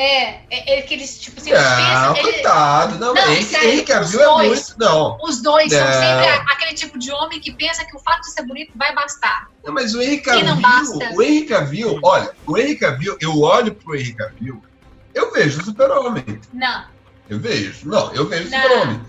[0.00, 2.16] É, é, é que eles, tipo assim, eles Não, pensam.
[2.16, 2.98] Ele, coitado.
[3.00, 4.48] Não, Não, Henry, sério, Henry os Cavill é dois.
[4.48, 4.74] muito.
[4.78, 5.18] Não.
[5.22, 5.92] os dois são Não.
[5.92, 8.94] sempre a- aquele tipo de homem que pensa que o fato de ser bonito vai
[8.94, 9.48] bastar.
[9.64, 10.54] Não, mas o Henry E Cavill,
[11.16, 14.62] o Henry Cavill, olha, o Henry Cavill, eu olho pro Henry Cavill,
[15.14, 16.40] eu vejo o super-homem.
[16.52, 16.84] Não.
[17.28, 17.88] Eu vejo.
[17.88, 19.00] Não, eu vejo o super-homem.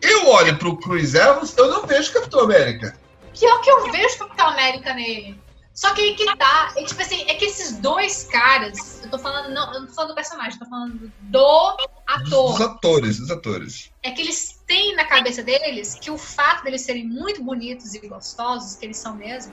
[0.00, 2.96] Eu olho pro Chris Evans, eu não vejo Capitão América.
[3.38, 5.38] Pior que eu vejo Capitão América nele.
[5.74, 6.72] Só que aí que tá.
[6.76, 9.02] É, tipo assim, é que esses dois caras.
[9.02, 9.52] Eu tô falando.
[9.52, 11.76] Não, eu não tô falando do personagem, eu tô falando do
[12.06, 12.52] ator.
[12.52, 13.90] dos atores, dos atores.
[14.02, 18.06] É que eles têm na cabeça deles que o fato deles serem muito bonitos e
[18.06, 19.52] gostosos, que eles são mesmo,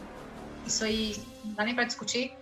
[0.66, 2.34] isso aí não dá nem pra discutir.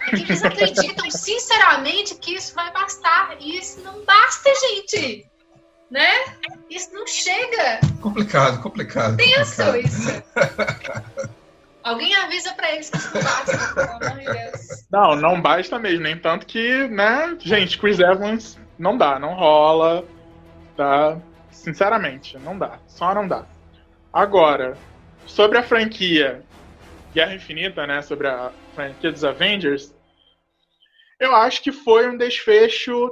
[0.00, 3.36] É que eles acreditam sinceramente que isso vai bastar.
[3.40, 5.28] E isso não basta, gente!
[5.90, 6.36] Né?
[6.70, 7.80] Isso não chega.
[8.00, 9.16] Complicado, complicado.
[9.16, 9.86] Pensa complicado.
[9.86, 11.28] isso.
[11.88, 14.88] Alguém avisa pra eles que isso não basta.
[14.90, 16.02] Não, não basta mesmo.
[16.02, 20.04] Nem tanto que, né, gente, Chris Evans não dá, não rola.
[20.76, 21.18] Tá?
[21.50, 22.78] Sinceramente, não dá.
[22.86, 23.46] Só não dá.
[24.12, 24.76] Agora,
[25.26, 26.44] sobre a franquia
[27.14, 28.02] Guerra Infinita, né?
[28.02, 29.94] Sobre a franquia dos Avengers,
[31.18, 33.10] eu acho que foi um desfecho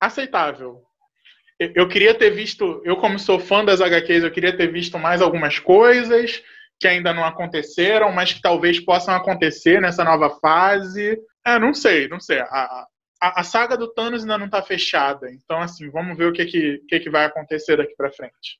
[0.00, 0.82] aceitável.
[1.58, 5.20] Eu queria ter visto, eu como sou fã das HQs, eu queria ter visto mais
[5.20, 6.42] algumas coisas
[6.82, 11.16] que ainda não aconteceram, mas que talvez possam acontecer nessa nova fase.
[11.46, 12.40] É, não sei, não sei.
[12.40, 12.86] A,
[13.22, 15.30] a, a saga do Thanos ainda não tá fechada.
[15.30, 18.58] Então, assim, vamos ver o que, que, que, que vai acontecer daqui pra frente.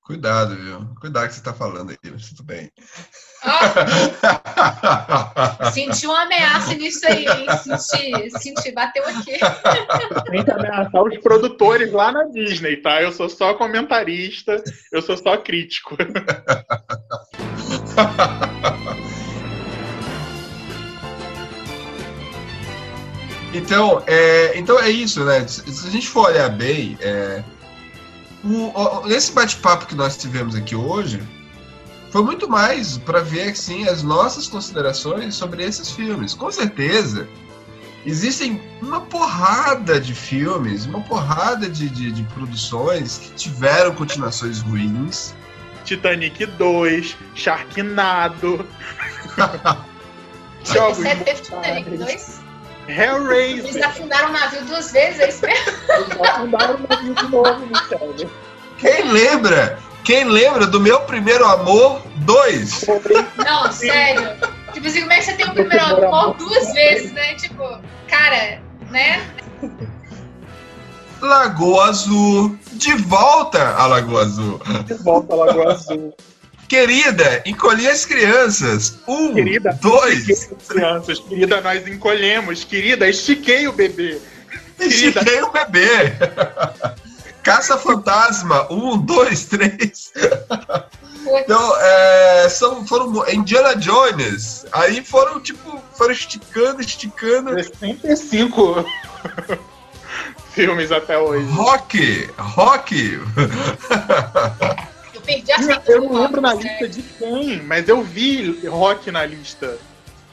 [0.00, 0.94] Cuidado, viu?
[0.98, 2.72] Cuidado que você tá falando aí, mas tudo bem.
[5.72, 7.46] Senti uma ameaça nisso aí, hein?
[7.78, 9.38] Senti, senti, bateu aqui.
[10.30, 13.02] Tem que ameaçar os produtores lá na Disney, tá?
[13.02, 14.62] Eu sou só comentarista,
[14.92, 15.96] eu sou só crítico.
[23.52, 25.46] Então, é, então é isso, né?
[25.46, 27.42] Se se a gente for olhar bem, é,
[28.44, 31.20] o- o- nesse bate-papo que nós tivemos aqui hoje,
[32.10, 36.34] foi muito mais para ver assim, as nossas considerações sobre esses filmes.
[36.34, 37.28] Com certeza,
[38.04, 45.34] existem uma porrada de filmes, uma porrada de, de, de produções que tiveram continuações ruins,
[45.84, 48.66] Titanic 2, Sharknado.
[50.64, 52.40] Jogos Você teve Titanic Mortais, 2?
[52.88, 53.88] Eles Hellraiser.
[53.88, 55.72] afundaram o navio duas vezes, é isso mesmo?
[55.88, 58.30] Eles afundaram o navio de novo, Michele.
[58.78, 59.78] Quem lembra?
[60.04, 62.86] Quem lembra do meu primeiro amor 2?
[63.36, 64.36] Não, sério.
[64.72, 67.34] Tipo assim, como é que você tem o primeiro amor duas vezes, né?
[67.34, 67.62] Tipo,
[68.08, 68.60] cara,
[68.90, 69.22] né?
[71.20, 72.58] Lagoa Azul.
[72.72, 74.60] De volta à Lagoa Azul.
[74.86, 76.14] De volta à Lagoa Azul.
[76.68, 79.00] Querida, encolhi as crianças.
[79.08, 81.18] Um, Querida, dois, estiquei as crianças.
[81.18, 82.62] Querida, nós encolhemos.
[82.62, 84.20] Querida, estiquei o bebê.
[84.78, 86.12] Querida, estiquei o bebê.
[87.42, 88.66] Caça Fantasma.
[88.70, 90.12] Um, dois, três.
[91.26, 94.66] Então, é, são, foram Indiana Jones.
[94.72, 97.52] Aí foram, tipo, foram esticando, esticando.
[97.52, 98.84] 65
[100.52, 101.46] filmes até hoje.
[101.52, 103.20] Rock, rock.
[105.14, 109.10] Eu perdi a conta Eu não lembro na lista de quem, mas eu vi rock
[109.10, 109.76] na lista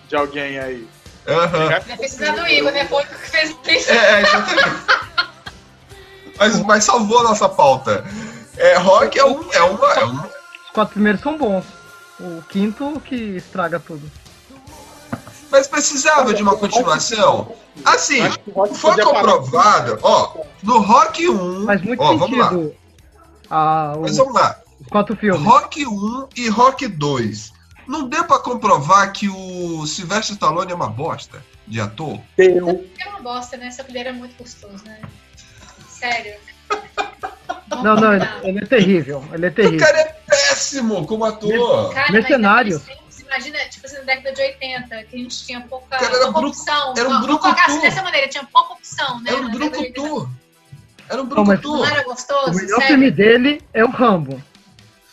[0.08, 0.88] de alguém aí.
[1.28, 1.68] Aham.
[1.68, 2.86] Deve ter sido do Igor, né?
[2.86, 3.92] Foi o que fez isso.
[3.92, 4.98] É, é, exatamente.
[6.38, 8.06] Mas, mas salvou a nossa pauta.
[8.58, 9.52] É, rock é um.
[9.54, 11.66] É uma, é um Os quatro primeiros são bons.
[12.20, 14.10] O quinto que estraga tudo.
[15.52, 17.52] mas precisava de uma continuação.
[17.86, 20.34] Assim, que o rock foi comprovado, ó,
[20.64, 21.66] no Rock 1.
[21.66, 22.52] Faz muito ó, vamos lá.
[23.50, 24.60] Ah, o- Mas vamos lá.
[24.82, 25.42] os quatro filmes.
[25.44, 27.54] Rock 1 e Rock 2.
[27.88, 32.20] Não deu pra comprovar que o Sylvester Stallone é uma bosta de ator?
[32.36, 32.86] Deu.
[33.00, 33.68] É uma bosta, né?
[33.68, 35.00] Esse apelido é muito gostoso, né?
[36.00, 36.36] Sério.
[37.84, 39.24] Não, não, ele, ele é terrível.
[39.34, 39.80] Ele é O terrível.
[39.80, 41.94] cara é péssimo como ator.
[41.94, 42.72] Cara, Mercenário.
[42.74, 45.98] mas naqueles tempos, Imagina, tipo assim, na década de 80, que a gente tinha pouca,
[45.98, 46.94] Cara, era pouca opção.
[46.98, 47.56] era um brucutu.
[47.68, 49.32] assim dessa maneira, tinha pouca opção, né?
[49.32, 49.60] Era um 80.
[49.70, 50.30] brucutu.
[51.10, 51.78] Era um Não, mas- brucutu.
[51.78, 52.52] Não era gostoso?
[52.52, 52.88] O melhor Sério?
[52.88, 54.42] filme dele é o Rambo.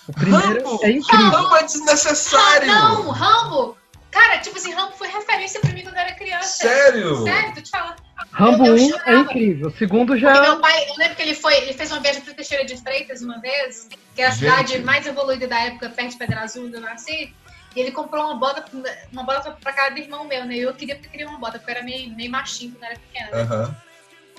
[0.08, 0.80] O primeiro Rambo!
[0.84, 1.28] é incrível.
[1.30, 2.66] Rambo é desnecessário.
[2.68, 3.76] Não, Rambo!
[4.10, 6.48] Cara, tipo assim, Rambo foi referência pra mim quando eu era criança.
[6.68, 7.22] Sério?
[7.24, 7.96] Sério, tô te falando.
[8.34, 9.10] Rambo eu 1 chorava.
[9.10, 9.68] é incrível.
[9.68, 10.40] O segundo Porque já.
[10.42, 13.22] meu pai, eu lembro que ele foi, ele fez uma viagem pra Teixeira de Freitas
[13.22, 14.38] uma vez, que é a Gente.
[14.40, 17.32] cidade mais evoluída da época, perto de Pedra Azul, onde eu nasci.
[17.76, 18.64] E ele comprou uma bota,
[19.12, 20.54] uma bota pra cada irmão meu, né?
[20.56, 22.84] E eu queria porque eu queria uma bota, porque eu era meio, meio machinho quando
[22.84, 23.30] eu era pequena.
[23.30, 23.42] né?
[23.42, 23.76] Aham.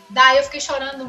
[0.09, 1.07] Daí eu fiquei chorando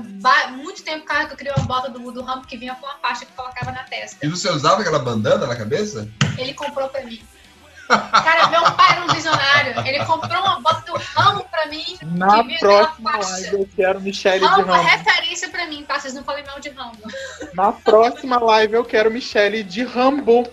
[0.57, 2.87] muito tempo por causa que eu queria uma bota do, do Rambo que vinha com
[2.87, 4.25] uma faixa que colocava na testa.
[4.25, 6.09] E você usava aquela bandana na cabeça?
[6.39, 7.21] Ele comprou pra mim.
[7.89, 9.75] Cara, meu pai era um visionário.
[9.87, 11.85] Ele comprou uma bota do Rambo pra mim.
[12.03, 14.89] Na próxima live eu quero Michelle de Rambo é Rambo.
[14.89, 15.99] referência pra mim, tá?
[16.01, 16.99] Vocês não falem mal de Rambo.
[17.55, 20.49] Na próxima live eu quero Michelle de Rambo.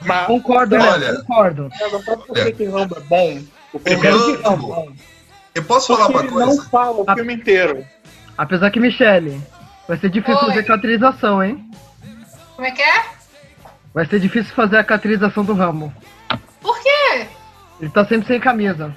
[0.00, 1.12] Mas Concordo, Olha.
[1.12, 1.18] né?
[1.26, 1.70] Concordo.
[1.78, 3.38] sabe por que, que Rambo é bom?
[3.72, 4.96] O Eu primeiro que Rambo.
[5.54, 6.62] Eu posso falar porque uma ele coisa?
[6.62, 7.86] não fala o filme inteiro.
[8.36, 9.40] Apesar que, Michele,
[9.88, 10.46] vai ser difícil Oi.
[10.46, 11.68] fazer caracterização, hein?
[12.54, 13.17] Como é que é?
[13.92, 15.92] Vai ser difícil fazer a caracterização do Rambo.
[16.60, 17.26] Por quê?
[17.80, 18.94] Ele tá sempre sem camisa.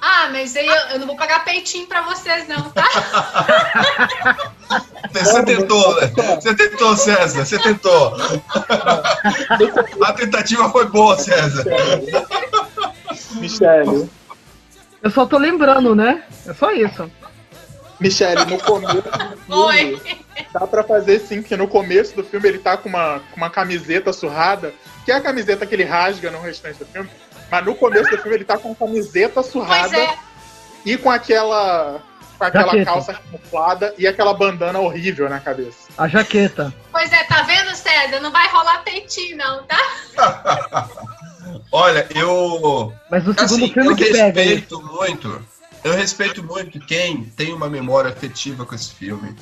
[0.00, 2.84] Ah, mas aí eu, eu não vou pagar peitinho pra vocês, não, tá?
[5.10, 6.12] Você tentou, né?
[6.34, 7.44] Você tentou, César.
[7.44, 8.14] Você tentou.
[10.02, 11.64] A tentativa foi boa, César.
[13.36, 14.10] Michelle.
[15.02, 16.24] Eu só tô lembrando, né?
[16.46, 17.10] É só isso.
[18.00, 20.02] Michelle, no começo do filme, Oi.
[20.52, 23.50] dá pra fazer sim, porque no começo do filme ele tá com uma, com uma
[23.50, 24.72] camiseta surrada,
[25.04, 27.08] que é a camiseta que ele rasga no restante do filme,
[27.50, 30.16] mas no começo do filme ele tá com a camiseta surrada é.
[30.84, 32.02] e com aquela
[32.36, 32.84] com aquela Jaqueta.
[32.84, 35.88] calça camuflada e aquela bandana horrível na cabeça.
[35.96, 36.74] A jaqueta.
[36.90, 38.18] Pois é, tá vendo, César?
[38.20, 39.78] Não vai rolar peitinho, não, tá?
[41.70, 42.92] Olha, eu.
[43.10, 44.42] Mas o segundo Assim, filme eu que pega.
[44.42, 44.48] hein?
[44.48, 45.44] respeito muito.
[45.84, 49.36] Eu respeito muito quem tem uma memória afetiva com esse filme.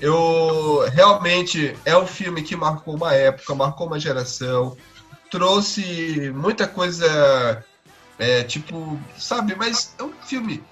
[0.00, 4.76] Eu realmente é um filme que marcou uma época, marcou uma geração,
[5.32, 7.64] trouxe muita coisa,
[8.20, 9.56] é, tipo, sabe?
[9.56, 10.62] Mas é um filme.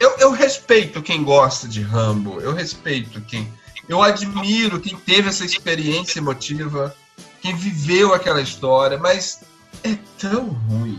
[0.00, 3.52] Eu, eu respeito quem gosta de Rambo, eu respeito quem.
[3.88, 6.92] Eu admiro quem teve essa experiência emotiva,
[7.40, 9.44] quem viveu aquela história, mas
[9.84, 10.98] é tão ruim.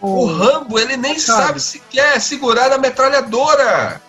[0.00, 1.46] O Rambo, ele nem Cara.
[1.46, 4.00] sabe sequer segurar a metralhadora.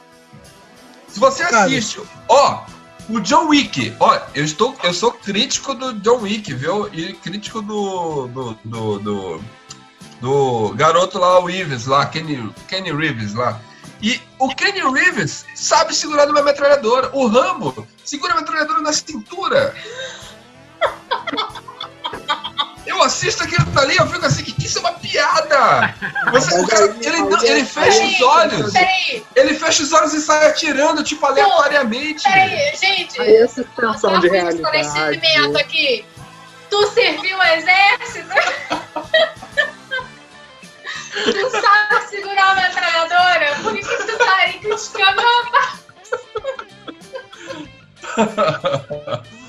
[1.07, 1.66] Se você Cara.
[1.66, 2.66] assiste, ó,
[3.10, 6.88] o John Wick, ó, eu estou, eu sou crítico do John Wick, viu?
[6.94, 9.41] E crítico do do, do, do,
[10.22, 13.60] do garoto lá, o Reeves lá, Kenny, Kenny Reeves lá.
[14.02, 17.10] E o Kenny Reeves sabe segurar numa metralhadora.
[17.14, 19.76] O Rambo segura a metralhadora na cintura.
[22.99, 25.95] Eu assisto aquilo dali, eu fico assim, que isso é uma piada!
[26.34, 30.13] Você, o cara, ele, não- ele fecha aí- os olhos, Peraí, ele fecha os olhos
[30.13, 32.23] e sai atirando, tipo, aleatoriamente.
[32.23, 33.21] peraí, gente.
[33.21, 34.55] Aí essa Só extensão de realidade.
[34.84, 36.05] esclarecimento aqui.
[36.69, 38.30] Tu serviu o exército?
[41.23, 43.55] tu sabe segurar uma metralhadora?
[43.63, 45.80] Por que, que tu tá aí criticando rapaz?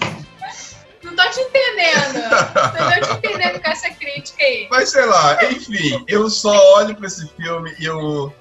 [1.10, 2.14] Não tô te entendendo.
[2.78, 4.68] Não tô te entendendo com essa crítica aí.
[4.70, 8.32] Mas sei lá, enfim, eu só olho pra esse filme e eu.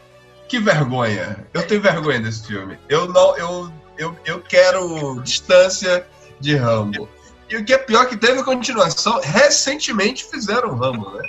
[0.48, 1.46] Que vergonha.
[1.54, 2.78] Eu tenho vergonha desse filme.
[2.88, 3.38] Eu não.
[3.38, 6.08] Eu, eu, eu quero distância
[6.40, 7.08] de Rambo.
[7.50, 11.24] E o que é pior que teve continuação, recentemente fizeram Rambo, né?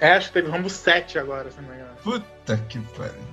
[0.00, 1.96] É, acho que teve Rambo 7 agora, se não me engano.
[2.02, 3.28] Puta que pariu.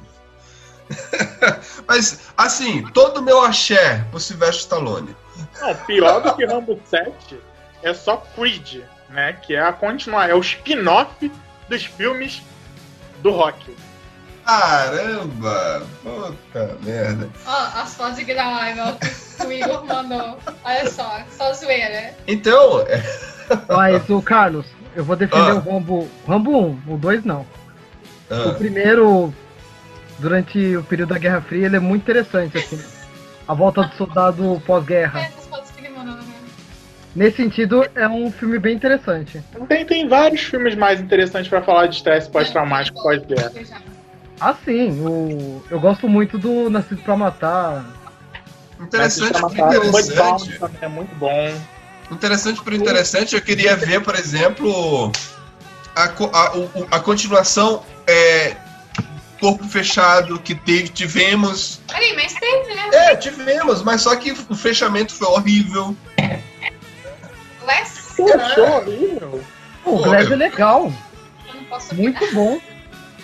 [1.87, 5.15] Mas, assim, todo o meu axé pro Sylvester Stallone.
[5.59, 7.39] Não, pior do que Rambo 7
[7.83, 9.33] é só Creed, né?
[9.33, 11.31] Que é a continuar, é o spin-off
[11.69, 12.41] dos filmes
[13.21, 13.75] do Rock.
[14.45, 15.81] Caramba!
[16.03, 17.29] Puta merda.
[17.45, 20.37] Ó, as fotos de Graulival que o Igor mandou.
[20.63, 22.13] Olha só, só zoeira.
[22.27, 23.01] Então, é,
[23.67, 25.55] Mas o Carlos, eu vou defender Ah.
[25.55, 26.07] o Rambo.
[26.27, 26.51] Rambo
[26.87, 27.41] 1, o 2 não.
[27.41, 29.33] O ah, primeiro,
[30.19, 32.79] durante o período da Guerra Fria, ele é muito interessante, assim.
[33.47, 35.29] A volta do soldado pós-guerra.
[37.15, 39.41] Nesse sentido, é um filme bem interessante.
[39.69, 43.53] Tem, tem vários filmes mais interessantes pra falar de estresse pós-traumático pós-guerra.
[44.41, 45.63] Ah, sim, o...
[45.71, 47.85] eu gosto muito do Nascido pra Matar.
[48.81, 50.59] interessante Mudbound interessante.
[50.81, 51.53] é muito bom.
[52.11, 55.09] Interessante por interessante, eu queria ver, por exemplo,
[55.95, 58.57] a, a, o- a continuação é,
[59.39, 61.79] Corpo Fechado que teve, tivemos.
[61.87, 62.89] Peraí, mas teve, né?
[62.91, 65.95] É, tivemos, mas só que o fechamento foi horrível.
[67.65, 68.13] Glass?
[68.19, 69.43] Horrível.
[69.83, 70.91] O Glass é legal,
[71.47, 72.11] Eu não posso opinar.
[72.21, 72.59] muito bom.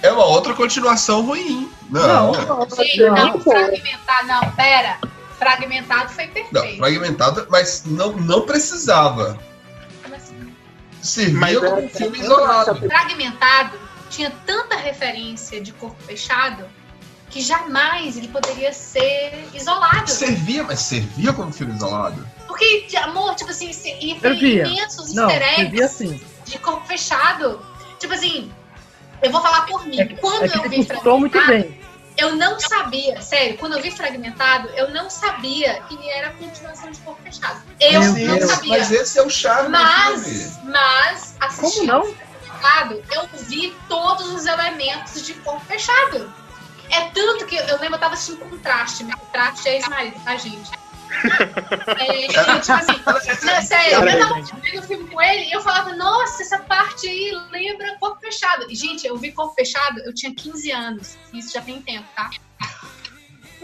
[0.04, 1.72] É uma outra continuação ruim.
[1.90, 2.46] Não, Não.
[2.60, 3.52] não, Gente, Não, não, pô.
[3.52, 4.98] fragmentado, não, pera.
[5.38, 6.78] Fragmentado foi perfeito.
[6.78, 9.40] fragmentado, mas não, não precisava.
[10.04, 10.54] Como assim?
[11.02, 12.76] Servia Mas como um filme isolado.
[12.88, 16.66] Fragmentado tinha tanta referência de corpo fechado
[17.30, 20.10] que jamais ele poderia ser isolado.
[20.10, 22.28] Servia, mas servia como filme isolado.
[22.52, 26.22] Porque, de amor, tipo assim, e tem imensos Não, easter eggs assim.
[26.46, 27.62] de corpo fechado.
[28.00, 28.52] Tipo assim,
[29.22, 30.00] eu vou falar por mim.
[30.00, 31.82] É Quando É que eu vi costurou muito fragmentado, bem.
[32.18, 36.92] eu não sabia, sério, quando eu vi fragmentado, eu não sabia que era a continuação
[36.92, 37.62] de corpo fechado.
[37.80, 38.78] Eu Meu não Deus, sabia.
[38.78, 40.52] Mas esse é o charme do Mas, filme.
[40.72, 42.04] mas, Como assistindo não?
[42.04, 46.32] Fragmentado, eu vi todos os elementos de corpo fechado.
[46.90, 49.04] É tanto que eu lembro, eu tava assistindo contraste.
[49.06, 50.70] Meu contraste é ex-marido, tá, gente?
[51.98, 55.94] É, tipo assim, não, sério, eu tava vendo o filme com ele e eu falava,
[55.96, 58.66] nossa, essa parte aí lembra corpo fechado.
[58.70, 61.18] E, gente, eu vi corpo fechado, eu tinha 15 anos.
[61.34, 62.30] Isso já tem tempo, tá?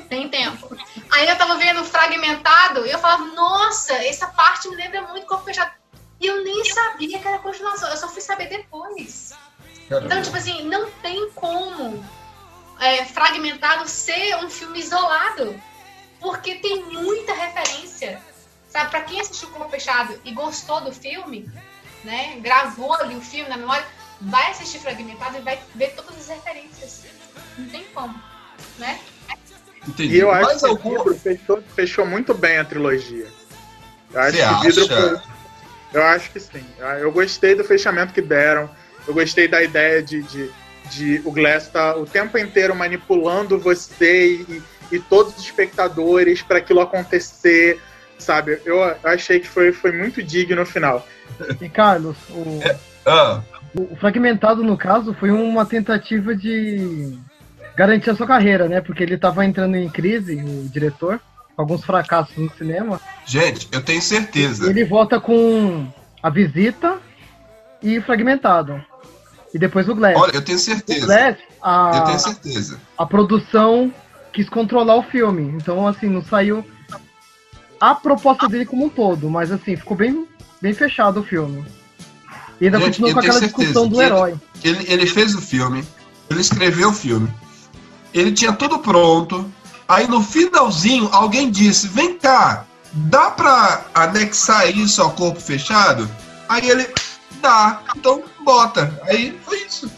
[0.10, 0.76] Tem tempo.
[1.11, 5.44] Aí eu tava vendo fragmentado e eu falava, nossa, essa parte me lembra muito corpo
[5.44, 5.72] fechado.
[6.19, 9.34] E eu nem sabia que era continuação, eu só fui saber depois.
[9.86, 12.03] Então, tipo assim, não tem como
[12.80, 15.61] é, fragmentado ser um filme isolado.
[16.19, 18.22] Porque tem muita referência.
[18.69, 21.49] Sabe, pra quem assistiu Corpo Fechado e gostou do filme,
[22.03, 22.38] né?
[22.41, 23.85] Gravou ali o filme na memória,
[24.19, 27.06] vai assistir fragmentado e vai ver todas as referências.
[27.57, 28.14] Não tem como,
[28.77, 28.99] né?
[29.88, 30.15] Entendi.
[30.15, 30.89] E eu acho Mais que o algum?
[30.98, 33.27] Vidro fechou, fechou muito bem a trilogia.
[34.14, 35.10] Eu acho Você que o Vidro acha?
[35.10, 35.38] foi.
[35.94, 36.65] Eu acho que sim.
[36.99, 38.69] Eu gostei do fechamento que deram.
[39.07, 40.52] Eu gostei da ideia de, de,
[40.91, 46.58] de o Glass tá o tempo inteiro manipulando você e, e todos os espectadores para
[46.60, 47.80] aquilo acontecer,
[48.18, 48.60] sabe?
[48.66, 51.06] Eu achei que foi, foi muito digno no final.
[51.62, 52.60] E Carlos, o,
[53.06, 53.42] Ah,
[53.76, 57.18] o fragmentado no caso foi uma tentativa de
[57.76, 58.82] garantir a sua carreira, né?
[58.82, 61.20] Porque ele tava entrando em crise, o diretor,
[61.56, 63.00] com alguns fracassos no cinema.
[63.26, 64.70] gente, eu tenho certeza.
[64.70, 65.88] ele volta com
[66.24, 66.98] a visita
[67.82, 68.84] e fragmentado.
[69.54, 70.16] E depois o Glass.
[70.18, 71.06] Olha, eu tenho o certeza.
[71.06, 72.80] Glass, Eu a, tenho certeza.
[72.98, 73.94] a produção
[74.38, 75.42] quis controlar o filme.
[75.60, 76.64] Então, assim, não saiu
[77.82, 80.28] a proposta dele como um todo, mas assim, ficou bem,
[80.62, 81.66] bem fechado o filme.
[82.62, 84.36] E ainda Gente, com aquela discussão do herói.
[84.64, 85.84] Ele, ele fez o filme,
[86.30, 87.28] ele escreveu o filme,
[88.14, 89.52] ele tinha tudo pronto.
[89.88, 96.10] Aí no finalzinho, alguém disse: Vem cá, dá pra anexar isso ao corpo fechado?
[96.50, 96.88] Aí ele,
[97.42, 99.00] dá, então bota.
[99.04, 99.92] Aí foi isso.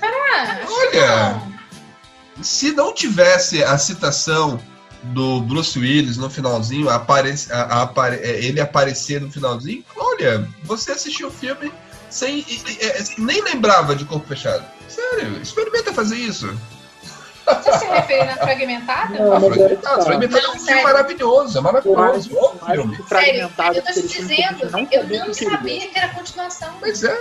[0.00, 1.47] Acho Olha.
[2.42, 4.60] Se não tivesse a citação
[5.02, 10.46] do Bruce Willis no finalzinho, apare, a- a- apare- é, ele aparecer no finalzinho, olha,
[10.64, 11.72] você assistiu o filme
[12.10, 14.64] sem, e- e- é, nem lembrava de corpo fechado.
[14.88, 16.50] Sério, experimenta fazer isso.
[17.46, 19.18] Você se refere na fragmentada?
[19.18, 20.04] Não, Fragmentado.
[20.04, 22.28] Fragmentado é um filme maravilhoso, é maravilhoso.
[22.28, 26.74] Que Sério, eu tô te dizendo, eu não sabia que era continuação.
[26.78, 27.18] Pois é.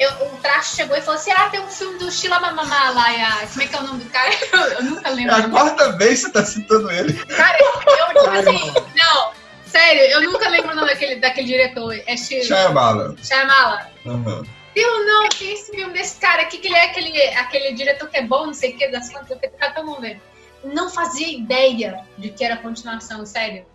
[0.00, 3.06] Eu, o Trash chegou e falou assim: ah, tem um filme do Sheila Mamamá lá,
[3.42, 4.30] a, como é que é o nome do cara?
[4.50, 5.34] Eu, eu nunca É lembro.
[5.36, 7.12] a quarta vez que você tá citando ele.
[7.26, 9.32] Cara, eu, tipo assim, não,
[9.66, 11.94] sério, eu nunca lembro o nome daquele, daquele diretor.
[12.06, 13.14] É She- Shyamalan.
[13.22, 13.90] Shyamala.
[14.06, 14.42] Aham.
[14.74, 18.08] Eu não, que é esse filme desse cara aqui, que ele é aquele, aquele diretor
[18.08, 20.20] que é bom, não sei o que, das contas, que tá tão vendo.
[20.64, 23.66] Não fazia ideia de que era continuação, sério.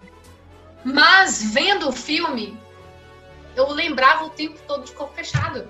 [0.83, 2.57] Mas vendo o filme,
[3.55, 5.67] eu lembrava o tempo todo de corpo fechado.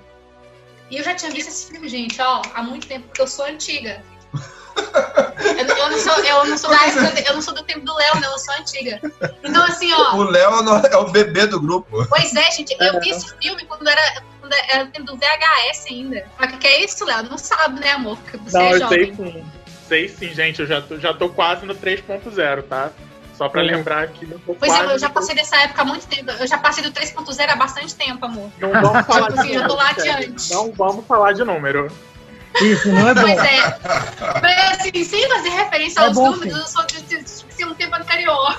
[0.90, 3.44] E eu já tinha visto esse filme, gente, ó, há muito tempo, porque eu sou
[3.46, 4.02] antiga.
[5.58, 7.80] Eu, não- eu não sou, eu não sou da época, eu não sou do tempo
[7.84, 9.00] do Léo, não, eu sou antiga.
[9.42, 10.50] Então, assim, ó, O Léo
[10.90, 12.04] é o bebê do grupo.
[12.08, 16.26] Pois é, gente, eu vi esse filme quando era, quando era do VHS ainda.
[16.38, 17.22] Mas o que é isso, Léo?
[17.24, 18.18] Não sabe, né, amor?
[18.18, 19.14] Porque você Não, é eu sei jovem.
[19.14, 19.46] sim.
[19.88, 20.60] Sei sim, gente.
[20.60, 22.90] Eu já tô, já tô quase no 3.0, tá?
[23.36, 23.66] Só pra Uhum.
[23.66, 26.30] lembrar que tô Pois quase é, eu já passei dessa época há muito tempo.
[26.30, 28.50] Eu já passei do 3.0 há bastante tempo, amor.
[28.58, 29.74] Não vamos falar Tipo assim, de eu tô número.
[29.84, 30.52] lá adiante.
[30.54, 31.92] Não vamos falar de número.
[32.62, 33.20] Isso, não é bom.
[33.20, 33.78] Pois é.
[34.40, 36.60] Mas assim, sem fazer referência É aos bom, números, sim.
[36.60, 38.58] eu sou de, de, de, de um tempo anterior.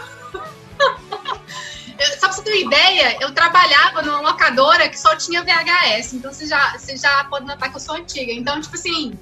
[1.99, 6.13] Eu- Só pra você ter uma ideia, eu trabalhava numa locadora que só tinha VHS.
[6.13, 8.31] Então você já, você já pode notar que eu sou antiga.
[8.31, 9.17] Então, tipo assim,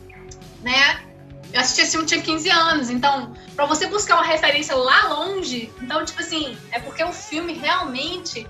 [0.61, 0.99] né?
[1.55, 2.89] Eu assisti esse filme tinha 15 anos.
[2.89, 7.53] Então, pra você buscar uma referência lá longe, então, tipo assim, é porque o filme
[7.53, 8.45] realmente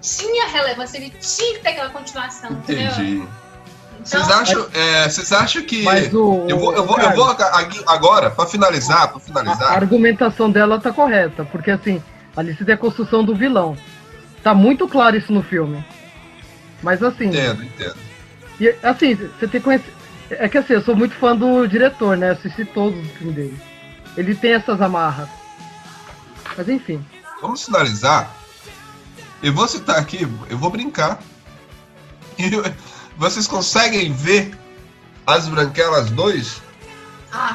[0.00, 2.86] tinha relevância, ele tinha que ter aquela continuação, entendeu?
[2.86, 3.16] Entendi.
[3.16, 5.82] Então, Vocês acham, é, vocês acham que.
[5.82, 6.46] Mas o.
[6.48, 9.72] Eu vou, eu vou, eu cara, vou ag- agora, pra finalizar, pra a, a finalizar.
[9.72, 12.02] argumentação dela tá correta, porque assim,
[12.36, 13.76] ali você tem a construção do vilão.
[14.42, 15.84] Tá muito claro isso no filme.
[16.82, 17.96] Mas assim, Entendo, entendo.
[18.60, 19.92] e, assim, você tem que conhecer.
[20.30, 22.28] É que assim, eu sou muito fã do diretor, né?
[22.30, 23.60] Eu assisti todos os filmes dele.
[24.16, 25.28] Ele tem essas amarras.
[26.56, 27.04] Mas enfim.
[27.40, 28.30] Vamos finalizar.
[29.42, 31.18] Eu vou citar aqui, eu vou brincar.
[32.38, 32.64] E eu-
[33.16, 34.56] vocês conseguem ver
[35.26, 36.62] as Branquelas 2?
[37.32, 37.54] Ah,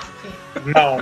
[0.65, 0.99] Não.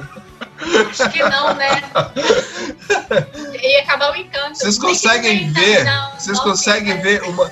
[0.89, 1.81] acho que não, né?
[3.61, 4.57] Ia acabar o encanto.
[4.57, 5.85] Vocês conseguem ver,
[6.17, 7.51] Vocês não conseguem ver uma.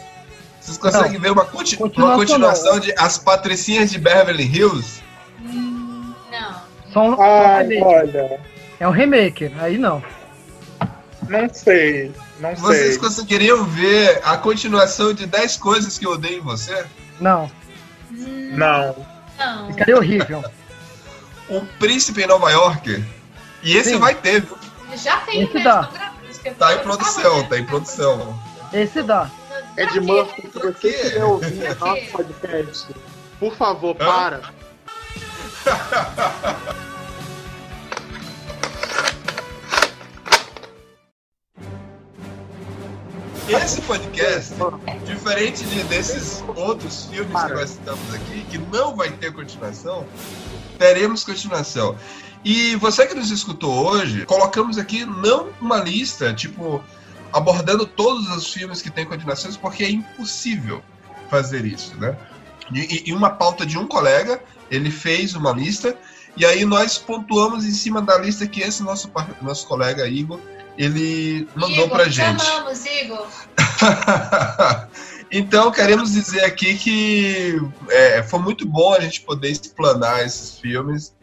[0.67, 2.79] Vocês conseguem ver uma, conti- uma continuação continuação não.
[2.81, 5.01] de As Patricinhas de Beverly Hills?
[5.41, 6.61] Hum, Não.
[6.91, 7.81] Só um, um remake.
[7.83, 8.39] olha.
[8.79, 10.03] É um remake, aí não.
[11.29, 12.11] Não sei.
[12.39, 12.97] Não Vocês sei.
[12.99, 16.85] conseguiriam ver a continuação de 10 coisas que eu odeio em você?
[17.19, 17.49] Não.
[18.11, 18.95] Não.
[19.39, 19.67] Não.
[19.67, 20.43] Ficaria horrível.
[21.49, 23.01] O Príncipe em Nova York.
[23.63, 23.99] E esse Sim.
[23.99, 24.57] vai ter, viu?
[24.97, 25.63] Já tem, Esse né?
[25.63, 25.89] dá.
[26.59, 28.37] Tá em produção, tá em produção.
[28.73, 29.31] Esse dá.
[29.77, 29.99] Ed Pra quê?
[29.99, 32.95] Murphy, se você ouvindo Pra nosso podcast,
[33.39, 34.05] por favor, Hã?
[34.05, 34.53] para.
[43.49, 44.53] Esse podcast,
[45.05, 50.05] diferente de, desses outros filmes que nós citamos aqui, que não vai ter continuação,
[50.77, 51.95] teremos continuação.
[52.43, 56.83] E você que nos escutou hoje, colocamos aqui não uma lista, tipo,
[57.33, 60.81] abordando todos os filmes que têm continuações, porque é impossível
[61.29, 62.15] fazer isso, né?
[62.73, 65.95] E, e uma pauta de um colega, ele fez uma lista,
[66.35, 69.09] e aí nós pontuamos em cima da lista que esse nosso,
[69.41, 70.39] nosso colega Igor,
[70.77, 72.45] ele mandou Igor, pra te gente.
[72.45, 73.27] amamos, Igor.
[75.31, 81.13] então, queremos dizer aqui que é, foi muito bom a gente poder explanar esses filmes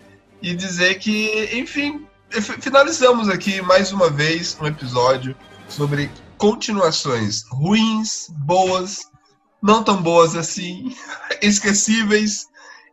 [0.42, 5.36] e dizer que, enfim, fi- finalizamos aqui mais uma vez um episódio
[5.68, 9.00] sobre continuações ruins, boas,
[9.62, 10.94] não tão boas assim,
[11.42, 12.46] esquecíveis.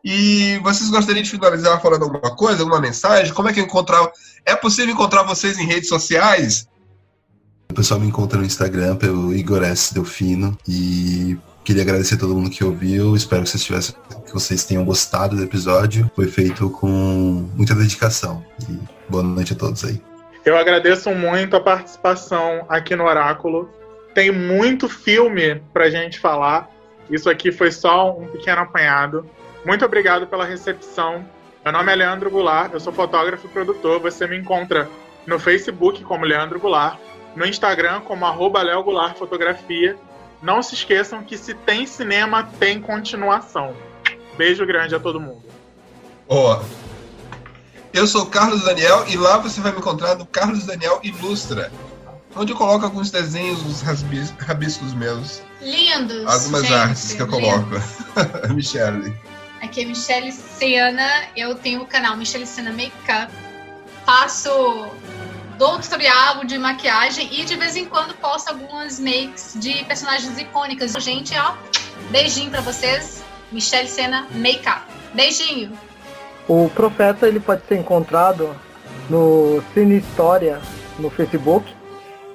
[0.03, 3.33] E vocês gostariam de finalizar falando alguma coisa, alguma mensagem?
[3.33, 4.09] Como é que encontrar?
[4.45, 6.67] É possível encontrar vocês em redes sociais?
[7.69, 9.93] O pessoal me encontra no Instagram pelo Igor S.
[9.93, 13.15] Delfino e queria agradecer a todo mundo que ouviu.
[13.15, 13.95] Espero que vocês, tivessem,
[14.25, 16.09] que vocês tenham gostado do episódio.
[16.15, 18.43] Foi feito com muita dedicação.
[18.67, 20.01] E boa noite a todos aí.
[20.43, 23.69] Eu agradeço muito a participação aqui no Oráculo.
[24.13, 26.67] Tem muito filme pra gente falar.
[27.09, 29.29] Isso aqui foi só um pequeno apanhado.
[29.63, 31.23] Muito obrigado pela recepção.
[31.63, 33.99] Meu nome é Leandro Goulart, eu sou fotógrafo e produtor.
[33.99, 34.89] Você me encontra
[35.27, 36.97] no Facebook como Leandro Goulart,
[37.35, 39.95] no Instagram como arroba Leo Goulart Fotografia.
[40.41, 43.75] Não se esqueçam que se tem cinema, tem continuação.
[44.35, 45.43] Beijo grande a todo mundo.
[46.27, 46.63] Ó,
[47.93, 51.71] eu sou o Carlos Daniel e lá você vai me encontrar no Carlos Daniel Ilustra.
[52.35, 55.41] onde eu coloco alguns desenhos, uns rabis- rabiscos meus.
[55.61, 56.25] Lindos.
[56.27, 57.69] Algumas gente, artes que eu coloco.
[58.53, 59.13] Michelle.
[59.61, 63.31] Aqui é Michelle Sena, eu tenho o canal Michelle Sena Makeup.
[64.05, 64.49] Faço
[65.57, 70.93] dou tutorial de maquiagem e de vez em quando posto algumas makes de personagens icônicas.
[70.93, 71.53] Gente, ó,
[72.09, 73.21] beijinho pra vocês.
[73.51, 74.81] Michelle Sena Makeup.
[75.13, 75.77] Beijinho.
[76.47, 78.49] O Profeta ele pode ser encontrado
[79.09, 80.59] no Cine História
[80.99, 81.73] no Facebook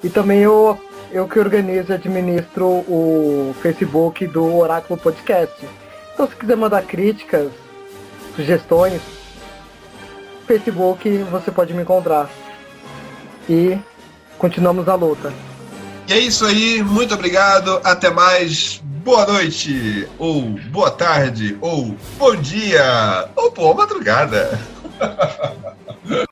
[0.03, 0.79] e também eu,
[1.11, 5.67] eu que organizo e administro o Facebook do Oráculo Podcast.
[6.13, 7.51] Então se quiser mandar críticas,
[8.35, 9.01] sugestões,
[10.47, 12.29] Facebook você pode me encontrar.
[13.49, 13.77] E
[14.37, 15.31] continuamos a luta.
[16.07, 22.35] E é isso aí, muito obrigado, até mais, boa noite, ou boa tarde, ou bom
[22.37, 24.57] dia, ou boa madrugada.